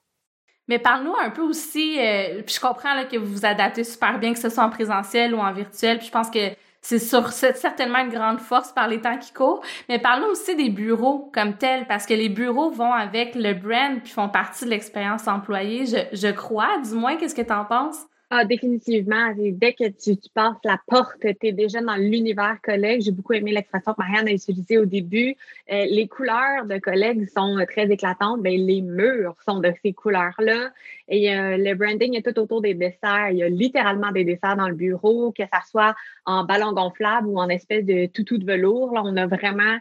Mais 0.70 0.80
parle-nous 0.80 1.14
un 1.16 1.30
peu 1.30 1.42
aussi, 1.42 1.98
puis 2.46 2.56
je 2.56 2.60
comprends 2.62 3.06
que 3.12 3.18
vous 3.18 3.26
vous 3.26 3.46
adaptez 3.46 3.84
super 3.84 4.18
bien, 4.18 4.32
que 4.32 4.40
ce 4.40 4.48
soit 4.48 4.64
en 4.64 4.70
présentiel 4.70 5.36
ou 5.36 5.40
en 5.40 5.52
virtuel. 5.52 5.98
Puis 5.98 6.08
je 6.08 6.12
pense 6.12 6.30
que 6.30 6.56
c'est 6.84 7.00
certainement 7.00 8.00
une 8.00 8.10
grande 8.10 8.40
force 8.40 8.72
par 8.74 8.88
les 8.88 9.00
temps 9.00 9.18
qui 9.18 9.32
courent. 9.32 9.62
Mais 9.88 10.00
parlons 10.00 10.28
aussi 10.28 10.56
des 10.56 10.70
bureaux 10.70 11.32
comme 11.34 11.58
tels, 11.58 11.88
parce 11.88 12.06
que 12.06 12.14
les 12.14 12.30
bureaux 12.30 12.70
vont 12.70 12.92
avec 12.92 13.36
le 13.36 13.54
brand 13.54 14.02
puis 14.02 14.12
font 14.12 14.30
partie 14.30 14.66
de 14.66 14.70
l'expérience 14.70 15.28
employée, 15.28 15.86
je, 15.86 16.16
je 16.16 16.28
crois. 16.28 16.80
Du 16.84 16.94
moins, 16.94 17.16
qu'est-ce 17.16 17.36
que 17.36 17.42
tu 17.42 17.54
en 17.54 17.66
penses? 17.66 18.06
Ah, 18.36 18.46
définitivement. 18.46 19.32
Dès 19.38 19.74
que 19.74 19.90
tu, 19.90 20.18
passes 20.34 20.58
la 20.64 20.82
porte, 20.88 21.20
tu 21.20 21.48
es 21.48 21.52
déjà 21.52 21.82
dans 21.82 21.98
l'univers 21.98 22.58
collègue. 22.64 23.02
J'ai 23.02 23.12
beaucoup 23.12 23.34
aimé 23.34 23.52
l'expression 23.52 23.94
que 23.94 24.02
Marianne 24.02 24.28
a 24.28 24.32
utilisée 24.32 24.80
au 24.80 24.86
début. 24.86 25.36
Euh, 25.72 25.86
les 25.86 26.08
couleurs 26.08 26.66
de 26.66 26.80
collègues 26.80 27.30
sont 27.30 27.64
très 27.70 27.92
éclatantes. 27.92 28.42
Bien, 28.42 28.58
les 28.58 28.82
murs 28.82 29.36
sont 29.46 29.60
de 29.60 29.72
ces 29.84 29.94
couleurs-là. 29.94 30.72
Et 31.10 31.32
euh, 31.32 31.58
le 31.58 31.76
branding 31.76 32.16
est 32.16 32.24
tout 32.24 32.40
autour 32.40 32.62
des 32.62 32.74
desserts. 32.74 33.30
Il 33.30 33.38
y 33.38 33.44
a 33.44 33.50
littéralement 33.50 34.12
des 34.12 34.24
desserts 34.24 34.56
dans 34.58 34.68
le 34.68 34.74
bureau, 34.74 35.32
que 35.32 35.44
ça 35.54 35.60
soit 35.70 35.94
en 36.26 36.44
ballon 36.44 36.74
gonflable 36.74 37.28
ou 37.28 37.38
en 37.38 37.50
espèce 37.50 37.86
de 37.86 38.08
toutou 38.08 38.40
de 38.40 38.46
velours. 38.48 38.96
Là, 38.96 39.04
on 39.06 39.16
a 39.16 39.28
vraiment 39.28 39.78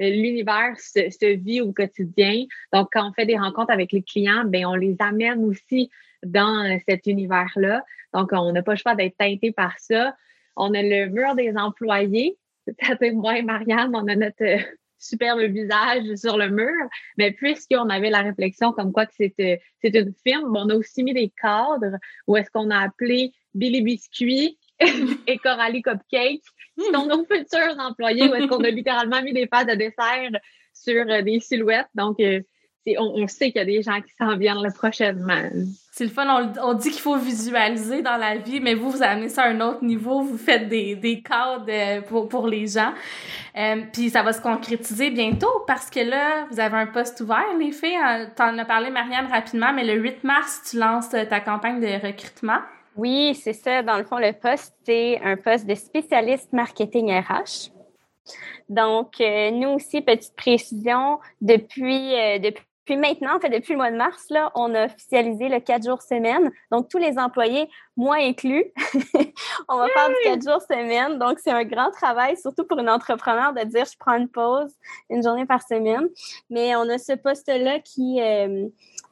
euh, 0.00 0.10
l'univers 0.10 0.78
se, 0.78 1.10
se, 1.10 1.34
vit 1.34 1.60
au 1.60 1.72
quotidien. 1.72 2.44
Donc, 2.72 2.90
quand 2.92 3.08
on 3.08 3.12
fait 3.12 3.26
des 3.26 3.36
rencontres 3.36 3.72
avec 3.72 3.90
les 3.90 4.02
clients, 4.02 4.44
ben 4.44 4.64
on 4.66 4.76
les 4.76 4.94
amène 5.00 5.44
aussi 5.44 5.90
dans 6.30 6.64
euh, 6.64 6.76
cet 6.88 7.06
univers-là. 7.06 7.82
Donc, 8.14 8.30
on 8.32 8.52
n'a 8.52 8.62
pas 8.62 8.72
le 8.72 8.78
choix 8.78 8.94
d'être 8.94 9.16
teinté 9.16 9.52
par 9.52 9.78
ça. 9.78 10.16
On 10.56 10.72
a 10.74 10.82
le 10.82 11.06
mur 11.08 11.34
des 11.34 11.56
employés. 11.56 12.38
Peut-être 12.66 13.14
moi 13.14 13.38
et 13.38 13.42
Marianne, 13.42 13.92
on 13.94 14.06
a 14.08 14.16
notre 14.16 14.42
euh, 14.42 14.58
superbe 14.98 15.40
visage 15.40 16.14
sur 16.16 16.36
le 16.36 16.48
mur. 16.48 16.88
Mais 17.18 17.32
puisqu'on 17.32 17.88
avait 17.88 18.10
la 18.10 18.22
réflexion 18.22 18.72
comme 18.72 18.92
quoi 18.92 19.06
que 19.06 19.14
c'était 19.14 19.60
c'est 19.82 19.94
une 19.94 20.12
firme, 20.26 20.56
on 20.56 20.68
a 20.70 20.74
aussi 20.74 21.02
mis 21.04 21.14
des 21.14 21.32
cadres 21.40 21.98
où 22.26 22.36
est-ce 22.36 22.50
qu'on 22.50 22.70
a 22.70 22.78
appelé 22.78 23.32
Billy 23.54 23.82
Biscuit 23.82 24.58
et 25.26 25.38
Coralie 25.38 25.82
Cupcake, 25.82 26.42
qui 26.78 26.84
sont 26.92 27.06
nos 27.06 27.24
futurs 27.24 27.76
employés, 27.78 28.28
où 28.28 28.34
est-ce 28.34 28.46
qu'on 28.46 28.64
a 28.64 28.70
littéralement 28.70 29.22
mis 29.22 29.32
des 29.32 29.46
pâtes 29.46 29.68
de 29.68 29.74
dessert 29.74 30.30
sur 30.74 31.06
euh, 31.08 31.22
des 31.22 31.40
silhouettes. 31.40 31.88
Donc, 31.94 32.20
on, 32.98 33.26
sait 33.26 33.50
qu'il 33.50 33.58
y 33.58 33.62
a 33.62 33.64
des 33.64 33.82
gens 33.82 34.00
qui 34.00 34.12
s'en 34.18 34.36
viennent 34.36 34.62
le 34.62 34.72
prochainement. 34.72 35.48
C'est 35.98 36.04
le 36.04 36.10
fun, 36.10 36.52
on, 36.62 36.74
dit 36.74 36.90
qu'il 36.90 37.00
faut 37.00 37.16
visualiser 37.16 38.02
dans 38.02 38.18
la 38.18 38.36
vie, 38.36 38.60
mais 38.60 38.74
vous, 38.74 38.90
vous 38.90 39.02
amenez 39.02 39.30
ça 39.30 39.44
à 39.44 39.48
un 39.48 39.62
autre 39.62 39.82
niveau, 39.82 40.20
vous 40.20 40.36
faites 40.36 40.68
des, 40.68 40.94
des 40.94 41.22
cadres 41.22 41.64
euh, 41.70 42.02
pour, 42.02 42.28
pour 42.28 42.46
les 42.48 42.66
gens. 42.66 42.92
Euh, 43.56 43.80
puis 43.94 44.10
ça 44.10 44.22
va 44.22 44.34
se 44.34 44.42
concrétiser 44.42 45.08
bientôt 45.08 45.64
parce 45.66 45.88
que 45.88 46.00
là, 46.00 46.46
vous 46.50 46.60
avez 46.60 46.76
un 46.76 46.86
poste 46.86 47.22
ouvert, 47.22 47.46
les 47.58 47.72
filles. 47.72 47.96
Euh, 47.96 48.26
t'en 48.36 48.58
as 48.58 48.66
parlé, 48.66 48.90
Marianne, 48.90 49.26
rapidement, 49.32 49.72
mais 49.72 49.84
le 49.84 49.94
8 49.94 50.22
mars, 50.22 50.68
tu 50.70 50.78
lances 50.78 51.08
ta 51.08 51.40
campagne 51.40 51.80
de 51.80 52.06
recrutement. 52.06 52.58
Oui, 52.94 53.34
c'est 53.34 53.54
ça. 53.54 53.82
Dans 53.82 53.96
le 53.96 54.04
fond, 54.04 54.18
le 54.18 54.34
poste, 54.34 54.74
c'est 54.84 55.18
un 55.24 55.38
poste 55.38 55.66
de 55.66 55.74
spécialiste 55.74 56.52
marketing 56.52 57.10
RH. 57.10 57.70
Donc, 58.68 59.14
nous 59.18 59.68
aussi, 59.70 60.02
petite 60.02 60.36
précision, 60.36 61.20
depuis, 61.40 62.10
depuis 62.40 62.64
puis 62.86 62.96
maintenant, 62.96 63.36
en 63.36 63.40
fait, 63.40 63.50
depuis 63.50 63.72
le 63.72 63.78
mois 63.78 63.90
de 63.90 63.96
mars, 63.96 64.26
là, 64.30 64.50
on 64.54 64.74
a 64.74 64.86
officialisé 64.86 65.48
le 65.48 65.60
4 65.60 65.84
jours 65.84 66.02
semaine. 66.02 66.50
Donc, 66.70 66.88
tous 66.88 66.98
les 66.98 67.18
employés, 67.18 67.68
moi 67.96 68.16
inclus, 68.20 68.64
on 69.68 69.76
va 69.76 69.88
faire 69.88 70.08
du 70.08 70.14
4 70.24 70.42
jours 70.42 70.62
semaine. 70.62 71.18
Donc, 71.18 71.40
c'est 71.40 71.50
un 71.50 71.64
grand 71.64 71.90
travail, 71.90 72.36
surtout 72.36 72.64
pour 72.64 72.78
une 72.78 72.88
entrepreneur, 72.88 73.52
de 73.52 73.62
dire 73.64 73.84
je 73.84 73.98
prends 73.98 74.16
une 74.16 74.28
pause 74.28 74.72
une 75.10 75.22
journée 75.22 75.46
par 75.46 75.62
semaine. 75.62 76.08
Mais 76.48 76.76
on 76.76 76.88
a 76.88 76.98
ce 76.98 77.12
poste-là 77.12 77.80
qui, 77.80 78.20
euh, 78.20 78.68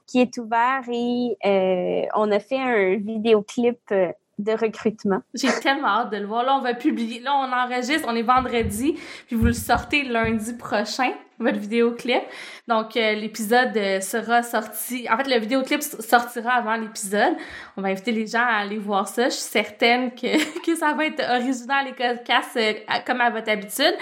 qui 0.06 0.20
est 0.20 0.38
ouvert 0.38 0.82
et 0.88 1.36
euh, 1.44 2.06
on 2.14 2.30
a 2.30 2.38
fait 2.38 2.60
un 2.60 2.96
vidéoclip 2.96 3.80
euh, 3.90 4.12
de 4.38 4.52
recrutement. 4.52 5.20
J'ai 5.34 5.48
tellement 5.60 5.88
hâte 5.88 6.10
de 6.10 6.18
le 6.18 6.26
voir. 6.26 6.44
Là, 6.44 6.56
on 6.56 6.60
va 6.60 6.74
publier. 6.74 7.20
Là, 7.20 7.32
on 7.34 7.52
enregistre. 7.52 8.06
On 8.08 8.14
est 8.14 8.22
vendredi, 8.22 8.96
puis 9.26 9.36
vous 9.36 9.46
le 9.46 9.52
sortez 9.52 10.04
lundi 10.04 10.54
prochain, 10.54 11.12
votre 11.38 11.58
vidéoclip. 11.58 12.22
Donc, 12.68 12.96
euh, 12.96 13.14
l'épisode 13.14 13.76
euh, 13.76 14.00
sera 14.00 14.42
sorti. 14.42 15.06
En 15.10 15.16
fait, 15.16 15.28
le 15.28 15.38
vidéoclip 15.40 15.82
sortira 15.82 16.52
avant 16.52 16.76
l'épisode. 16.76 17.34
On 17.76 17.82
va 17.82 17.88
inviter 17.88 18.12
les 18.12 18.26
gens 18.26 18.44
à 18.44 18.60
aller 18.60 18.78
voir 18.78 19.08
ça. 19.08 19.24
Je 19.24 19.34
suis 19.34 19.42
certaine 19.42 20.12
que, 20.14 20.60
que 20.66 20.74
ça 20.76 20.92
va 20.94 21.06
être 21.06 21.22
original 21.40 21.88
et 21.88 21.92
cocasse 21.92 22.56
euh, 22.56 22.72
comme 23.06 23.20
à 23.20 23.30
votre 23.30 23.50
habitude. 23.50 23.94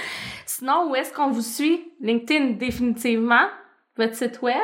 Sinon, 0.46 0.90
où 0.90 0.94
est-ce 0.94 1.12
qu'on 1.12 1.30
vous 1.30 1.42
suit? 1.42 1.92
LinkedIn, 2.00 2.52
définitivement. 2.52 3.48
Votre 3.96 4.14
site 4.14 4.40
web? 4.42 4.56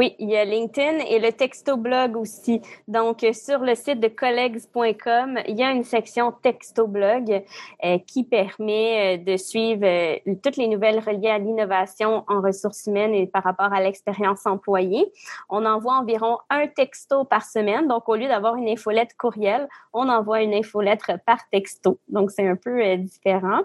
Oui, 0.00 0.16
il 0.18 0.30
y 0.30 0.36
a 0.38 0.46
LinkedIn 0.46 1.04
et 1.10 1.18
le 1.18 1.30
textoblog 1.30 2.16
aussi. 2.16 2.62
Donc, 2.88 3.18
sur 3.34 3.58
le 3.58 3.74
site 3.74 4.00
de 4.00 4.08
colleagues.com, 4.08 5.40
il 5.46 5.58
y 5.58 5.62
a 5.62 5.72
une 5.72 5.84
section 5.84 6.32
textoblog 6.32 7.44
euh, 7.84 7.98
qui 8.06 8.24
permet 8.24 9.18
euh, 9.18 9.22
de 9.22 9.36
suivre 9.36 9.84
euh, 9.84 10.16
toutes 10.42 10.56
les 10.56 10.68
nouvelles 10.68 11.00
reliées 11.00 11.28
à 11.28 11.36
l'innovation 11.36 12.24
en 12.28 12.40
ressources 12.40 12.86
humaines 12.86 13.12
et 13.12 13.26
par 13.26 13.44
rapport 13.44 13.74
à 13.74 13.82
l'expérience 13.82 14.46
employée. 14.46 15.12
On 15.50 15.66
envoie 15.66 15.98
environ 15.98 16.38
un 16.48 16.66
texto 16.66 17.24
par 17.24 17.44
semaine. 17.44 17.86
Donc, 17.86 18.08
au 18.08 18.16
lieu 18.16 18.26
d'avoir 18.26 18.56
une 18.56 18.70
infolette 18.70 19.14
courriel, 19.18 19.68
on 19.92 20.08
envoie 20.08 20.40
une 20.40 20.54
infolettre 20.54 21.10
par 21.26 21.46
texto. 21.52 21.98
Donc, 22.08 22.30
c'est 22.30 22.48
un 22.48 22.56
peu 22.56 22.96
différent. 22.96 23.60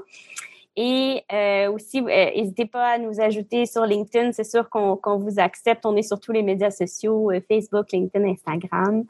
Et 0.78 1.24
euh, 1.32 1.72
aussi, 1.72 2.00
euh, 2.00 2.06
n'hésitez 2.36 2.66
pas 2.66 2.92
à 2.92 2.98
nous 2.98 3.22
ajouter 3.22 3.66
sur 3.66 3.86
LinkedIn. 3.86 4.34
C'est 4.34 4.44
sûr 4.44 4.70
qu'on 4.70 5.18
vous 5.18 5.40
accepte. 5.40 5.86
On 5.86 5.96
est 5.96 6.02
sur 6.02 6.20
tous 6.20 6.34
les 6.34 6.44
médias 6.44 6.72
sociaux, 6.72 7.32
euh, 7.32 7.40
Facebook, 7.50 7.92
LinkedIn, 7.92 8.28
Instagram. 8.30 9.04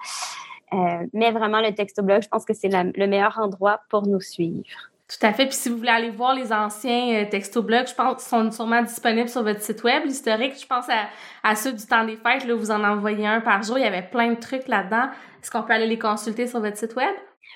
mais 1.13 1.31
vraiment, 1.31 1.61
le 1.61 1.73
textoblog, 1.73 2.21
je 2.21 2.27
pense 2.27 2.45
que 2.45 2.53
c'est 2.53 2.69
le 2.69 3.07
meilleur 3.07 3.39
endroit 3.39 3.81
pour 3.89 4.05
nous 4.07 4.21
suivre. 4.21 4.63
Tout 5.07 5.23
à 5.23 5.33
fait. 5.33 5.45
Puis 5.45 5.55
si 5.55 5.69
vous 5.69 5.77
voulez 5.77 5.89
aller 5.89 6.09
voir 6.09 6.33
les 6.33 6.51
anciens 6.51 7.25
textoblogs, 7.25 7.87
je 7.87 7.93
pense 7.93 8.23
qu'ils 8.23 8.29
sont 8.29 8.51
sûrement 8.51 8.81
disponibles 8.81 9.29
sur 9.29 9.43
votre 9.43 9.61
site 9.61 9.83
web. 9.83 10.03
L'historique, 10.03 10.59
je 10.59 10.65
pense 10.65 10.89
à, 10.89 11.07
à, 11.43 11.55
ceux 11.55 11.73
du 11.73 11.85
temps 11.85 12.03
des 12.03 12.17
fêtes. 12.17 12.45
Là, 12.45 12.55
vous 12.55 12.71
en 12.71 12.83
envoyez 12.83 13.27
un 13.27 13.39
par 13.39 13.61
jour. 13.61 13.77
Il 13.77 13.83
y 13.83 13.87
avait 13.87 14.01
plein 14.01 14.31
de 14.31 14.39
trucs 14.39 14.67
là-dedans. 14.67 15.09
Est-ce 15.41 15.51
qu'on 15.51 15.61
peut 15.61 15.73
aller 15.73 15.87
les 15.87 15.99
consulter 15.99 16.47
sur 16.47 16.59
votre 16.59 16.77
site 16.77 16.95
web? 16.95 17.15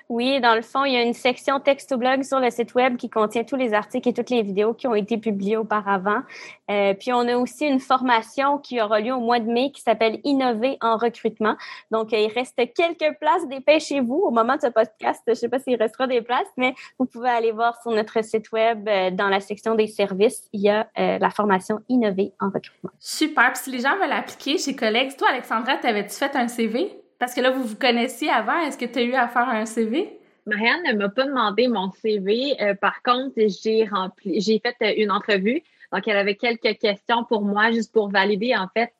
Oui, 0.10 0.42
dans 0.42 0.56
le 0.56 0.64
fond, 0.64 0.86
il 0.86 0.94
y 0.94 0.98
a 0.98 1.04
une 1.04 1.14
section 1.14 1.60
texte-blog 1.60 2.24
sur 2.24 2.40
le 2.40 2.50
site 2.50 2.74
web 2.74 2.98
qui 2.98 3.10
contient 3.10 3.44
tous 3.44 3.56
les 3.56 3.74
articles 3.74 4.10
et 4.10 4.14
toutes 4.14 4.32
les 4.32 4.42
vidéos 4.42 4.74
qui 4.74 4.88
ont 4.88 4.96
été 4.96 5.18
publiées 5.18 5.58
auparavant. 5.58 6.22
Euh, 6.72 6.94
puis, 6.96 7.14
on 7.14 7.28
a 7.28 7.36
aussi 7.38 7.68
une 7.68 7.80
formation 7.80 8.58
qui 8.58 8.82
aura 8.82 9.00
lieu 9.02 9.14
au 9.14 9.20
mois 9.20 9.40
de 9.40 9.46
mai 9.46 9.72
qui 9.72 9.82
s'appelle 9.82 10.20
Innover 10.24 10.78
en 10.82 10.98
recrutement. 10.98 11.56
Donc, 11.92 12.12
il 12.12 12.32
reste 12.34 12.56
quelques 12.74 13.18
places. 13.20 13.48
Dépêchez-vous 13.50 14.16
au 14.16 14.32
moment 14.32 14.56
de 14.56 14.62
ce 14.62 14.68
podcast. 14.68 15.22
Je 15.28 15.32
ne 15.32 15.36
sais 15.36 15.50
pas 15.50 15.60
s'il 15.60 15.76
restera 15.76 16.08
des 16.08 16.22
places, 16.22 16.48
mais 16.58 16.74
vous 16.98 17.06
pouvez 17.06 17.30
aller 17.30 17.52
voir 17.52 17.80
sur 17.82 17.92
notre 17.92 18.24
site 18.24 18.52
web 18.52 18.88
euh, 18.88 19.12
dans 19.12 19.30
la 19.30 19.40
section 19.40 19.76
des 19.76 19.88
services. 19.88 20.48
Il 20.54 20.62
y 20.62 20.70
a 20.70 20.88
euh, 20.98 21.20
la 21.20 21.30
formation 21.30 21.82
Innover 21.88 22.34
en 22.40 22.48
recrutement. 22.48 22.92
Super. 23.00 23.54
Puis, 23.54 23.64
si 23.64 23.72
les 23.72 23.80
gens 23.82 23.96
veulent 23.98 24.12
appliquer 24.12 24.58
chez 24.58 24.76
collègues, 24.76 25.16
toi, 25.18 25.30
Alexandra, 25.30 25.78
t'avais-tu 25.78 26.16
fait 26.16 26.36
un 26.36 26.48
CV? 26.48 27.00
Parce 27.20 27.34
que 27.34 27.41
là, 27.41 27.51
vous 27.51 27.63
vous 27.63 27.76
connaissiez 27.76 28.30
avant. 28.30 28.57
Est-ce 28.59 28.78
que 28.78 28.86
tu 28.86 28.99
as 28.99 29.03
eu 29.03 29.13
à 29.13 29.28
faire 29.28 29.47
un 29.49 29.65
CV? 29.65 30.17
Marianne 30.45 30.82
ne 30.88 30.93
m'a 30.93 31.09
pas 31.09 31.26
demandé 31.26 31.67
mon 31.67 31.91
CV. 31.91 32.55
Euh, 32.61 32.74
par 32.74 33.03
contre, 33.03 33.36
j'ai 33.38 33.86
rempli, 33.86 34.39
j'ai 34.41 34.59
fait 34.59 34.76
euh, 34.82 34.93
une 34.97 35.11
entrevue. 35.11 35.61
Donc, 35.91 36.07
elle 36.07 36.17
avait 36.17 36.36
quelques 36.36 36.80
questions 36.80 37.26
pour 37.26 37.41
moi, 37.41 37.72
juste 37.72 37.91
pour 37.91 38.09
valider, 38.09 38.55
en 38.55 38.67
fait, 38.74 38.91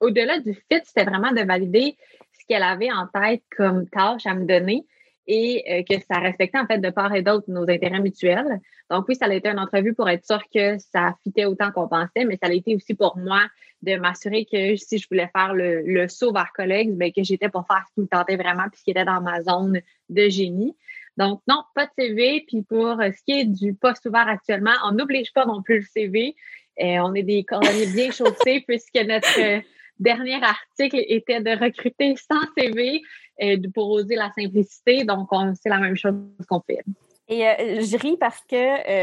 au-delà 0.00 0.38
du 0.38 0.54
fit, 0.54 0.80
c'était 0.84 1.04
vraiment 1.04 1.32
de 1.32 1.42
valider 1.42 1.96
ce 2.32 2.46
qu'elle 2.46 2.62
avait 2.62 2.90
en 2.92 3.06
tête 3.06 3.42
comme 3.56 3.88
tâche 3.88 4.26
à 4.26 4.34
me 4.34 4.46
donner 4.46 4.86
et 5.30 5.62
euh, 5.70 5.82
que 5.88 6.02
ça 6.10 6.18
respectait 6.18 6.58
en 6.58 6.66
fait 6.66 6.78
de 6.78 6.90
part 6.90 7.14
et 7.14 7.22
d'autre 7.22 7.44
nos 7.46 7.62
intérêts 7.62 8.00
mutuels. 8.00 8.60
Donc 8.90 9.06
oui, 9.08 9.14
ça 9.14 9.26
a 9.26 9.32
été 9.32 9.48
une 9.48 9.60
entrevue 9.60 9.94
pour 9.94 10.08
être 10.08 10.26
sûr 10.26 10.42
que 10.52 10.76
ça 10.78 11.14
fitait 11.22 11.44
autant 11.44 11.70
qu'on 11.70 11.86
pensait, 11.86 12.24
mais 12.26 12.36
ça 12.42 12.48
a 12.48 12.52
été 12.52 12.74
aussi 12.74 12.94
pour 12.94 13.16
moi 13.16 13.42
de 13.82 13.96
m'assurer 13.96 14.44
que 14.44 14.74
si 14.74 14.98
je 14.98 15.06
voulais 15.08 15.30
faire 15.34 15.54
le, 15.54 15.82
le 15.82 16.08
saut 16.08 16.32
vers 16.32 16.52
collègues, 16.52 16.90
bien, 16.96 17.12
que 17.12 17.22
j'étais 17.22 17.48
pour 17.48 17.64
faire 17.66 17.84
ce 17.88 17.94
qui 17.94 18.00
me 18.00 18.08
tentait 18.08 18.36
vraiment 18.36 18.64
puis 18.68 18.80
ce 18.80 18.84
qui 18.84 18.90
était 18.90 19.04
dans 19.04 19.20
ma 19.20 19.40
zone 19.42 19.80
de 20.08 20.28
génie. 20.28 20.76
Donc 21.16 21.40
non, 21.46 21.62
pas 21.74 21.86
de 21.86 21.90
CV. 21.96 22.44
Puis 22.48 22.62
pour 22.62 22.96
ce 23.00 23.22
qui 23.24 23.40
est 23.40 23.44
du 23.44 23.74
poste 23.74 24.06
ouvert 24.06 24.26
actuellement, 24.26 24.74
on 24.84 24.92
n'oblige 24.92 25.32
pas 25.32 25.46
non 25.46 25.62
plus 25.62 25.78
le 25.78 25.86
CV. 25.86 26.34
Et 26.76 26.98
euh, 26.98 27.04
on 27.04 27.14
est 27.14 27.22
des 27.22 27.44
cordonniers 27.44 27.86
bien 27.86 28.10
chaussés 28.10 28.64
puisque 28.66 28.98
notre 29.06 29.62
dernier 30.00 30.42
article 30.42 31.04
était 31.06 31.40
de 31.40 31.50
recruter 31.50 32.16
sans 32.16 32.40
CV 32.56 33.02
euh, 33.42 33.56
pour 33.74 33.90
oser 33.90 34.16
la 34.16 34.30
simplicité. 34.32 35.04
Donc, 35.04 35.28
c'est 35.62 35.68
la 35.68 35.78
même 35.78 35.96
chose 35.96 36.14
qu'on 36.48 36.60
fait. 36.60 36.80
Et 37.28 37.46
euh, 37.46 37.80
je 37.82 37.96
ris 37.96 38.16
parce 38.16 38.40
que 38.40 38.56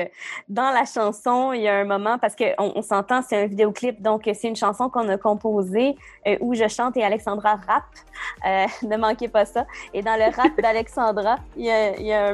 euh, 0.03 0.05
dans 0.49 0.71
la 0.71 0.83
chanson, 0.83 1.53
il 1.53 1.61
y 1.61 1.67
a 1.69 1.77
un 1.77 1.85
moment, 1.85 2.17
parce 2.17 2.35
qu'on 2.35 2.73
on, 2.75 2.81
s'entend, 2.81 3.21
c'est 3.21 3.37
un 3.37 3.45
vidéoclip, 3.45 4.01
donc 4.01 4.23
c'est 4.33 4.49
une 4.49 4.55
chanson 4.57 4.89
qu'on 4.89 5.07
a 5.07 5.17
composée 5.17 5.95
où 6.41 6.53
je 6.53 6.67
chante 6.67 6.97
et 6.97 7.03
Alexandra 7.03 7.55
rappe. 7.55 7.85
ne 8.83 8.97
manquez 8.97 9.29
pas 9.29 9.45
ça. 9.45 9.65
Et 9.93 10.01
dans 10.01 10.17
le 10.17 10.35
rap 10.35 10.59
d'Alexandra, 10.59 11.37
il 11.55 11.65
y 11.65 12.11
a, 12.11 12.33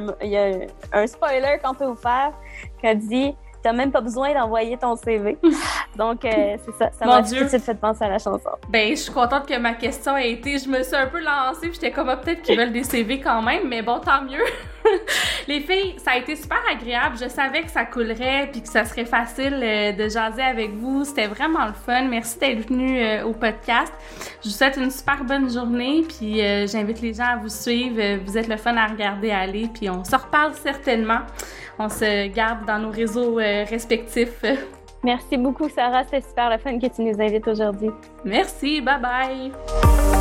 un 0.94 1.08
spoiler 1.08 1.60
qu'on 1.64 1.76
peut 1.76 1.86
vous 1.86 1.96
faire 1.96 2.34
qui 2.82 2.96
dit 2.96 3.36
tu 3.64 3.70
n'as 3.70 3.74
même 3.74 3.92
pas 3.92 4.02
besoin 4.02 4.34
d'envoyer 4.34 4.78
ton 4.78 4.96
CV. 4.98 5.38
Donc, 5.98 6.26
euh, 6.26 6.58
c'est 6.66 6.74
ça. 6.74 6.92
Ça 6.92 7.06
m'a 7.06 7.24
tout 7.24 7.34
de 7.34 7.48
suite 7.48 7.64
fait 7.64 7.76
penser 7.76 8.04
à 8.04 8.10
la 8.10 8.20
chanson. 8.20 8.50
Ben, 8.70 8.90
je 8.90 9.02
suis 9.02 9.14
contente 9.14 9.48
que 9.48 9.58
ma 9.58 9.74
question 9.74 10.18
ait 10.18 10.32
été. 10.32 10.58
Je 10.58 10.68
me 10.68 10.84
suis 10.84 10.96
un 10.96 11.08
peu 11.08 11.22
lancée, 11.22 11.70
puis 11.70 11.74
j'étais 11.74 11.92
comme, 11.92 12.10
ah, 12.10 12.18
peut-être 12.18 12.42
qu'ils 12.42 12.58
veulent 12.58 12.74
des 12.74 12.84
CV 12.84 13.22
quand 13.22 13.42
même, 13.42 13.70
mais 13.70 13.82
bon, 13.82 14.00
tant 14.00 14.22
mieux. 14.22 14.44
Les 15.48 15.62
filles, 15.62 15.96
ça 16.04 16.12
a 16.12 16.18
été 16.18 16.36
super 16.36 16.60
agréable. 16.72 17.18
Je 17.22 17.30
savais 17.30 17.62
que 17.62 17.72
ça 17.72 17.86
coulerait, 17.86 18.50
puis 18.52 18.62
que 18.62 18.68
ça 18.68 18.86
serait 18.86 19.06
facile 19.06 19.60
euh, 19.62 19.92
de 19.92 20.10
jaser 20.10 20.42
avec 20.42 20.72
vous. 20.72 21.04
C'était 21.04 21.28
vraiment 21.28 21.66
le 21.66 21.74
fun. 21.74 22.04
Merci 22.06 22.40
d'être 22.40 22.68
venu 22.68 23.00
euh, 23.00 23.26
au 23.26 23.34
podcast. 23.34 23.94
Je 24.44 24.50
vous 24.50 24.56
souhaite 24.56 24.78
une 24.78 24.92
super 24.92 25.24
bonne 25.24 25.52
journée, 25.52 26.04
puis 26.08 26.42
j'invite 26.68 27.02
les 27.02 27.14
gens 27.14 27.34
à 27.34 27.36
vous 27.38 27.50
suivre. 27.50 28.18
Vous 28.26 28.38
êtes 28.38 28.48
le 28.48 28.58
fun 28.58 28.76
à 28.78 28.88
regarder 28.88 29.32
aller, 29.32 29.70
puis 29.74 29.90
on 29.90 30.04
se 30.04 30.16
reparle 30.16 30.54
certainement 30.54 31.22
on 31.80 31.90
se 31.90 32.28
garde 32.28 32.66
dans 32.66 32.80
nos 32.80 32.92
réseaux 32.92 33.40
euh, 33.40 33.66
respectifs. 33.66 34.44
Merci 35.04 35.38
beaucoup, 35.38 35.68
Sarah. 35.70 36.04
C'est 36.10 36.26
super 36.26 36.50
le 36.50 36.58
fun 36.58 36.80
que 36.80 36.88
tu 36.88 37.02
nous 37.02 37.20
invites 37.22 37.48
aujourd'hui. 37.48 37.90
Merci. 38.24 38.82
Bye 38.82 39.02
bye. 39.02 40.13